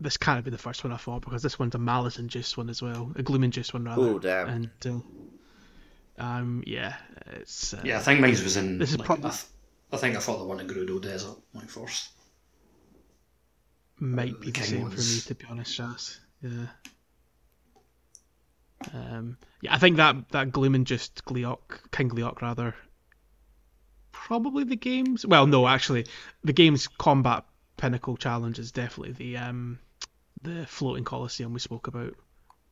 this 0.00 0.16
can't 0.16 0.44
be 0.44 0.50
the 0.50 0.58
first 0.58 0.84
one 0.84 0.92
I 0.92 0.96
thought 0.96 1.24
because 1.24 1.42
this 1.42 1.58
one's 1.58 1.74
a 1.74 1.78
malice 1.78 2.18
induced 2.18 2.56
one 2.56 2.70
as 2.70 2.80
well. 2.80 3.12
A 3.16 3.22
gloom 3.22 3.42
induced 3.44 3.74
one 3.74 3.84
rather. 3.84 4.02
Oh 4.02 4.18
damn! 4.18 4.48
And 4.48 4.70
uh, 4.86 6.22
um 6.22 6.62
yeah, 6.66 6.94
it's 7.32 7.74
uh, 7.74 7.80
Yeah, 7.84 7.98
I 7.98 8.00
think 8.00 8.20
mine 8.20 8.30
was 8.30 8.56
in. 8.56 8.78
This 8.78 8.90
is 8.92 8.98
like, 8.98 9.06
probably- 9.06 9.26
I, 9.26 9.30
th- 9.30 9.44
I 9.92 9.96
think 9.96 10.16
I 10.16 10.20
thought 10.20 10.38
the 10.38 10.44
one 10.44 10.60
in 10.60 10.68
Gerudo 10.68 11.00
Desert 11.02 11.36
went 11.54 11.70
first. 11.70 12.10
might 13.98 14.38
be 14.40 14.46
the 14.46 14.52
King 14.52 14.64
same 14.64 14.90
for 14.90 14.96
me 15.00 15.20
to 15.26 15.34
be 15.34 15.44
honest, 15.50 15.76
Shaz. 15.78 16.18
Yeah. 16.42 16.66
Um 18.94 19.36
yeah, 19.62 19.74
I 19.74 19.78
think 19.78 19.96
that 19.96 20.28
that 20.30 20.52
gloom 20.52 20.74
induced 20.76 21.24
Gleeok 21.24 21.90
King 21.90 22.10
Gleeok 22.10 22.40
rather 22.40 22.74
probably 24.12 24.62
the 24.64 24.76
game's 24.76 25.26
well 25.26 25.46
no 25.46 25.66
actually 25.66 26.06
the 26.44 26.52
game's 26.52 26.86
combat 26.86 27.44
pinnacle 27.78 28.16
challenge 28.16 28.58
is 28.58 28.70
definitely 28.70 29.12
the 29.12 29.36
um 29.38 29.78
the 30.42 30.66
floating 30.66 31.04
coliseum 31.04 31.52
we 31.54 31.60
spoke 31.60 31.86
about 31.86 32.14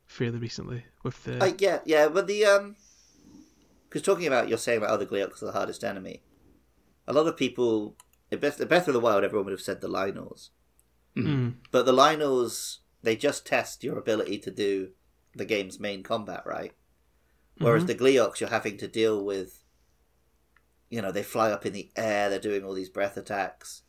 fairly 0.05 0.37
recently 0.37 0.85
with 1.03 1.21
the 1.23 1.43
Uh, 1.43 1.51
yeah, 1.57 1.79
yeah, 1.85 2.07
but 2.07 2.27
the 2.27 2.45
um, 2.45 2.75
because 3.89 4.01
talking 4.03 4.27
about 4.27 4.47
you're 4.47 4.57
saying 4.57 4.77
about 4.77 4.91
other 4.91 5.05
Gleeoks 5.05 5.41
are 5.41 5.47
the 5.47 5.51
hardest 5.53 5.83
enemy. 5.83 6.21
A 7.07 7.13
lot 7.13 7.27
of 7.27 7.35
people, 7.37 7.95
in 8.31 8.39
Breath, 8.39 8.59
in 8.61 8.67
Breath 8.67 8.87
of 8.87 8.93
the 8.93 8.99
Wild, 8.99 9.23
everyone 9.23 9.45
would 9.45 9.51
have 9.51 9.61
said 9.61 9.81
the 9.81 9.89
Lynels, 9.89 10.49
Mm. 11.15 11.55
but 11.71 11.85
the 11.85 11.93
Lynels 11.93 12.77
they 13.01 13.15
just 13.15 13.45
test 13.45 13.83
your 13.83 13.97
ability 13.97 14.37
to 14.39 14.51
do 14.51 14.89
the 15.35 15.45
game's 15.45 15.79
main 15.79 16.03
combat, 16.03 16.43
right? 16.45 16.73
Whereas 17.59 17.85
the 17.85 17.95
Gleeoks, 17.95 18.39
you're 18.39 18.49
having 18.49 18.77
to 18.77 18.87
deal 18.87 19.23
with. 19.25 19.63
You 20.89 21.01
know, 21.01 21.11
they 21.11 21.23
fly 21.23 21.51
up 21.51 21.65
in 21.65 21.73
the 21.73 21.91
air. 21.95 22.29
They're 22.29 22.39
doing 22.39 22.63
all 22.63 22.73
these 22.73 22.89
breath 22.89 23.17
attacks. 23.17 23.81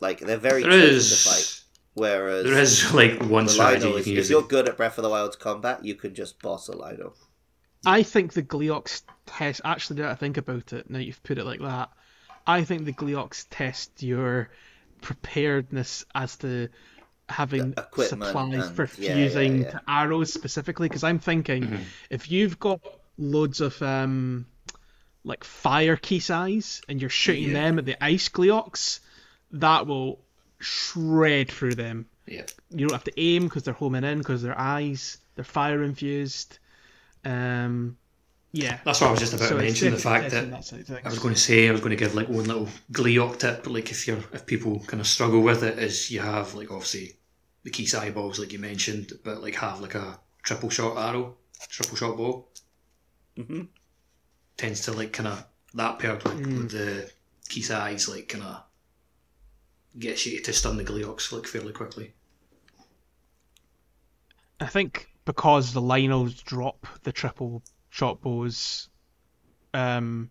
Like 0.00 0.20
they're 0.20 0.36
very 0.36 0.62
There 0.62 0.70
tricky 0.72 0.86
is. 0.94 1.24
to 1.24 1.28
fight. 1.30 1.60
Whereas 1.94 2.44
There 2.44 2.58
is 2.58 2.92
like 2.94 3.22
one 3.22 3.44
the 3.46 3.52
strategy 3.52 3.86
Lynel, 3.86 3.90
you 3.92 3.96
is, 3.98 4.04
can 4.06 4.16
if 4.18 4.30
you're 4.30 4.42
good 4.42 4.68
at 4.68 4.76
Breath 4.76 4.98
of 4.98 5.04
the 5.04 5.08
Wild's 5.10 5.36
combat, 5.36 5.84
you 5.84 5.94
can 5.94 6.14
just 6.14 6.40
boss 6.42 6.68
a 6.68 6.72
Lynel. 6.72 7.12
I 7.86 8.02
think 8.02 8.32
the 8.32 8.42
Gleeoks 8.42 9.02
test 9.26 9.60
actually 9.64 9.96
now 10.00 10.06
that 10.08 10.12
I 10.12 10.14
think 10.16 10.36
about 10.36 10.72
it, 10.72 10.90
now 10.90 10.98
you've 10.98 11.22
put 11.22 11.38
it 11.38 11.44
like 11.44 11.60
that, 11.60 11.90
I 12.46 12.64
think 12.64 12.84
the 12.84 12.92
Gleeoks 12.92 13.46
test 13.50 14.02
your 14.02 14.50
preparedness 15.14 16.04
as 16.14 16.36
to 16.38 16.68
having 17.28 17.74
supplies 17.94 18.66
and- 18.66 18.76
for 18.76 18.88
yeah, 18.98 19.16
yeah, 19.16 19.40
yeah. 19.40 19.70
to 19.70 19.80
arrows 19.88 20.32
specifically 20.32 20.88
because 20.88 21.04
I'm 21.04 21.18
thinking 21.18 21.78
if 22.10 22.30
you've 22.30 22.58
got 22.58 22.80
loads 23.16 23.60
of 23.60 23.80
um 23.82 24.46
like 25.22 25.44
fire 25.44 25.96
Keese 25.96 26.30
eyes 26.30 26.82
and 26.88 27.00
you're 27.00 27.08
shooting 27.10 27.48
Yeah. 27.48 27.62
them 27.62 27.78
at 27.78 27.84
the 27.86 28.02
ice 28.04 28.28
Gleeoks, 28.28 29.00
that 29.52 29.86
will 29.86 30.20
shred 30.58 31.50
through 31.50 31.74
them. 31.74 32.06
Yeah. 32.26 32.46
You 32.70 32.88
don't 32.88 32.92
have 32.92 33.04
to 33.04 33.20
aim 33.20 33.44
because 33.44 33.64
they're 33.64 33.74
homing 33.74 34.04
in 34.04 34.18
because 34.18 34.42
their 34.42 34.58
eyes, 34.58 35.18
they're 35.34 35.44
fire 35.44 35.82
infused. 35.82 36.58
Um, 37.24 37.96
yeah. 38.52 38.78
That's 38.84 39.00
what 39.00 39.08
I 39.08 39.10
was 39.10 39.20
just 39.20 39.34
about 39.34 39.48
So 39.48 39.56
to 39.56 39.62
mention. 39.62 39.92
The 39.92 39.98
fact 39.98 40.30
testing 40.30 40.50
that 40.50 40.64
side 40.64 40.80
of 40.80 40.86
things. 40.86 41.00
I 41.04 41.08
was 41.08 41.18
going 41.18 41.34
to 41.34 41.40
say 41.40 41.68
I 41.68 41.72
was 41.72 41.80
going 41.80 41.90
to 41.90 41.96
give 41.96 42.14
like 42.14 42.28
one 42.28 42.44
little 42.44 42.68
Gleeok 42.92 43.38
tip, 43.38 43.64
but 43.64 43.72
like 43.72 43.90
if 43.90 44.06
you're 44.06 44.22
if 44.32 44.46
people 44.46 44.80
kind 44.80 45.00
of 45.00 45.06
struggle 45.06 45.40
with 45.40 45.62
it, 45.62 45.78
is 45.78 46.10
you 46.10 46.20
have 46.20 46.54
like 46.54 46.70
obviously 46.70 47.16
the 47.64 47.70
Keese 47.70 47.94
eyeballs 47.94 48.38
like 48.38 48.52
you 48.52 48.58
mentioned, 48.58 49.12
but 49.24 49.42
like 49.42 49.56
have 49.56 49.80
like 49.80 49.94
a 49.94 50.18
triple 50.42 50.70
shot 50.70 50.96
arrow, 50.96 51.36
triple 51.68 51.96
shot 51.96 52.16
bow. 52.16 52.46
hmm 53.36 53.62
Tends 54.56 54.82
to 54.82 54.92
like 54.92 55.12
kind 55.12 55.28
of 55.28 55.44
that 55.74 55.98
paired 55.98 56.24
like 56.24 56.36
with 56.36 56.70
the 56.70 57.10
Keese 57.48 57.72
eyes 57.72 58.08
like 58.08 58.28
kind 58.28 58.44
of 58.44 58.62
gets 59.98 60.26
you 60.26 60.40
to 60.42 60.52
stun 60.52 60.76
the 60.76 60.84
Gleeoks 60.84 61.32
like 61.32 61.46
fairly 61.46 61.72
quickly. 61.72 62.14
I 64.60 64.66
think 64.66 65.08
because 65.24 65.72
the 65.72 65.80
Lynels 65.80 66.42
drop 66.44 66.86
the 67.02 67.12
triple 67.12 67.62
shot 67.90 68.20
bows 68.20 68.88
um, 69.72 70.30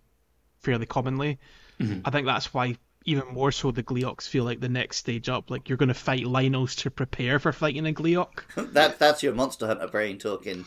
fairly 0.60 0.86
commonly, 0.86 1.40
Mhm. 1.80 2.02
I 2.06 2.10
think 2.12 2.26
that's 2.26 2.54
why 2.54 2.78
even 3.06 3.28
more 3.34 3.52
so 3.52 3.72
the 3.72 3.84
Gleoks 3.84 4.30
feel 4.30 4.46
like 4.46 4.62
the 4.62 4.70
next 4.70 4.98
stage 4.98 5.28
up. 5.28 5.50
Like 5.52 5.68
you're 5.68 5.78
going 5.78 5.90
to 5.90 5.94
fight 5.94 6.24
Lynels 6.24 6.76
to 6.78 6.92
prepare 6.92 7.38
for 7.40 7.52
fighting 7.52 7.86
a 7.88 7.92
Gleeok. 7.94 8.44
That 8.74 8.98
that's 9.00 9.22
your 9.24 9.34
Monster 9.34 9.68
Hunter 9.68 9.88
brain 9.88 10.18
talking. 10.20 10.64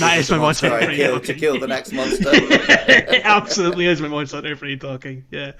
That 0.00 0.18
is 0.18 0.30
my 0.30 0.38
monster 0.38 0.68
Hunter 0.68 0.86
brain 0.86 0.96
kill 0.96 1.20
to 1.20 1.34
kill 1.34 1.60
the 1.60 1.68
next 1.68 1.92
monster. 1.92 2.30
it 2.32 3.22
absolutely 3.24 3.86
is 3.86 4.00
my 4.00 4.08
monster 4.08 4.38
hunter 4.38 4.56
brain 4.56 4.78
talking. 4.78 5.24
Yeah. 5.30 5.52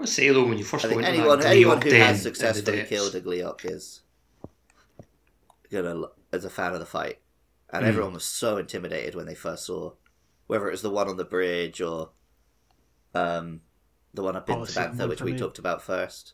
Want 0.00 0.08
to 0.08 0.14
say 0.14 0.28
though 0.30 0.44
when 0.46 0.56
you 0.56 0.64
first 0.64 0.86
I 0.86 0.88
go 0.88 0.94
think 0.94 1.06
into 1.06 1.18
anyone 1.18 1.40
that 1.40 1.50
anyone 1.50 1.82
who 1.82 1.90
den 1.90 2.00
has 2.00 2.24
in 2.24 2.32
the 2.32 2.34
successfully 2.38 2.76
depths- 2.78 2.88
killed 2.88 3.14
a 3.16 3.20
Gleeok 3.20 3.66
is 3.70 4.00
gonna 5.70 5.90
l- 5.90 6.12
is 6.32 6.46
a 6.46 6.48
fan 6.48 6.72
of 6.72 6.80
the 6.80 6.86
fight, 6.86 7.18
and 7.70 7.84
Mm. 7.84 7.88
everyone 7.88 8.14
was 8.14 8.24
so 8.24 8.56
intimidated 8.56 9.14
when 9.14 9.26
they 9.26 9.34
first 9.34 9.66
saw 9.66 9.92
whether 10.46 10.68
it 10.68 10.70
was 10.70 10.80
the 10.80 10.88
one 10.88 11.06
on 11.08 11.18
the 11.18 11.24
bridge 11.26 11.82
or 11.82 12.12
um 13.14 13.60
the 14.14 14.22
one 14.22 14.36
up 14.36 14.48
in 14.48 14.56
Oh, 14.56 14.64
the 14.64 14.72
second 14.72 14.96
Tabantha, 14.98 15.08
which 15.10 15.20
we 15.20 15.32
me. 15.32 15.38
talked 15.38 15.58
about 15.58 15.82
first. 15.82 16.32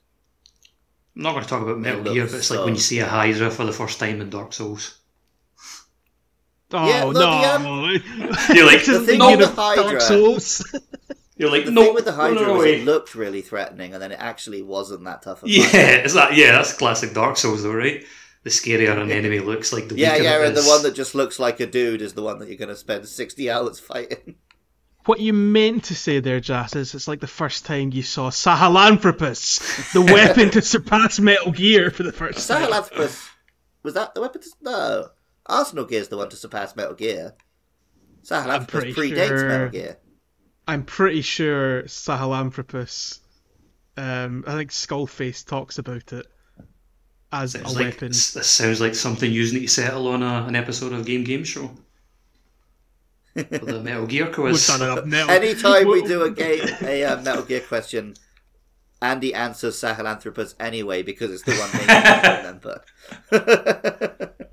I'm 1.17 1.23
not 1.23 1.33
going 1.33 1.43
to 1.43 1.49
talk 1.49 1.63
about 1.63 1.79
Metal 1.81 2.05
Gear, 2.05 2.27
but 2.27 2.35
it's 2.35 2.51
like 2.53 2.61
when 2.65 2.75
you 2.75 2.81
see 2.81 3.01
a 3.01 3.07
Hydra 3.09 3.51
for 3.51 3.65
the 3.65 3.73
first 3.73 3.99
time 3.99 4.21
in 4.21 4.31
Dark 4.31 4.53
Souls. 4.53 4.99
Oh 6.73 6.89
Yeah, 6.89 7.03
look, 7.05 7.15
no! 7.17 7.89
You're 8.55 8.67
like, 8.67 8.79
This 8.85 8.89
is 8.89 8.99
thing 9.07 9.19
thinking 9.19 9.39
with 9.39 9.57
the 9.57 9.61
Hydra- 9.61 9.85
Dark 9.85 10.01
Souls. 10.03 10.63
You're 11.37 11.51
like, 11.51 11.67
The 11.67 11.71
no, 11.71 11.83
thing 11.85 11.95
with 11.95 12.05
the 12.07 12.13
Hydra 12.13 12.41
no, 12.41 12.47
no, 12.47 12.55
was 12.55 12.67
it 12.67 12.85
looked 12.85 13.15
really 13.15 13.43
threatening, 13.43 13.93
and 13.93 14.03
then 14.03 14.11
it 14.13 14.19
actually 14.19 14.63
wasn't 14.63 15.05
that 15.05 15.23
tough. 15.23 15.43
A 15.43 15.49
Yeah, 15.51 15.65
fight. 15.67 15.75
is 16.07 16.15
that 16.15 16.35
yeah? 16.35 16.53
That's 16.53 16.73
classic 16.73 17.13
Dark 17.13 17.37
Souls, 17.37 17.63
though, 17.63 17.75
right? 17.75 18.05
The 18.45 18.51
scarier 18.51 18.97
an 19.01 19.11
enemy 19.11 19.41
looks, 19.41 19.73
like 19.73 19.89
the 19.89 19.97
yeah, 19.97 20.13
weaker 20.13 20.25
yeah, 20.25 20.39
it 20.43 20.47
and 20.49 20.57
the 20.57 20.63
one 20.63 20.83
that 20.85 20.95
just 20.95 21.15
looks 21.15 21.39
like 21.39 21.59
a 21.61 21.67
dude 21.67 22.01
is 22.01 22.15
the 22.15 22.23
one 22.23 22.39
that 22.39 22.49
you're 22.49 22.57
going 22.57 22.69
to 22.69 22.77
spend 22.77 23.07
sixty 23.09 23.51
hours 23.51 23.81
fighting. 23.93 24.37
What 25.05 25.21
you 25.21 25.33
meant 25.33 25.85
to 25.85 25.95
say 25.95 26.21
there, 26.21 26.41
Jas, 26.41 26.75
is 26.75 26.95
it's 26.95 27.07
like 27.07 27.21
the 27.21 27.27
first 27.27 27.65
time 27.65 27.91
you 27.93 28.03
saw 28.03 28.31
Sahelanthropus, 28.31 29.93
the 29.93 30.01
weapon 30.13 30.51
to 30.51 30.63
surpass 30.63 31.21
Metal 31.21 31.53
Gear 31.53 31.91
for 31.91 32.03
the 32.03 32.13
first 32.13 32.49
time. 32.49 32.63
Sahelanthropus 32.63 33.29
was 33.83 33.95
that 33.95 34.15
the 34.15 34.21
weapon? 34.21 34.41
To, 34.43 34.49
no, 34.63 35.09
Arsenal 35.47 35.85
Gear 35.85 36.01
is 36.01 36.09
the 36.09 36.17
one 36.17 36.29
to 36.31 36.37
surpass 36.37 36.75
Metal 36.75 36.95
Gear. 36.95 37.35
Sahelanthropus 38.25 38.95
predates 38.95 39.27
sure- 39.29 39.49
Metal 39.49 39.69
Gear. 39.69 39.99
I'm 40.67 40.85
pretty 40.85 41.23
sure 41.23 41.83
Sahelanthropus, 41.85 43.21
um, 43.97 44.45
I 44.47 44.55
think 44.55 44.71
Skullface 44.71 45.47
talks 45.47 45.79
about 45.79 46.13
it 46.13 46.27
as 47.33 47.55
a 47.55 47.63
like, 47.69 47.77
weapon. 47.95 48.09
s- 48.09 48.33
this 48.33 48.49
sounds 48.49 48.81
like 48.81 48.95
something 48.95 49.31
you 49.31 49.45
need 49.53 49.61
to 49.61 49.69
settle 49.69 50.09
on 50.09 50.23
a, 50.23 50.45
an 50.47 50.57
episode 50.57 50.93
of 50.93 51.07
Game 51.07 51.25
Game 51.25 51.45
Show. 51.45 51.71
For 53.35 53.43
the 53.45 53.81
Metal 53.83 54.07
Gear 54.09 54.25
We've 54.27 54.35
quiz. 54.35 54.67
done 54.67 55.05
enough. 55.07 55.29
Anytime 55.29 55.87
we 55.89 56.03
do 56.07 56.23
a 56.23 56.31
game, 56.31 56.67
a 56.83 57.05
uh, 57.05 57.23
Metal 57.23 57.43
Gear 57.45 57.61
question, 57.61 58.15
Andy 59.03 59.35
answers 59.35 59.77
Sahelanthropus 59.81 60.55
anyway 60.59 61.03
because 61.03 61.31
it's 61.31 61.43
the 61.43 61.55
one 61.55 61.71
name 61.73 61.87
I 61.89 62.21
can 62.21 62.37
remember. 62.39 64.33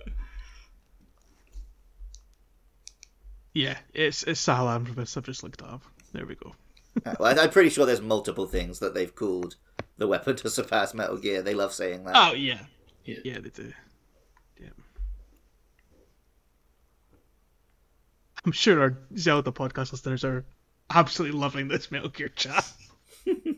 Yeah, 3.53 3.77
it's 3.93 4.23
it's 4.23 4.43
Sahelanthropus. 4.45 5.15
I've 5.17 5.23
just 5.25 5.43
looked 5.43 5.61
it 5.61 5.67
up. 5.67 5.83
There 6.13 6.25
we 6.25 6.35
go. 6.35 6.53
well, 7.19 7.39
I'm 7.39 7.49
pretty 7.49 7.69
sure 7.69 7.85
there's 7.85 8.01
multiple 8.01 8.45
things 8.47 8.79
that 8.79 8.93
they've 8.93 9.13
called 9.13 9.55
the 9.97 10.07
weapon 10.07 10.35
to 10.37 10.49
surpass 10.49 10.93
Metal 10.93 11.17
Gear. 11.17 11.41
They 11.41 11.53
love 11.55 11.73
saying 11.73 12.03
that. 12.05 12.13
Oh 12.15 12.33
yeah, 12.33 12.59
Yeah. 13.03 13.17
yeah, 13.25 13.39
they 13.39 13.49
do. 13.49 13.73
Yeah. 14.61 14.69
I'm 18.45 18.51
sure 18.51 18.81
our 18.81 18.97
Zelda 19.17 19.51
podcast 19.51 19.91
listeners 19.91 20.23
are 20.23 20.45
absolutely 20.89 21.37
loving 21.39 21.67
this 21.67 21.89
Metal 21.91 22.09
Gear 22.09 22.27
chat. 22.29 22.69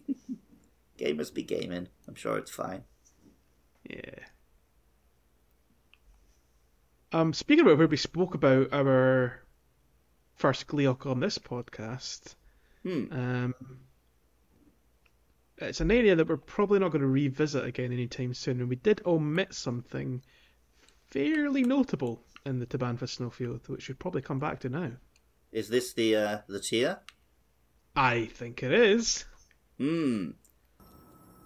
Gamers 0.97 1.33
be 1.33 1.43
gaming. 1.43 1.87
I'm 2.07 2.15
sure 2.15 2.37
it's 2.37 2.51
fine. 2.51 2.83
Yeah. 3.89 4.19
Um, 7.11 7.33
speaking 7.33 7.65
about 7.65 7.77
where 7.77 7.87
we 7.87 7.97
spoke 7.97 8.33
about 8.35 8.73
our 8.73 9.41
first 10.35 10.67
Gleeok 10.67 11.05
on 11.05 11.19
this 11.19 11.37
podcast, 11.37 12.35
Hmm. 12.85 13.05
um, 13.11 13.55
it's 15.57 15.81
an 15.81 15.89
area 15.89 16.15
that 16.15 16.27
we're 16.27 16.37
probably 16.37 16.77
not 16.77 16.91
going 16.91 17.01
to 17.01 17.07
revisit 17.07 17.65
again 17.65 17.91
anytime 17.91 18.33
soon, 18.33 18.59
and 18.59 18.69
we 18.69 18.75
did 18.75 19.01
omit 19.05 19.55
something 19.55 20.21
fairly 21.07 21.63
notable 21.63 22.21
in 22.45 22.59
the 22.59 22.65
Tabantha 22.67 23.07
Snowfield, 23.07 23.67
which 23.69 23.87
we'd 23.87 23.97
probably 23.97 24.21
come 24.21 24.37
back 24.37 24.59
to 24.59 24.69
now. 24.69 24.91
Is 25.51 25.69
this 25.69 25.93
the 25.93 26.15
uh, 26.15 26.37
the 26.47 26.59
tier? 26.59 26.99
I 27.95 28.25
think 28.25 28.61
it 28.61 28.71
is. 28.71 29.25
Hmm. 29.79 30.31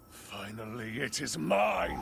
Finally, 0.10 1.00
it 1.00 1.22
is 1.22 1.38
mine. 1.38 2.00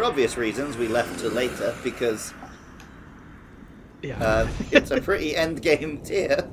For 0.00 0.04
obvious 0.06 0.38
reasons, 0.38 0.78
we 0.78 0.88
left 0.88 1.20
to 1.20 1.28
later 1.28 1.76
because 1.84 2.32
Yeah. 4.00 4.18
uh, 4.18 4.48
it's 4.72 4.90
a 4.90 4.98
pretty 4.98 5.36
end 5.44 5.60
game 5.60 6.00
tier. 6.00 6.48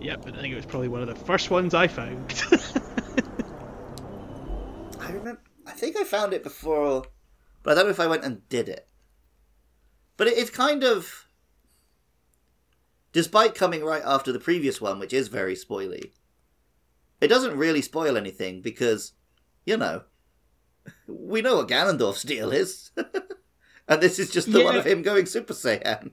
yep, 0.00 0.26
I 0.26 0.32
think 0.32 0.52
it 0.52 0.56
was 0.56 0.66
probably 0.66 0.88
one 0.88 1.00
of 1.00 1.06
the 1.06 1.14
first 1.14 1.52
ones 1.52 1.74
I 1.74 1.86
found. 1.86 2.42
I 4.98 5.12
remember. 5.12 5.40
I 5.64 5.70
think 5.70 5.96
I 5.96 6.02
found 6.02 6.32
it 6.32 6.42
before, 6.42 7.04
but 7.62 7.70
I 7.70 7.74
don't 7.76 7.84
know 7.84 7.92
if 7.92 8.00
I 8.00 8.08
went 8.08 8.24
and 8.24 8.48
did 8.48 8.68
it. 8.68 8.88
But 10.16 10.26
it, 10.26 10.36
it's 10.36 10.50
kind 10.50 10.82
of, 10.82 11.26
despite 13.12 13.54
coming 13.54 13.84
right 13.84 14.02
after 14.04 14.32
the 14.32 14.40
previous 14.40 14.80
one, 14.80 14.98
which 14.98 15.12
is 15.12 15.28
very 15.28 15.54
spoily. 15.54 16.10
It 17.20 17.28
doesn't 17.28 17.56
really 17.56 17.80
spoil 17.80 18.16
anything 18.16 18.60
because, 18.60 19.12
you 19.64 19.76
know, 19.76 20.02
we 21.06 21.42
know 21.42 21.56
what 21.56 21.68
Ganondorf's 21.68 22.22
deal 22.22 22.50
is, 22.52 22.90
and 23.88 24.00
this 24.00 24.18
is 24.18 24.30
just 24.30 24.50
the 24.52 24.62
one 24.64 24.76
of 24.76 24.86
him 24.86 25.02
going 25.02 25.26
Super 25.26 25.54
Saiyan. 25.54 26.10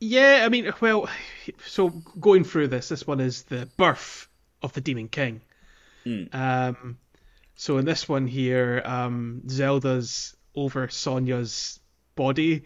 Yeah, 0.00 0.42
I 0.44 0.48
mean, 0.48 0.72
well, 0.80 1.08
so 1.66 1.90
going 1.90 2.44
through 2.44 2.68
this, 2.68 2.88
this 2.88 3.06
one 3.06 3.20
is 3.20 3.42
the 3.44 3.68
birth 3.76 4.28
of 4.62 4.72
the 4.72 4.80
Demon 4.80 5.08
King. 5.08 5.42
Um, 6.32 6.96
so 7.54 7.76
in 7.76 7.84
this 7.84 8.08
one 8.08 8.26
here, 8.26 8.80
um, 8.86 9.42
Zelda's 9.48 10.34
over 10.54 10.88
Sonia's 10.88 11.78
body, 12.16 12.64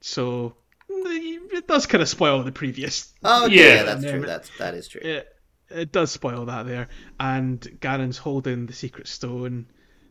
so 0.00 0.56
it 0.88 1.68
does 1.68 1.84
kind 1.86 2.00
of 2.02 2.08
spoil 2.08 2.42
the 2.42 2.50
previous. 2.50 3.12
Oh 3.22 3.46
Yeah. 3.46 3.62
yeah, 3.74 3.82
that's 3.82 4.00
true. 4.02 4.10
then- 4.12 4.22
That's 4.22 4.50
that 4.58 4.74
is 4.74 4.88
true. 4.88 5.02
It 5.04 5.28
it 5.74 5.92
does 5.92 6.10
spoil 6.10 6.46
that 6.46 6.66
there, 6.66 6.88
and 7.18 7.60
Ganon's 7.80 8.18
holding 8.18 8.66
the 8.66 8.72
secret 8.72 9.08
stone, 9.08 9.66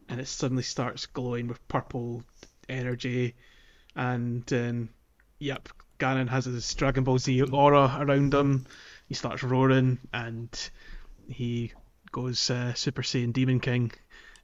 and 0.09 0.19
it 0.19 0.27
suddenly 0.27 0.63
starts 0.63 1.05
glowing 1.05 1.47
with 1.47 1.67
purple 1.67 2.23
energy, 2.67 3.35
and 3.95 4.51
um, 4.53 4.89
yep, 5.39 5.69
Ganon 5.99 6.27
has 6.29 6.45
his 6.45 6.73
Dragon 6.75 7.03
Ball 7.03 7.17
Z 7.17 7.41
aura 7.41 7.97
around 7.99 8.33
him. 8.33 8.65
He 9.07 9.13
starts 9.13 9.43
roaring, 9.43 9.99
and 10.13 10.49
he 11.29 11.71
goes 12.11 12.49
uh, 12.49 12.73
Super 12.73 13.01
Saiyan 13.01 13.33
Demon 13.33 13.59
King, 13.59 13.91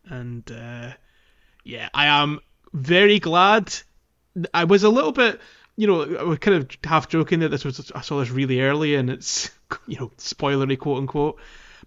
and 0.05 0.49
uh, 0.51 0.91
yeah, 1.63 1.89
I 1.93 2.07
am 2.07 2.39
very 2.73 3.19
glad. 3.19 3.73
I 4.53 4.63
was 4.63 4.83
a 4.83 4.89
little 4.89 5.11
bit, 5.11 5.41
you 5.75 5.87
know, 5.87 6.01
I 6.17 6.23
was 6.23 6.39
kind 6.39 6.57
of 6.57 6.69
half 6.83 7.09
joking 7.09 7.39
that 7.39 7.49
this 7.49 7.65
was 7.65 7.91
I 7.93 8.01
saw 8.01 8.19
this 8.19 8.29
really 8.29 8.61
early, 8.61 8.95
and 8.95 9.09
it's 9.09 9.51
you 9.87 9.97
know 9.97 10.11
spoilery 10.17 10.77
quote 10.77 10.99
unquote. 10.99 11.39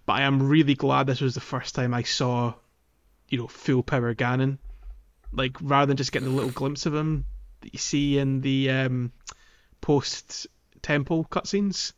But 0.05 0.13
I 0.13 0.21
am 0.23 0.47
really 0.49 0.75
glad 0.75 1.07
this 1.07 1.21
was 1.21 1.33
the 1.33 1.41
first 1.41 1.75
time 1.75 1.93
I 1.93 2.03
saw, 2.03 2.53
you 3.29 3.37
know, 3.37 3.47
full 3.47 3.83
power 3.83 4.13
Ganon, 4.13 4.57
like 5.31 5.57
rather 5.61 5.87
than 5.87 5.97
just 5.97 6.11
getting 6.11 6.27
a 6.27 6.31
little 6.31 6.51
glimpse 6.51 6.85
of 6.85 6.93
him 6.93 7.25
that 7.61 7.73
you 7.73 7.79
see 7.79 8.17
in 8.17 8.41
the 8.41 8.69
um, 8.69 9.11
post 9.81 10.47
temple 10.81 11.25
cutscenes. 11.29 11.93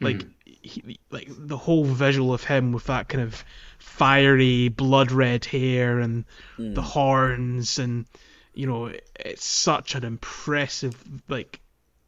Like 0.00 0.26
he, 0.44 0.98
like 1.10 1.28
the 1.30 1.56
whole 1.56 1.84
visual 1.84 2.34
of 2.34 2.44
him 2.44 2.72
with 2.72 2.84
that 2.86 3.08
kind 3.08 3.22
of 3.22 3.44
fiery 3.78 4.68
blood 4.68 5.12
red 5.12 5.44
hair 5.44 6.00
and 6.00 6.24
the 6.58 6.82
horns 6.82 7.78
and 7.78 8.06
you 8.54 8.66
know 8.66 8.92
it's 9.18 9.46
such 9.46 9.94
an 9.94 10.04
impressive 10.04 10.96
like 11.28 11.60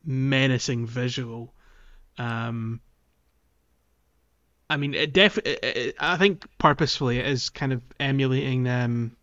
menacing 0.04 0.86
visual 0.86 1.52
um 2.18 2.80
I 4.68 4.76
mean 4.76 4.94
it 4.94 5.12
def 5.12 5.38
it, 5.38 5.64
it, 5.64 5.94
I 5.98 6.16
think 6.16 6.44
purposefully 6.58 7.18
it 7.18 7.26
is 7.26 7.50
kind 7.50 7.72
of 7.72 7.82
emulating 8.00 8.68
um 8.68 9.16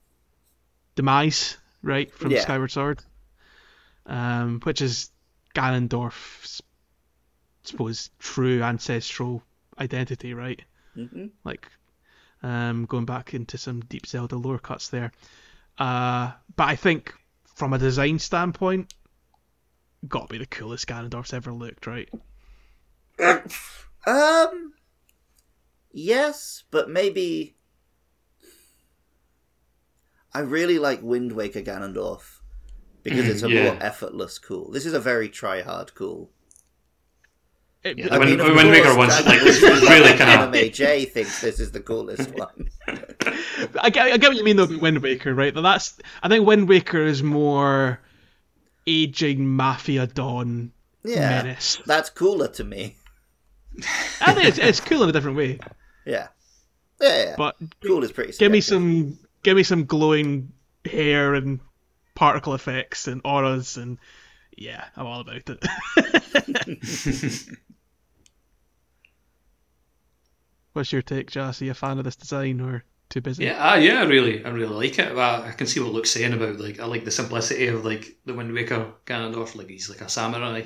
demise 0.95 1.57
right 1.81 2.13
from 2.13 2.31
Yeah. 2.31 2.41
Skyward 2.41 2.71
Sword 2.71 3.03
um 4.05 4.59
which 4.61 4.81
is 4.81 5.09
Ganondorf's 5.55 6.61
I 7.65 7.69
suppose 7.69 8.09
true 8.19 8.61
ancestral 8.61 9.43
identity 9.79 10.33
right 10.33 10.61
hmm 10.95 11.27
like 11.43 11.67
um, 12.43 12.85
going 12.85 13.05
back 13.05 13.33
into 13.33 13.57
some 13.57 13.79
deep 13.81 14.05
Zelda 14.05 14.35
lore 14.35 14.59
cuts 14.59 14.89
there. 14.89 15.11
Uh, 15.77 16.31
but 16.55 16.67
I 16.67 16.75
think 16.75 17.13
from 17.55 17.73
a 17.73 17.77
design 17.77 18.19
standpoint, 18.19 18.93
got 20.07 20.27
to 20.27 20.33
be 20.33 20.37
the 20.39 20.45
coolest 20.45 20.87
Ganondorf's 20.87 21.33
ever 21.33 21.53
looked, 21.53 21.87
right? 21.87 22.09
Um. 24.05 24.73
Yes, 25.91 26.63
but 26.71 26.89
maybe. 26.89 27.55
I 30.33 30.39
really 30.39 30.79
like 30.79 31.01
Wind 31.03 31.31
Waker 31.33 31.61
Ganondorf 31.61 32.39
because 33.03 33.27
it's 33.27 33.43
a 33.43 33.49
yeah. 33.51 33.63
more 33.73 33.77
effortless 33.83 34.39
cool. 34.39 34.71
This 34.71 34.85
is 34.85 34.93
a 34.93 34.99
very 34.99 35.29
try 35.29 35.61
hard 35.61 35.93
cool. 35.93 36.31
It, 37.83 37.99
Yeah, 37.99 38.07
I 38.15 38.17
Wind- 38.17 38.31
mean, 38.31 38.39
of 38.39 38.55
Wind 38.55 38.69
Waker 38.71 38.83
course, 38.85 38.97
one's, 38.97 39.15
that- 39.17 39.25
like, 39.25 39.41
was- 39.43 39.61
was 39.61 39.81
really 39.81 40.09
kinda- 40.17 40.25
Anime 40.25 40.69
J 40.73 41.05
thinks 41.05 41.39
this 41.41 41.59
is 41.59 41.71
the 41.71 41.81
coolest 41.81 42.31
one. 42.33 42.69
I, 43.79 43.89
get, 43.91 44.07
I 44.11 44.17
get 44.17 44.29
what 44.29 44.37
you 44.37 44.43
mean 44.43 44.55
though, 44.55 44.65
with 44.65 44.81
Wind 44.81 45.03
Waker, 45.03 45.35
right? 45.35 45.53
But 45.53 45.61
that's 45.61 45.99
I 46.23 46.29
think 46.29 46.47
Wind 46.47 46.67
Waker 46.67 47.03
is 47.03 47.21
more 47.21 47.99
aging 48.87 49.45
mafia 49.47 50.07
don 50.07 50.71
Yeah, 51.03 51.43
menace. 51.43 51.79
that's 51.85 52.09
cooler 52.09 52.47
to 52.49 52.63
me. 52.63 52.95
I 54.21 54.33
think 54.33 54.47
it's, 54.47 54.57
it's 54.57 54.79
cool 54.79 55.03
in 55.03 55.09
a 55.09 55.11
different 55.11 55.37
way. 55.37 55.59
Yeah, 56.05 56.27
yeah, 57.01 57.23
yeah. 57.23 57.35
But 57.37 57.55
cool 57.85 58.03
is 58.03 58.11
pretty. 58.11 58.33
give 58.37 58.51
me 58.51 58.61
some 58.61 59.17
give 59.43 59.57
me 59.57 59.63
some 59.63 59.85
glowing 59.85 60.53
hair 60.85 61.33
and 61.33 61.59
particle 62.15 62.53
effects 62.53 63.07
and 63.07 63.21
auras 63.23 63.77
and 63.77 63.97
yeah, 64.57 64.85
I'm 64.95 65.07
all 65.07 65.21
about 65.21 65.49
it. 65.49 65.65
What's 70.73 70.91
your 70.91 71.01
take, 71.01 71.31
Joss? 71.31 71.61
Are 71.61 71.65
you 71.65 71.71
a 71.71 71.75
fan 71.75 71.97
of 71.99 72.03
this 72.03 72.15
design 72.15 72.59
or 72.59 72.83
too 73.09 73.21
busy? 73.21 73.45
Yeah, 73.45 73.57
ah, 73.59 73.75
yeah, 73.75 74.01
I 74.01 74.05
really, 74.05 74.43
I 74.43 74.49
really 74.49 74.73
like 74.73 74.97
it. 74.97 75.13
But 75.13 75.45
I 75.45 75.51
can 75.51 75.67
see 75.67 75.79
what 75.79 75.93
Luke's 75.93 76.09
saying 76.09 76.33
about 76.33 76.59
like 76.59 76.79
I 76.79 76.85
like 76.85 77.05
the 77.05 77.11
simplicity 77.11 77.67
of 77.67 77.85
like 77.85 78.17
the 78.25 78.33
Wind 78.33 78.53
Waker 78.53 78.91
Ganondorf. 79.05 79.55
Like 79.55 79.69
he's 79.69 79.89
like 79.89 80.01
a 80.01 80.09
samurai, 80.09 80.63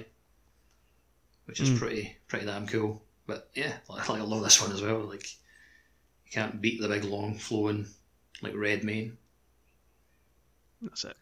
which 1.47 1.59
is 1.59 1.69
Mm. 1.71 1.79
pretty, 1.79 2.17
pretty 2.27 2.45
damn 2.45 2.67
cool. 2.67 3.03
But 3.25 3.49
yeah, 3.55 3.77
like, 3.89 4.09
I 4.09 4.21
love 4.21 4.43
this 4.43 4.61
one 4.61 4.71
as 4.71 4.81
well. 4.81 4.99
Like 4.99 5.25
you 6.25 6.31
can't 6.31 6.61
beat 6.61 6.79
the 6.79 6.87
big 6.87 7.03
long 7.03 7.37
flowing 7.37 7.87
like 8.41 8.55
red 8.55 8.83
mane. 8.83 9.17
That's 10.81 11.03
it. 11.05 11.17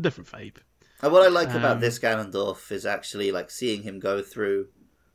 Different 0.00 0.30
vibe. 0.30 0.56
And 1.02 1.12
what 1.12 1.22
I 1.22 1.28
like 1.28 1.50
about 1.50 1.76
Um, 1.76 1.80
this 1.80 1.98
Ganondorf 1.98 2.70
is 2.70 2.86
actually 2.86 3.32
like 3.32 3.50
seeing 3.50 3.82
him 3.82 3.98
go 3.98 4.22
through 4.22 4.68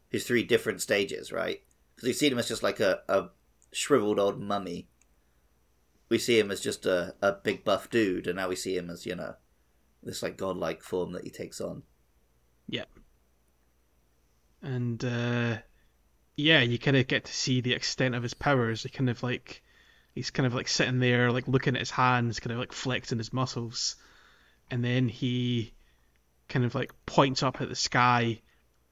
his 0.09 0.25
three 0.25 0.43
different 0.43 0.81
stages, 0.81 1.31
right? 1.31 1.61
Because 1.95 2.07
we've 2.07 2.15
seen 2.15 2.31
him 2.31 2.39
as 2.39 2.47
just 2.47 2.63
like 2.63 2.79
a, 2.79 3.01
a 3.07 3.29
shriveled 3.71 4.19
old 4.19 4.39
mummy. 4.41 4.87
We 6.09 6.17
see 6.17 6.39
him 6.39 6.49
as 6.51 6.61
just 6.61 6.85
a, 6.85 7.15
a 7.21 7.33
big 7.33 7.63
buff 7.63 7.89
dude, 7.89 8.25
and 8.27 8.37
now 8.37 8.49
we 8.49 8.55
see 8.55 8.75
him 8.75 8.89
as, 8.89 9.05
you 9.05 9.15
know, 9.15 9.35
this 10.01 10.23
like 10.23 10.37
godlike 10.37 10.81
form 10.81 11.11
that 11.13 11.23
he 11.23 11.29
takes 11.29 11.61
on. 11.61 11.83
Yeah. 12.67 12.85
And 14.61 15.03
uh, 15.03 15.57
yeah, 16.35 16.61
you 16.61 16.77
kind 16.79 16.97
of 16.97 17.07
get 17.07 17.25
to 17.25 17.33
see 17.33 17.61
the 17.61 17.73
extent 17.73 18.15
of 18.15 18.23
his 18.23 18.33
powers. 18.33 18.83
He 18.83 18.89
kind 18.89 19.09
of 19.09 19.23
like 19.23 19.63
he's 20.13 20.31
kind 20.31 20.47
of 20.47 20.53
like 20.53 20.67
sitting 20.67 20.99
there, 20.99 21.31
like 21.31 21.47
looking 21.47 21.75
at 21.75 21.81
his 21.81 21.91
hands, 21.91 22.39
kind 22.39 22.53
of 22.53 22.59
like 22.59 22.73
flexing 22.73 23.17
his 23.17 23.33
muscles, 23.33 23.95
and 24.69 24.83
then 24.83 25.07
he 25.07 25.73
kind 26.47 26.65
of 26.65 26.75
like 26.75 26.93
points 27.05 27.43
up 27.43 27.61
at 27.61 27.69
the 27.69 27.75
sky, 27.75 28.41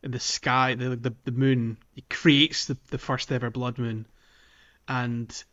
and 0.03 0.13
the 0.13 0.19
sky, 0.19 0.75
the 0.75 0.95
the, 0.95 1.15
the 1.25 1.31
moon. 1.31 1.77
He 1.93 2.01
creates 2.09 2.65
the 2.65 2.77
the 2.89 2.97
first 2.97 3.31
ever 3.31 3.49
blood 3.49 3.77
moon, 3.77 4.07
and 4.87 5.43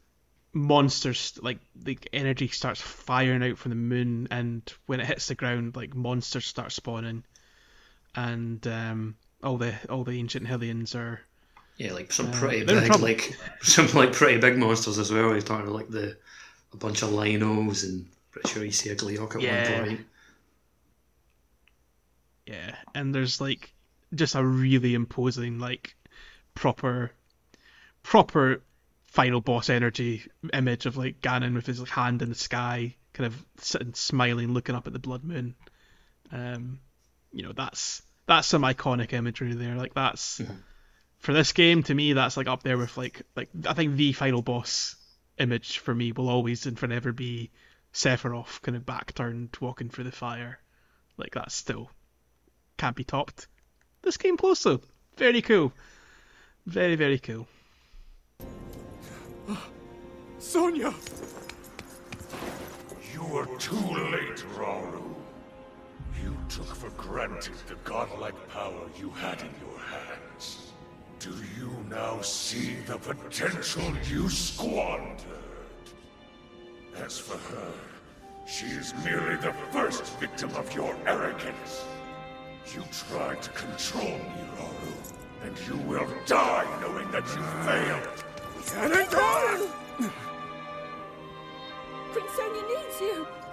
monsters 0.52 1.36
like 1.42 1.58
the 1.74 1.98
energy 2.12 2.46
starts 2.46 2.80
firing 2.80 3.42
out 3.42 3.58
from 3.58 3.70
the 3.70 3.76
moon, 3.76 4.28
and 4.30 4.72
when 4.86 5.00
it 5.00 5.06
hits 5.06 5.26
the 5.26 5.34
ground, 5.34 5.74
like 5.74 5.94
monsters 5.94 6.46
start 6.46 6.72
spawning 6.72 7.24
and 8.14 8.66
um, 8.66 9.16
all 9.44 9.58
the 9.58 9.74
all 9.90 10.04
the 10.04 10.18
ancient 10.18 10.46
Hylians 10.46 10.94
are 10.94 11.20
Yeah, 11.76 11.92
like 11.92 12.12
some 12.12 12.28
Uh, 12.28 12.32
pretty 12.32 12.64
they're 12.64 12.80
big, 12.80 12.98
like 13.00 13.36
some 13.62 13.88
like 13.94 14.12
pretty 14.12 14.38
big 14.40 14.58
monsters 14.58 14.98
as 14.98 15.12
well. 15.12 15.32
He's 15.34 15.44
talking 15.44 15.64
about 15.66 15.74
like 15.76 15.88
the 15.90 16.16
a 16.72 16.76
bunch 16.76 17.02
of 17.02 17.10
linos 17.10 17.84
and 17.84 18.06
pretty 18.32 18.48
sure 18.48 18.64
you 18.64 18.72
see 18.72 18.90
a 18.90 18.96
Gleeok 18.96 19.36
at 19.36 19.42
Yeah. 19.42 19.72
one 19.78 19.86
point. 19.86 20.06
yeah, 22.46 22.76
and 22.94 23.14
there's 23.14 23.40
like 23.40 23.72
just 24.14 24.34
a 24.34 24.44
really 24.44 24.94
imposing 24.94 25.58
like 25.58 25.94
proper 26.54 27.12
proper 28.02 28.62
final 29.06 29.40
boss 29.40 29.70
energy 29.70 30.24
image 30.52 30.86
of 30.86 30.96
like 30.96 31.20
Ganon 31.20 31.54
with 31.54 31.66
his 31.66 31.80
like, 31.80 31.88
hand 31.90 32.22
in 32.22 32.28
the 32.30 32.34
sky, 32.34 32.96
kind 33.14 33.26
of 33.26 33.46
sitting 33.58 33.94
smiling, 33.94 34.52
looking 34.52 34.74
up 34.74 34.86
at 34.86 34.92
the 34.92 34.98
blood 34.98 35.24
moon. 35.24 35.54
Um, 36.32 36.80
you 37.32 37.42
know 37.44 37.52
that's 37.52 38.02
that's 38.26 38.48
some 38.48 38.62
iconic 38.62 39.12
imagery 39.12 39.54
there. 39.54 39.76
Like 39.76 39.94
that's 39.94 40.40
for 41.18 41.32
this 41.32 41.52
game 41.52 41.82
to 41.84 41.94
me 41.94 42.12
that's 42.12 42.36
like 42.36 42.48
up 42.48 42.62
there 42.62 42.78
with 42.78 42.96
like 42.96 43.22
like 43.36 43.48
I 43.66 43.74
think 43.74 43.96
the 43.96 44.12
final 44.12 44.42
boss 44.42 44.96
image 45.38 45.78
for 45.78 45.94
me 45.94 46.12
will 46.12 46.28
always 46.28 46.66
and 46.66 46.78
forever 46.78 47.12
be 47.12 47.50
Sephiroth 47.92 48.60
kind 48.62 48.76
of 48.76 48.86
back 48.86 49.14
turned 49.14 49.56
walking 49.60 49.88
through 49.88 50.04
the 50.04 50.12
fire. 50.12 50.58
Like 51.16 51.34
that's 51.34 51.54
still 51.54 51.90
can't 52.76 52.96
be 52.96 53.04
topped. 53.04 53.46
This 54.02 54.16
game 54.16 54.36
plus 54.36 54.62
though, 54.62 54.80
very 55.16 55.42
cool, 55.42 55.72
very 56.66 56.96
very 56.96 57.18
cool. 57.18 57.46
Sonia! 60.38 60.92
You 63.12 63.24
were 63.24 63.46
too 63.58 63.76
late, 63.76 64.44
Rauru. 64.56 65.23
You 66.24 66.34
took 66.48 66.74
for 66.74 66.88
granted 66.90 67.52
the 67.68 67.74
godlike 67.84 68.48
power 68.48 68.88
you 68.98 69.10
had 69.10 69.42
in 69.42 69.50
your 69.60 69.78
hands. 69.78 70.72
Do 71.18 71.34
you 71.58 71.70
now 71.90 72.22
see 72.22 72.76
the 72.86 72.96
potential 72.96 73.92
you 74.10 74.30
squandered? 74.30 75.26
As 76.96 77.18
for 77.18 77.36
her, 77.36 77.72
she 78.46 78.64
is 78.64 78.94
merely 79.04 79.36
the 79.36 79.52
first 79.70 80.18
victim 80.18 80.48
of 80.56 80.74
your 80.74 80.96
arrogance. 81.04 81.84
You 82.74 82.82
tried 83.06 83.42
to 83.42 83.50
control 83.50 84.16
me, 84.32 84.42
Rauru, 84.56 84.94
and 85.44 85.54
you 85.68 85.76
will 85.86 86.08
die 86.24 86.66
knowing 86.80 87.10
that 87.10 87.26
you 87.36 87.42
failed. 87.68 88.24
Ganondorf! 88.72 89.70
Prince 92.12 92.32
Sonia 92.34 92.62
needs 92.62 93.00
you. 93.02 93.43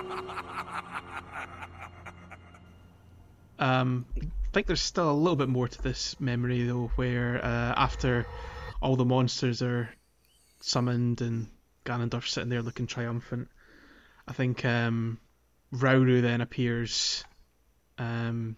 Um, 3.58 4.06
I 4.16 4.26
think 4.52 4.66
there's 4.66 4.80
still 4.80 5.10
a 5.10 5.12
little 5.12 5.36
bit 5.36 5.48
more 5.48 5.68
to 5.68 5.82
this 5.82 6.18
memory 6.20 6.64
though, 6.64 6.90
where 6.96 7.44
uh, 7.44 7.74
after 7.76 8.26
all 8.82 8.96
the 8.96 9.04
monsters 9.04 9.62
are 9.62 9.90
summoned 10.60 11.20
and 11.20 11.48
Ganondorf 11.84 12.28
sitting 12.28 12.50
there 12.50 12.62
looking 12.62 12.86
triumphant, 12.86 13.48
I 14.26 14.32
think 14.32 14.64
um, 14.64 15.18
Rauru 15.72 16.20
then 16.20 16.40
appears 16.40 17.24
um, 17.98 18.56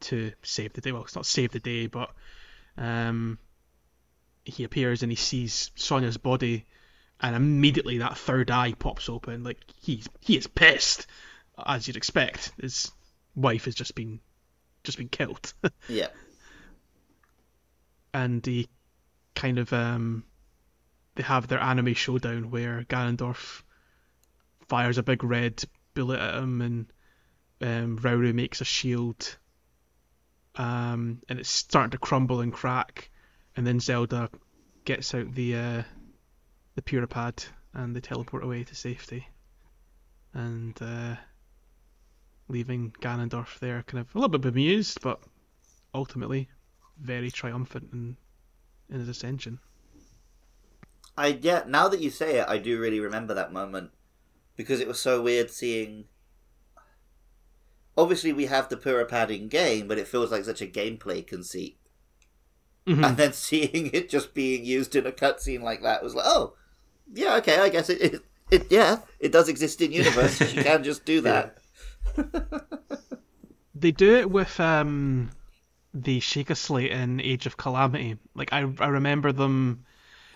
to 0.00 0.32
save 0.42 0.74
the 0.74 0.80
day. 0.80 0.92
Well, 0.92 1.02
it's 1.02 1.16
not 1.16 1.26
save 1.26 1.52
the 1.52 1.60
day, 1.60 1.86
but 1.86 2.10
um, 2.76 3.38
he 4.46 4.64
appears 4.64 5.02
and 5.02 5.12
he 5.12 5.16
sees 5.16 5.70
Sonia's 5.74 6.16
body, 6.16 6.64
and 7.20 7.34
immediately 7.36 7.98
that 7.98 8.16
third 8.18 8.50
eye 8.50 8.72
pops 8.72 9.08
open. 9.08 9.42
Like 9.44 9.58
he's 9.80 10.08
he 10.20 10.36
is 10.36 10.46
pissed, 10.46 11.06
as 11.64 11.86
you'd 11.86 11.96
expect. 11.96 12.52
His 12.60 12.90
wife 13.34 13.64
has 13.66 13.74
just 13.74 13.94
been 13.94 14.20
just 14.84 14.98
been 14.98 15.08
killed, 15.08 15.52
Yeah. 15.88 16.08
and 18.14 18.44
he 18.44 18.68
kind 19.34 19.58
of 19.58 19.72
um 19.72 20.24
they 21.16 21.22
have 21.22 21.48
their 21.48 21.60
anime 21.60 21.94
showdown 21.94 22.50
where 22.50 22.84
Ganondorf 22.88 23.62
fires 24.68 24.98
a 24.98 25.02
big 25.02 25.24
red 25.24 25.62
bullet 25.94 26.18
at 26.20 26.34
him 26.34 26.60
and 26.60 26.86
um, 27.62 27.98
Rauru 27.98 28.34
makes 28.34 28.60
a 28.60 28.64
shield 28.66 29.38
um, 30.56 31.22
and 31.28 31.38
it's 31.38 31.48
starting 31.48 31.90
to 31.92 31.98
crumble 31.98 32.40
and 32.40 32.52
crack 32.52 33.10
and 33.56 33.66
then 33.66 33.80
Zelda 33.80 34.30
gets 34.84 35.14
out 35.14 35.34
the 35.34 35.56
uh, 35.56 35.82
the 36.74 36.82
Purah 36.82 37.08
Pad 37.08 37.44
and 37.74 37.96
they 37.96 38.00
teleport 38.00 38.44
away 38.44 38.64
to 38.64 38.74
safety 38.74 39.26
and 40.34 40.76
uh, 40.80 41.16
leaving 42.48 42.92
Ganondorf 43.00 43.58
there 43.58 43.82
kind 43.86 44.00
of 44.00 44.14
a 44.14 44.18
little 44.18 44.28
bit 44.28 44.42
bemused 44.42 45.00
but 45.00 45.20
ultimately 45.94 46.48
very 47.00 47.30
triumphant 47.30 47.88
in, 47.92 48.16
in 48.90 49.00
his 49.00 49.08
ascension. 49.08 49.58
I 51.16 51.38
yeah. 51.40 51.64
Now 51.66 51.88
that 51.88 52.00
you 52.00 52.10
say 52.10 52.38
it, 52.38 52.48
I 52.48 52.58
do 52.58 52.78
really 52.78 53.00
remember 53.00 53.34
that 53.34 53.52
moment 53.52 53.90
because 54.54 54.80
it 54.80 54.88
was 54.88 55.00
so 55.00 55.22
weird 55.22 55.50
seeing. 55.50 56.04
Obviously, 57.98 58.32
we 58.34 58.44
have 58.44 58.68
the 58.68 58.76
Purah 58.76 59.08
Pad 59.08 59.30
in 59.30 59.48
game, 59.48 59.88
but 59.88 59.96
it 59.96 60.06
feels 60.06 60.30
like 60.30 60.44
such 60.44 60.60
a 60.60 60.66
gameplay 60.66 61.26
conceit. 61.26 61.78
Mhm. 62.86 63.04
And 63.06 63.16
then 63.16 63.32
seeing 63.32 63.90
it 63.92 64.08
just 64.08 64.32
being 64.34 64.64
used 64.64 64.94
in 64.94 65.06
a 65.06 65.12
cutscene 65.12 65.62
like 65.62 65.82
that 65.82 66.02
was 66.02 66.14
like, 66.14 66.26
oh, 66.28 66.54
Yeah, 67.12 67.36
okay, 67.36 67.58
I 67.58 67.68
guess 67.68 67.88
it, 67.90 68.00
it, 68.00 68.22
it 68.50 68.66
yeah, 68.70 68.98
it 69.20 69.32
does 69.32 69.48
exist 69.48 69.80
in 69.80 69.92
universe. 69.92 70.40
you 70.54 70.62
can 70.62 70.84
just 70.84 71.04
do 71.04 71.20
that. 71.28 71.58
They 73.78 73.90
do 73.92 74.16
it 74.16 74.30
with 74.30 74.58
um, 74.58 75.30
the 75.92 76.18
Sheikah 76.20 76.56
Slate 76.56 76.92
in 76.92 77.20
Age 77.20 77.44
of 77.44 77.58
Calamity. 77.58 78.16
Like 78.34 78.50
I, 78.52 78.60
I 78.80 78.86
remember 78.88 79.32
them. 79.32 79.84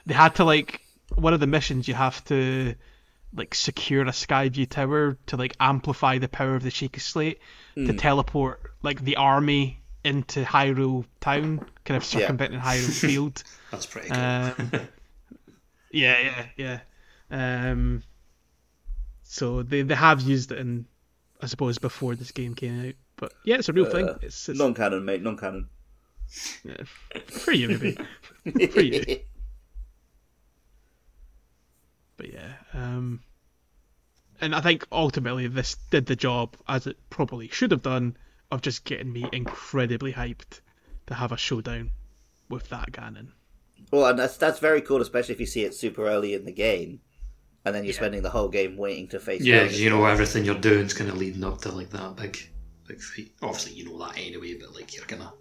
They 0.05 0.13
had 0.13 0.35
to 0.35 0.45
like 0.45 0.83
one 1.15 1.33
of 1.33 1.41
the 1.41 1.47
missions. 1.47 1.89
You 1.89 1.95
have 1.95 2.23
to 2.27 2.75
like 3.35 3.55
secure 3.55 4.03
a 4.03 4.07
Skyview 4.11 4.69
tower 4.69 5.17
to 5.29 5.37
like 5.39 5.57
amplify 5.59 6.19
the 6.19 6.29
power 6.29 6.55
of 6.55 6.63
the 6.63 6.69
Sheikah 6.71 7.01
Slate 7.01 7.39
to 7.77 7.95
teleport 7.95 8.75
like 8.83 9.03
the 9.03 9.17
army 9.17 9.80
into 10.05 10.45
Hyrule 10.45 11.05
Town, 11.21 11.65
kind 11.85 11.97
of 11.97 12.05
circumventing 12.05 12.61
Hyrule 12.61 13.01
Field. 13.01 13.43
That's 13.71 13.87
pretty 13.87 14.09
cool. 14.09 14.19
Um, 14.19 14.71
yeah, 15.91 16.19
yeah, 16.21 16.47
yeah. 17.31 17.71
Um, 17.71 18.03
so 19.23 19.63
they 19.63 19.83
they 19.83 19.95
have 19.95 20.21
used 20.23 20.53
it 20.53 20.59
in, 20.59 20.87
I 21.41 21.47
suppose, 21.47 21.79
before 21.79 22.15
this 22.15 22.33
game 22.33 22.55
came 22.55 22.89
out. 22.89 22.95
But 23.17 23.33
yeah, 23.45 23.57
it's 23.57 23.69
a 23.69 23.73
real 23.73 23.87
thing. 23.87 24.09
It's, 24.23 24.49
it's 24.49 24.59
Non 24.59 24.75
canon, 24.75 25.05
mate, 25.05 25.23
non 25.23 25.37
canon. 25.37 25.69
for 27.27 27.53
you, 27.53 27.69
maybe. 27.69 27.99
for 28.69 28.81
you. 28.81 29.21
But 32.17 32.33
yeah, 32.33 32.53
um, 32.75 33.21
and 34.41 34.55
I 34.55 34.61
think 34.61 34.87
ultimately 34.93 35.47
this 35.47 35.77
did 35.91 36.07
the 36.07 36.17
job 36.17 36.57
as 36.69 36.87
it 36.87 36.97
probably 37.11 37.49
should 37.49 37.71
have 37.71 37.83
done 37.83 38.17
of 38.51 38.63
just 38.63 38.85
getting 38.85 39.13
me 39.13 39.27
incredibly 39.33 40.13
hyped 40.13 40.61
to 41.07 41.15
have 41.15 41.33
a 41.33 41.37
showdown 41.37 41.91
with 42.49 42.69
that 42.69 42.91
Ganon. 42.93 43.29
Well, 43.91 44.07
and 44.07 44.19
that's 44.19 44.37
that's 44.37 44.59
very 44.59 44.81
cool, 44.83 45.01
especially 45.03 45.35
if 45.35 45.41
you 45.41 45.47
see 45.47 45.65
it 45.65 45.75
super 45.75 46.07
early 46.07 46.35
in 46.35 46.45
the 46.45 46.53
game, 46.53 47.01
and 47.65 47.75
then 47.75 47.85
you're 47.85 47.93
spending 47.95 48.23
the 48.23 48.31
whole 48.31 48.49
game 48.49 48.77
waiting 48.77 49.09
to 49.09 49.21
face. 49.21 49.43
yeah, 49.43 49.61
Ganon. 49.65 49.67
'cause 49.69 49.81
you 49.81 49.91
know 49.91 50.05
everything 50.05 50.45
you're 50.45 50.55
doing 50.59 50.87
is 50.87 50.95
kind 50.95 51.11
of 51.11 51.17
leading 51.17 51.45
up 51.45 51.61
to 51.63 51.71
like 51.73 51.91
that 51.91 52.17
big, 52.17 52.37
big 52.87 53.01
fight. 53.01 53.33
Obviously, 53.43 53.73
you 53.75 53.85
know 53.87 53.99
that 54.05 54.17
anyway, 54.19 54.55
but 54.61 54.75
like 54.75 54.95
you're 54.95 55.07
gonna 55.07 55.33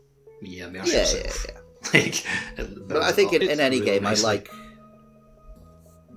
yeah, 0.41 0.67
immerse 0.67 0.87
Yeah, 0.87 0.93
yeah, 0.93 0.99
yourself. 1.01 1.45
yeah. 1.93 1.99
like, 1.99 2.25
it 2.59 2.87
But 2.87 3.01
I 3.03 3.11
think 3.11 3.33
in, 3.33 3.41
in 3.43 3.59
any 3.59 3.79
really 3.81 3.99
game, 3.99 4.05
I 4.07 4.13
like. 4.15 4.49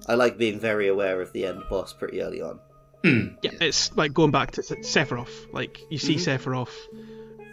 I 0.08 0.14
like 0.14 0.36
being 0.36 0.58
very 0.58 0.88
aware 0.88 1.20
of 1.20 1.32
the 1.32 1.46
end 1.46 1.62
boss 1.70 1.92
pretty 1.92 2.20
early 2.22 2.40
on. 2.42 2.58
Hmm. 3.04 3.34
Yeah, 3.42 3.50
it's 3.60 3.94
like 3.96 4.12
going 4.12 4.30
back 4.30 4.52
to 4.52 4.62
Se- 4.62 4.76
Sephiroth. 4.76 5.52
Like 5.52 5.80
you 5.90 5.98
see 5.98 6.16
mm-hmm. 6.16 6.50
Sephiroth, 6.50 6.70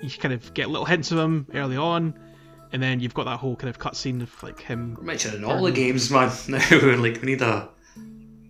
you 0.02 0.10
kind 0.12 0.34
of 0.34 0.54
get 0.54 0.70
little 0.70 0.86
hints 0.86 1.12
of 1.12 1.18
him 1.18 1.48
early 1.54 1.78
on, 1.78 2.14
and 2.72 2.82
then 2.82 3.00
you've 3.00 3.14
got 3.14 3.26
that 3.26 3.38
whole 3.38 3.56
kind 3.56 3.70
of 3.70 3.80
cutscene 3.80 4.22
of 4.22 4.44
like 4.44 4.60
him. 4.60 4.96
We're 4.98 5.06
mentioning 5.06 5.44
all 5.44 5.64
the 5.64 5.70
um, 5.70 5.74
games, 5.74 6.12
man. 6.12 6.32
Now, 6.48 6.58
like, 6.98 7.22
we 7.22 7.26
need 7.26 7.42
a 7.42 7.70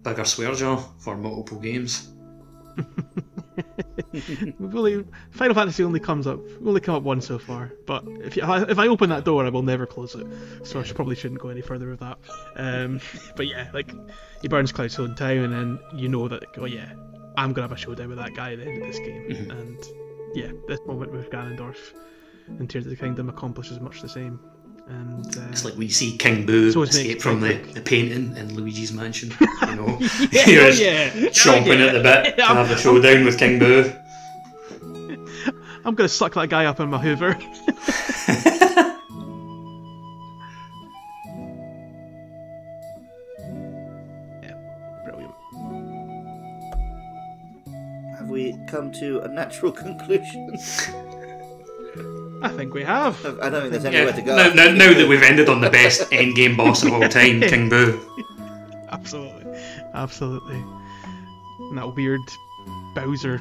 bigger 0.03 0.25
swear 0.25 0.53
jar 0.53 0.77
for 0.99 1.15
multiple 1.15 1.59
games. 1.59 2.09
We've 4.59 4.75
only 4.75 5.05
Final 5.31 5.55
Fantasy 5.55 5.83
only 5.83 5.99
comes 5.99 6.27
up 6.27 6.39
only 6.65 6.79
come 6.79 6.95
up 6.95 7.03
once 7.03 7.27
so 7.27 7.37
far, 7.37 7.73
but 7.85 8.03
if 8.07 8.37
you, 8.37 8.43
if 8.45 8.79
I 8.79 8.87
open 8.87 9.09
that 9.09 9.25
door, 9.25 9.45
I 9.45 9.49
will 9.49 9.63
never 9.63 9.85
close 9.85 10.15
it. 10.15 10.25
So 10.63 10.79
I 10.79 10.83
should, 10.83 10.95
probably 10.95 11.15
shouldn't 11.15 11.41
go 11.41 11.49
any 11.49 11.61
further 11.61 11.89
with 11.89 11.99
that. 11.99 12.17
Um, 12.55 13.01
but 13.35 13.47
yeah, 13.47 13.69
like 13.73 13.93
he 14.41 14.47
burns 14.47 14.71
Cloud 14.71 14.91
Stone 14.91 15.15
Town, 15.15 15.37
and 15.37 15.53
then 15.53 15.79
you 15.93 16.07
know 16.07 16.27
that 16.27 16.43
oh 16.57 16.65
yeah, 16.65 16.93
I'm 17.37 17.53
gonna 17.53 17.67
have 17.67 17.77
a 17.77 17.79
showdown 17.79 18.09
with 18.09 18.19
that 18.19 18.33
guy 18.35 18.53
at 18.53 18.59
the 18.59 18.65
end 18.65 18.81
of 18.81 18.87
this 18.87 18.99
game, 18.99 19.51
and 19.51 19.85
yeah, 20.33 20.51
this 20.67 20.79
moment 20.85 21.11
with 21.11 21.29
Ganondorf 21.29 21.93
and 22.47 22.69
Tears 22.69 22.85
of 22.85 22.91
the 22.91 22.95
Kingdom 22.95 23.29
accomplishes 23.29 23.79
much 23.79 24.01
the 24.01 24.09
same. 24.09 24.39
And 24.89 25.37
uh, 25.37 25.41
It's 25.51 25.63
like 25.63 25.73
when 25.75 25.83
you 25.83 25.89
see 25.93 26.17
King 26.17 26.45
Boo 26.45 26.71
So 26.71 26.81
escape 26.81 27.21
from 27.21 27.41
the, 27.41 27.53
the 27.73 27.81
painting 27.81 28.35
in 28.35 28.55
Luigi's 28.55 28.91
mansion. 28.91 29.31
You 29.69 29.75
know, 29.75 29.97
yeah, 30.31 30.43
He 30.45 30.57
was 30.57 30.79
yeah, 30.79 31.09
chomping 31.29 31.79
Oh, 31.81 31.87
at 31.87 31.93
the 31.93 32.01
bit 32.01 32.37
to 32.37 32.45
have 32.45 32.71
a 32.71 32.77
showdown 32.83 33.25
with 33.25 33.37
King 33.37 33.59
Boo. 33.59 33.91
I'm 35.85 35.95
gonna 35.95 36.09
suck 36.09 36.33
that 36.33 36.49
guy 36.49 36.65
up 36.65 36.79
in 36.79 36.89
my 36.89 36.97
Hoover. 36.97 37.37
yeah, 44.43 45.01
brilliant. 45.05 45.33
Have 48.17 48.29
we 48.29 48.57
come 48.67 48.91
to 48.93 49.19
a 49.21 49.27
natural 49.27 49.71
conclusion? 49.71 50.57
I 52.41 52.49
think 52.49 52.73
we 52.73 52.83
have. 52.83 53.23
I 53.41 53.49
don't 53.49 53.61
think 53.69 53.71
there's 53.71 53.83
Yeah, 53.83 53.89
anywhere 54.01 54.13
to 54.13 54.21
go. 54.21 54.35
now, 54.35 54.53
now, 54.53 54.71
now 54.73 54.93
that 54.93 55.07
we've 55.07 55.21
ended 55.23 55.49
on 55.49 55.61
the 55.61 55.69
best 55.69 56.09
endgame 56.11 56.55
boss 56.57 56.83
of 56.83 56.93
all 56.93 57.07
time, 57.09 57.41
King 57.49 57.69
Boo. 57.69 57.99
Absolutely, 58.91 59.59
absolutely. 59.93 60.55
And 61.59 61.77
that 61.77 61.95
weird 61.95 62.21
Bowser 62.95 63.39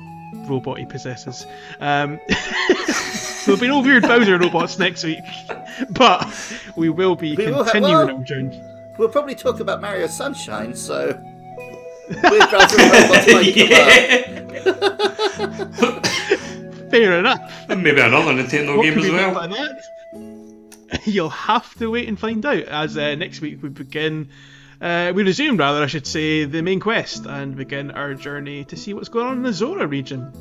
robot 0.49 0.78
he 0.78 0.84
possesses. 0.86 1.46
Um, 1.80 2.18
there'll 3.46 3.61
be 3.61 3.68
no 3.68 3.80
weird 3.80 4.03
Bowser 4.03 4.36
robots 4.38 4.78
next 4.78 5.05
week, 5.05 5.18
but 5.90 6.26
we 6.76 6.88
will 6.90 7.14
be 7.16 7.34
We 7.36 7.46
will 7.46 7.64
have- 7.64 7.72
continuing 7.72 8.07
well- 8.09 8.16
our 8.18 8.24
journey. 8.24 8.61
We'll 8.99 9.09
probably 9.09 9.36
talk 9.36 9.61
about 9.61 9.80
Mario 9.80 10.09
Sunshine, 10.09 10.74
so. 10.74 11.07
Weird 12.09 12.51
Bowser 12.51 12.78
robots 12.78 13.32
might 13.32 13.55
come 13.55 14.68
up. 15.94 16.05
Fair 16.91 17.18
enough. 17.18 17.53
And 17.68 17.82
maybe 17.82 18.01
another 18.01 18.32
Nintendo 18.32 18.76
What 18.76 18.82
game 18.84 18.99
as 18.99 19.11
well. 19.11 21.01
You'll 21.05 21.28
have 21.28 21.74
to 21.78 21.91
wait 21.91 22.09
and 22.09 22.18
find 22.18 22.45
out, 22.47 22.62
as 22.64 22.97
uh, 22.97 23.14
next 23.14 23.41
week 23.41 23.62
we 23.62 23.68
begin. 23.68 24.28
Uh, 24.80 25.12
we 25.14 25.22
resume, 25.24 25.57
rather, 25.57 25.82
I 25.82 25.86
should 25.86 26.07
say, 26.07 26.45
the 26.45 26.62
main 26.62 26.78
quest 26.80 27.26
and 27.26 27.57
begin 27.57 27.91
our 27.91 28.14
journey 28.14 28.64
to 28.66 28.76
see 28.76 28.95
what's 28.95 29.09
going 29.09 29.26
on 29.26 29.36
in 29.39 29.43
the 29.43 29.53
Zora 29.53 29.86
region, 29.86 30.32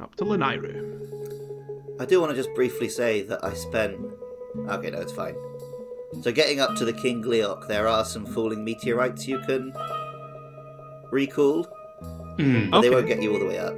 up 0.00 0.16
to 0.16 0.24
Lanayru. 0.24 2.00
I 2.00 2.06
do 2.06 2.20
want 2.20 2.30
to 2.30 2.36
just 2.36 2.52
briefly 2.54 2.88
say 2.88 3.22
that 3.22 3.44
I 3.44 3.52
spent. 3.54 3.98
Okay, 4.66 4.90
no, 4.90 4.98
it's 5.00 5.12
fine. 5.12 5.36
So, 6.22 6.32
getting 6.32 6.58
up 6.58 6.74
to 6.76 6.84
the 6.84 6.94
King 6.94 7.22
Gleeok, 7.22 7.68
there 7.68 7.86
are 7.86 8.04
some 8.04 8.24
falling 8.26 8.64
meteorites 8.64 9.28
you 9.28 9.38
can 9.40 9.72
recall, 11.12 11.64
Hmm. 12.36 12.70
but 12.70 12.80
they 12.80 12.90
won't 12.90 13.06
get 13.06 13.22
you 13.22 13.32
all 13.32 13.38
the 13.38 13.46
way 13.46 13.58
up. 13.58 13.74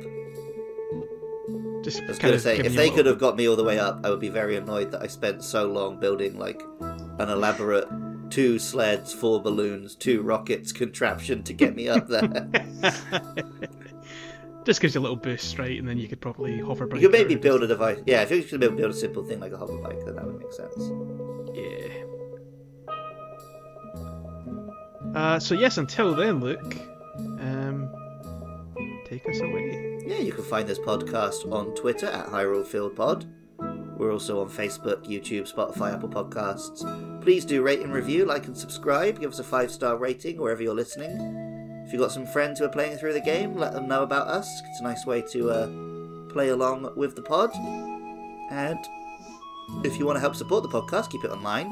Just 1.83 2.03
I 2.03 2.07
was 2.07 2.19
kind 2.19 2.31
going 2.31 2.33
to 2.33 2.37
of 2.37 2.43
say, 2.43 2.59
if 2.59 2.75
they 2.75 2.91
could 2.91 3.07
have 3.07 3.19
got 3.19 3.37
me 3.37 3.49
all 3.49 3.57
the 3.57 3.65
way 3.65 3.79
up, 3.79 4.01
I 4.05 4.11
would 4.11 4.21
be 4.21 4.29
very 4.29 4.57
annoyed 4.57 4.91
that 4.93 5.03
I 5.03 5.07
spent 5.07 5.43
so 5.43 5.67
long 5.67 5.99
building 5.99 6.39
like 6.39 6.63
an 6.81 7.29
elaborate 7.29 7.89
two 8.31 8.59
sleds, 8.59 9.13
four 9.13 9.43
balloons, 9.43 9.95
two 9.95 10.23
rockets 10.23 10.73
contraption 10.73 11.43
to 11.43 11.53
get 11.53 11.77
me 11.77 11.89
up 11.89 12.09
there. 12.09 12.23
just 14.65 14.81
gives 14.81 14.95
you 14.95 15.01
a 15.01 15.03
little 15.03 15.17
boost, 15.17 15.59
right? 15.59 15.79
And 15.79 15.87
then 15.87 15.99
you 15.99 16.09
could 16.09 16.21
probably 16.21 16.61
hover 16.61 16.85
you 16.85 16.91
bike. 16.91 17.01
could 17.01 17.13
maybe 17.13 17.35
build 17.35 17.63
a 17.63 17.67
device. 17.67 17.99
Yeah, 18.07 18.23
if 18.23 18.31
you 18.31 18.43
could 18.43 18.61
build 18.61 18.91
a 18.91 18.95
simple 18.95 19.25
thing 19.25 19.41
like 19.41 19.53
a 19.53 19.59
hover 19.59 19.77
bike, 19.79 19.99
then 20.05 20.17
that 20.17 20.25
would 20.25 20.39
make 20.39 20.53
sense. 20.53 20.91
Yeah. 21.53 22.05
Uh, 25.15 25.39
so 25.39 25.55
yes, 25.55 25.77
until 25.77 26.15
then, 26.15 26.41
Luke, 26.41 26.77
um, 27.41 27.91
take 29.05 29.29
us 29.29 29.41
away. 29.41 29.92
Yeah, 30.05 30.19
you 30.19 30.33
can 30.33 30.43
find 30.45 30.69
this 30.69 30.81
podcast 30.81 31.51
on 31.53 31.75
Twitter 31.77 32.07
at 32.07 32.27
Hyrule 32.27 32.67
Field 32.67 32.97
Pod. 32.97 33.25
We're 33.97 34.13
also 34.13 34.41
on 34.41 34.49
Facebook, 34.49 35.07
YouTube, 35.07 35.53
Spotify, 35.53 35.95
Apple 35.95 36.09
Podcasts. 36.09 37.23
Please 37.23 37.45
do 37.45 37.63
rate 37.63 37.81
and 37.81 37.93
review, 37.93 38.25
like 38.25 38.47
and 38.47 38.57
subscribe. 38.57 39.21
Give 39.21 39.31
us 39.31 39.39
a 39.39 39.45
five 39.45 39.71
star 39.71 39.97
rating 39.97 40.39
wherever 40.39 40.61
you're 40.61 40.75
listening. 40.75 41.85
If 41.87 41.93
you've 41.93 42.03
got 42.03 42.11
some 42.11 42.27
friends 42.27 42.59
who 42.59 42.65
are 42.65 42.69
playing 42.69 42.97
through 42.97 43.13
the 43.13 43.21
game, 43.21 43.55
let 43.55 43.75
them 43.75 43.87
know 43.87 44.03
about 44.03 44.27
us. 44.27 44.49
It's 44.67 44.81
a 44.81 44.83
nice 44.83 45.07
way 45.07 45.23
to 45.33 45.51
uh, 45.51 46.33
play 46.33 46.49
along 46.49 46.93
with 46.97 47.15
the 47.15 47.23
pod. 47.23 47.53
And 48.51 48.79
if 49.85 49.99
you 49.99 50.07
want 50.07 50.17
to 50.17 50.21
help 50.21 50.35
support 50.35 50.65
the 50.65 50.69
podcast, 50.69 51.11
keep 51.11 51.23
it 51.23 51.31
online. 51.31 51.71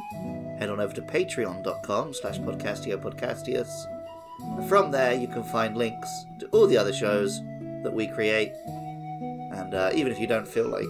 Head 0.60 0.70
on 0.70 0.78
over 0.78 0.94
to 0.94 1.02
patreon.com 1.02 2.14
slash 2.14 2.38
podcastio. 2.38 3.00
From 4.68 4.90
there, 4.92 5.14
you 5.14 5.26
can 5.26 5.42
find 5.42 5.76
links 5.76 6.08
to 6.38 6.46
all 6.48 6.68
the 6.68 6.76
other 6.76 6.92
shows 6.92 7.40
that 7.82 7.92
we 7.92 8.06
create. 8.08 8.52
And 8.66 9.74
uh, 9.74 9.90
even 9.94 10.12
if 10.12 10.18
you 10.18 10.26
don't 10.26 10.46
feel 10.46 10.68
like 10.68 10.88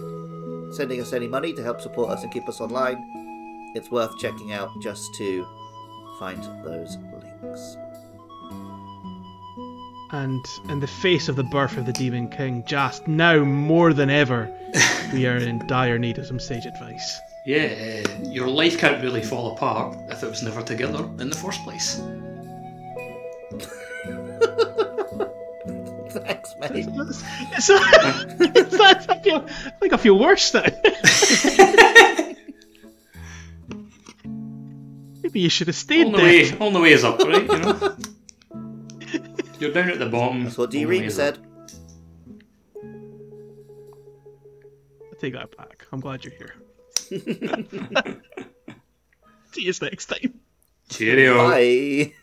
sending 0.75 1.01
us 1.01 1.13
any 1.13 1.27
money 1.27 1.53
to 1.53 1.63
help 1.63 1.81
support 1.81 2.11
us 2.11 2.23
and 2.23 2.31
keep 2.31 2.47
us 2.47 2.61
online, 2.61 2.97
it's 3.75 3.91
worth 3.91 4.17
checking 4.17 4.53
out 4.53 4.69
just 4.81 5.13
to 5.15 5.45
find 6.19 6.43
those 6.63 6.97
links. 7.13 7.77
And 10.11 10.45
in 10.69 10.79
the 10.81 10.87
face 10.87 11.29
of 11.29 11.37
the 11.37 11.43
birth 11.43 11.77
of 11.77 11.85
the 11.85 11.93
Demon 11.93 12.27
King, 12.27 12.63
just 12.65 13.07
now 13.07 13.43
more 13.45 13.93
than 13.93 14.09
ever, 14.09 14.51
we 15.13 15.25
are 15.25 15.37
in 15.37 15.65
dire 15.67 15.97
need 15.97 16.17
of 16.17 16.27
some 16.27 16.39
sage 16.39 16.65
advice. 16.65 17.19
Yeah, 17.45 18.03
your 18.23 18.47
life 18.47 18.77
can't 18.77 19.01
really 19.01 19.23
fall 19.23 19.53
apart 19.53 19.97
if 20.09 20.21
it 20.21 20.29
was 20.29 20.43
never 20.43 20.61
together 20.61 21.05
in 21.19 21.29
the 21.29 21.35
first 21.35 21.63
place. 21.63 22.01
Thanks, 26.31 26.53
mate. 26.59 26.87
It's, 26.87 27.23
it's, 27.57 27.69
it's, 27.69 28.79
I, 28.79 29.19
feel, 29.23 29.45
I 29.47 29.69
think 29.79 29.93
I 29.93 29.97
feel 29.97 30.17
worse 30.17 30.53
now. 30.53 30.63
Maybe 35.23 35.39
You 35.41 35.49
should 35.49 35.67
have 35.67 35.75
stayed 35.75 36.07
Only 36.07 36.17
there. 36.21 36.51
way, 36.53 36.57
only 36.59 36.81
way 36.81 36.91
is 36.93 37.03
up, 37.03 37.19
right? 37.19 37.41
You 37.43 37.59
know. 37.59 37.95
You're 39.59 39.71
down 39.73 39.89
at 39.91 39.99
the 39.99 40.07
bottom. 40.09 40.43
That's 40.45 40.57
what 40.57 40.71
D. 40.71 40.79
only 40.79 40.85
way 40.87 40.99
Ream 40.99 41.07
is 41.09 41.15
said. 41.15 41.37
up. 41.37 41.43
I 45.11 45.15
take 45.19 45.33
that 45.33 45.55
back. 45.55 45.85
I'm 45.91 45.99
glad 45.99 46.23
you're 46.23 46.33
here. 46.33 46.55
See 49.51 49.61
you 49.63 49.73
next 49.81 50.05
time. 50.07 50.39
Cheerio. 50.89 51.35
Bye. 51.49 52.13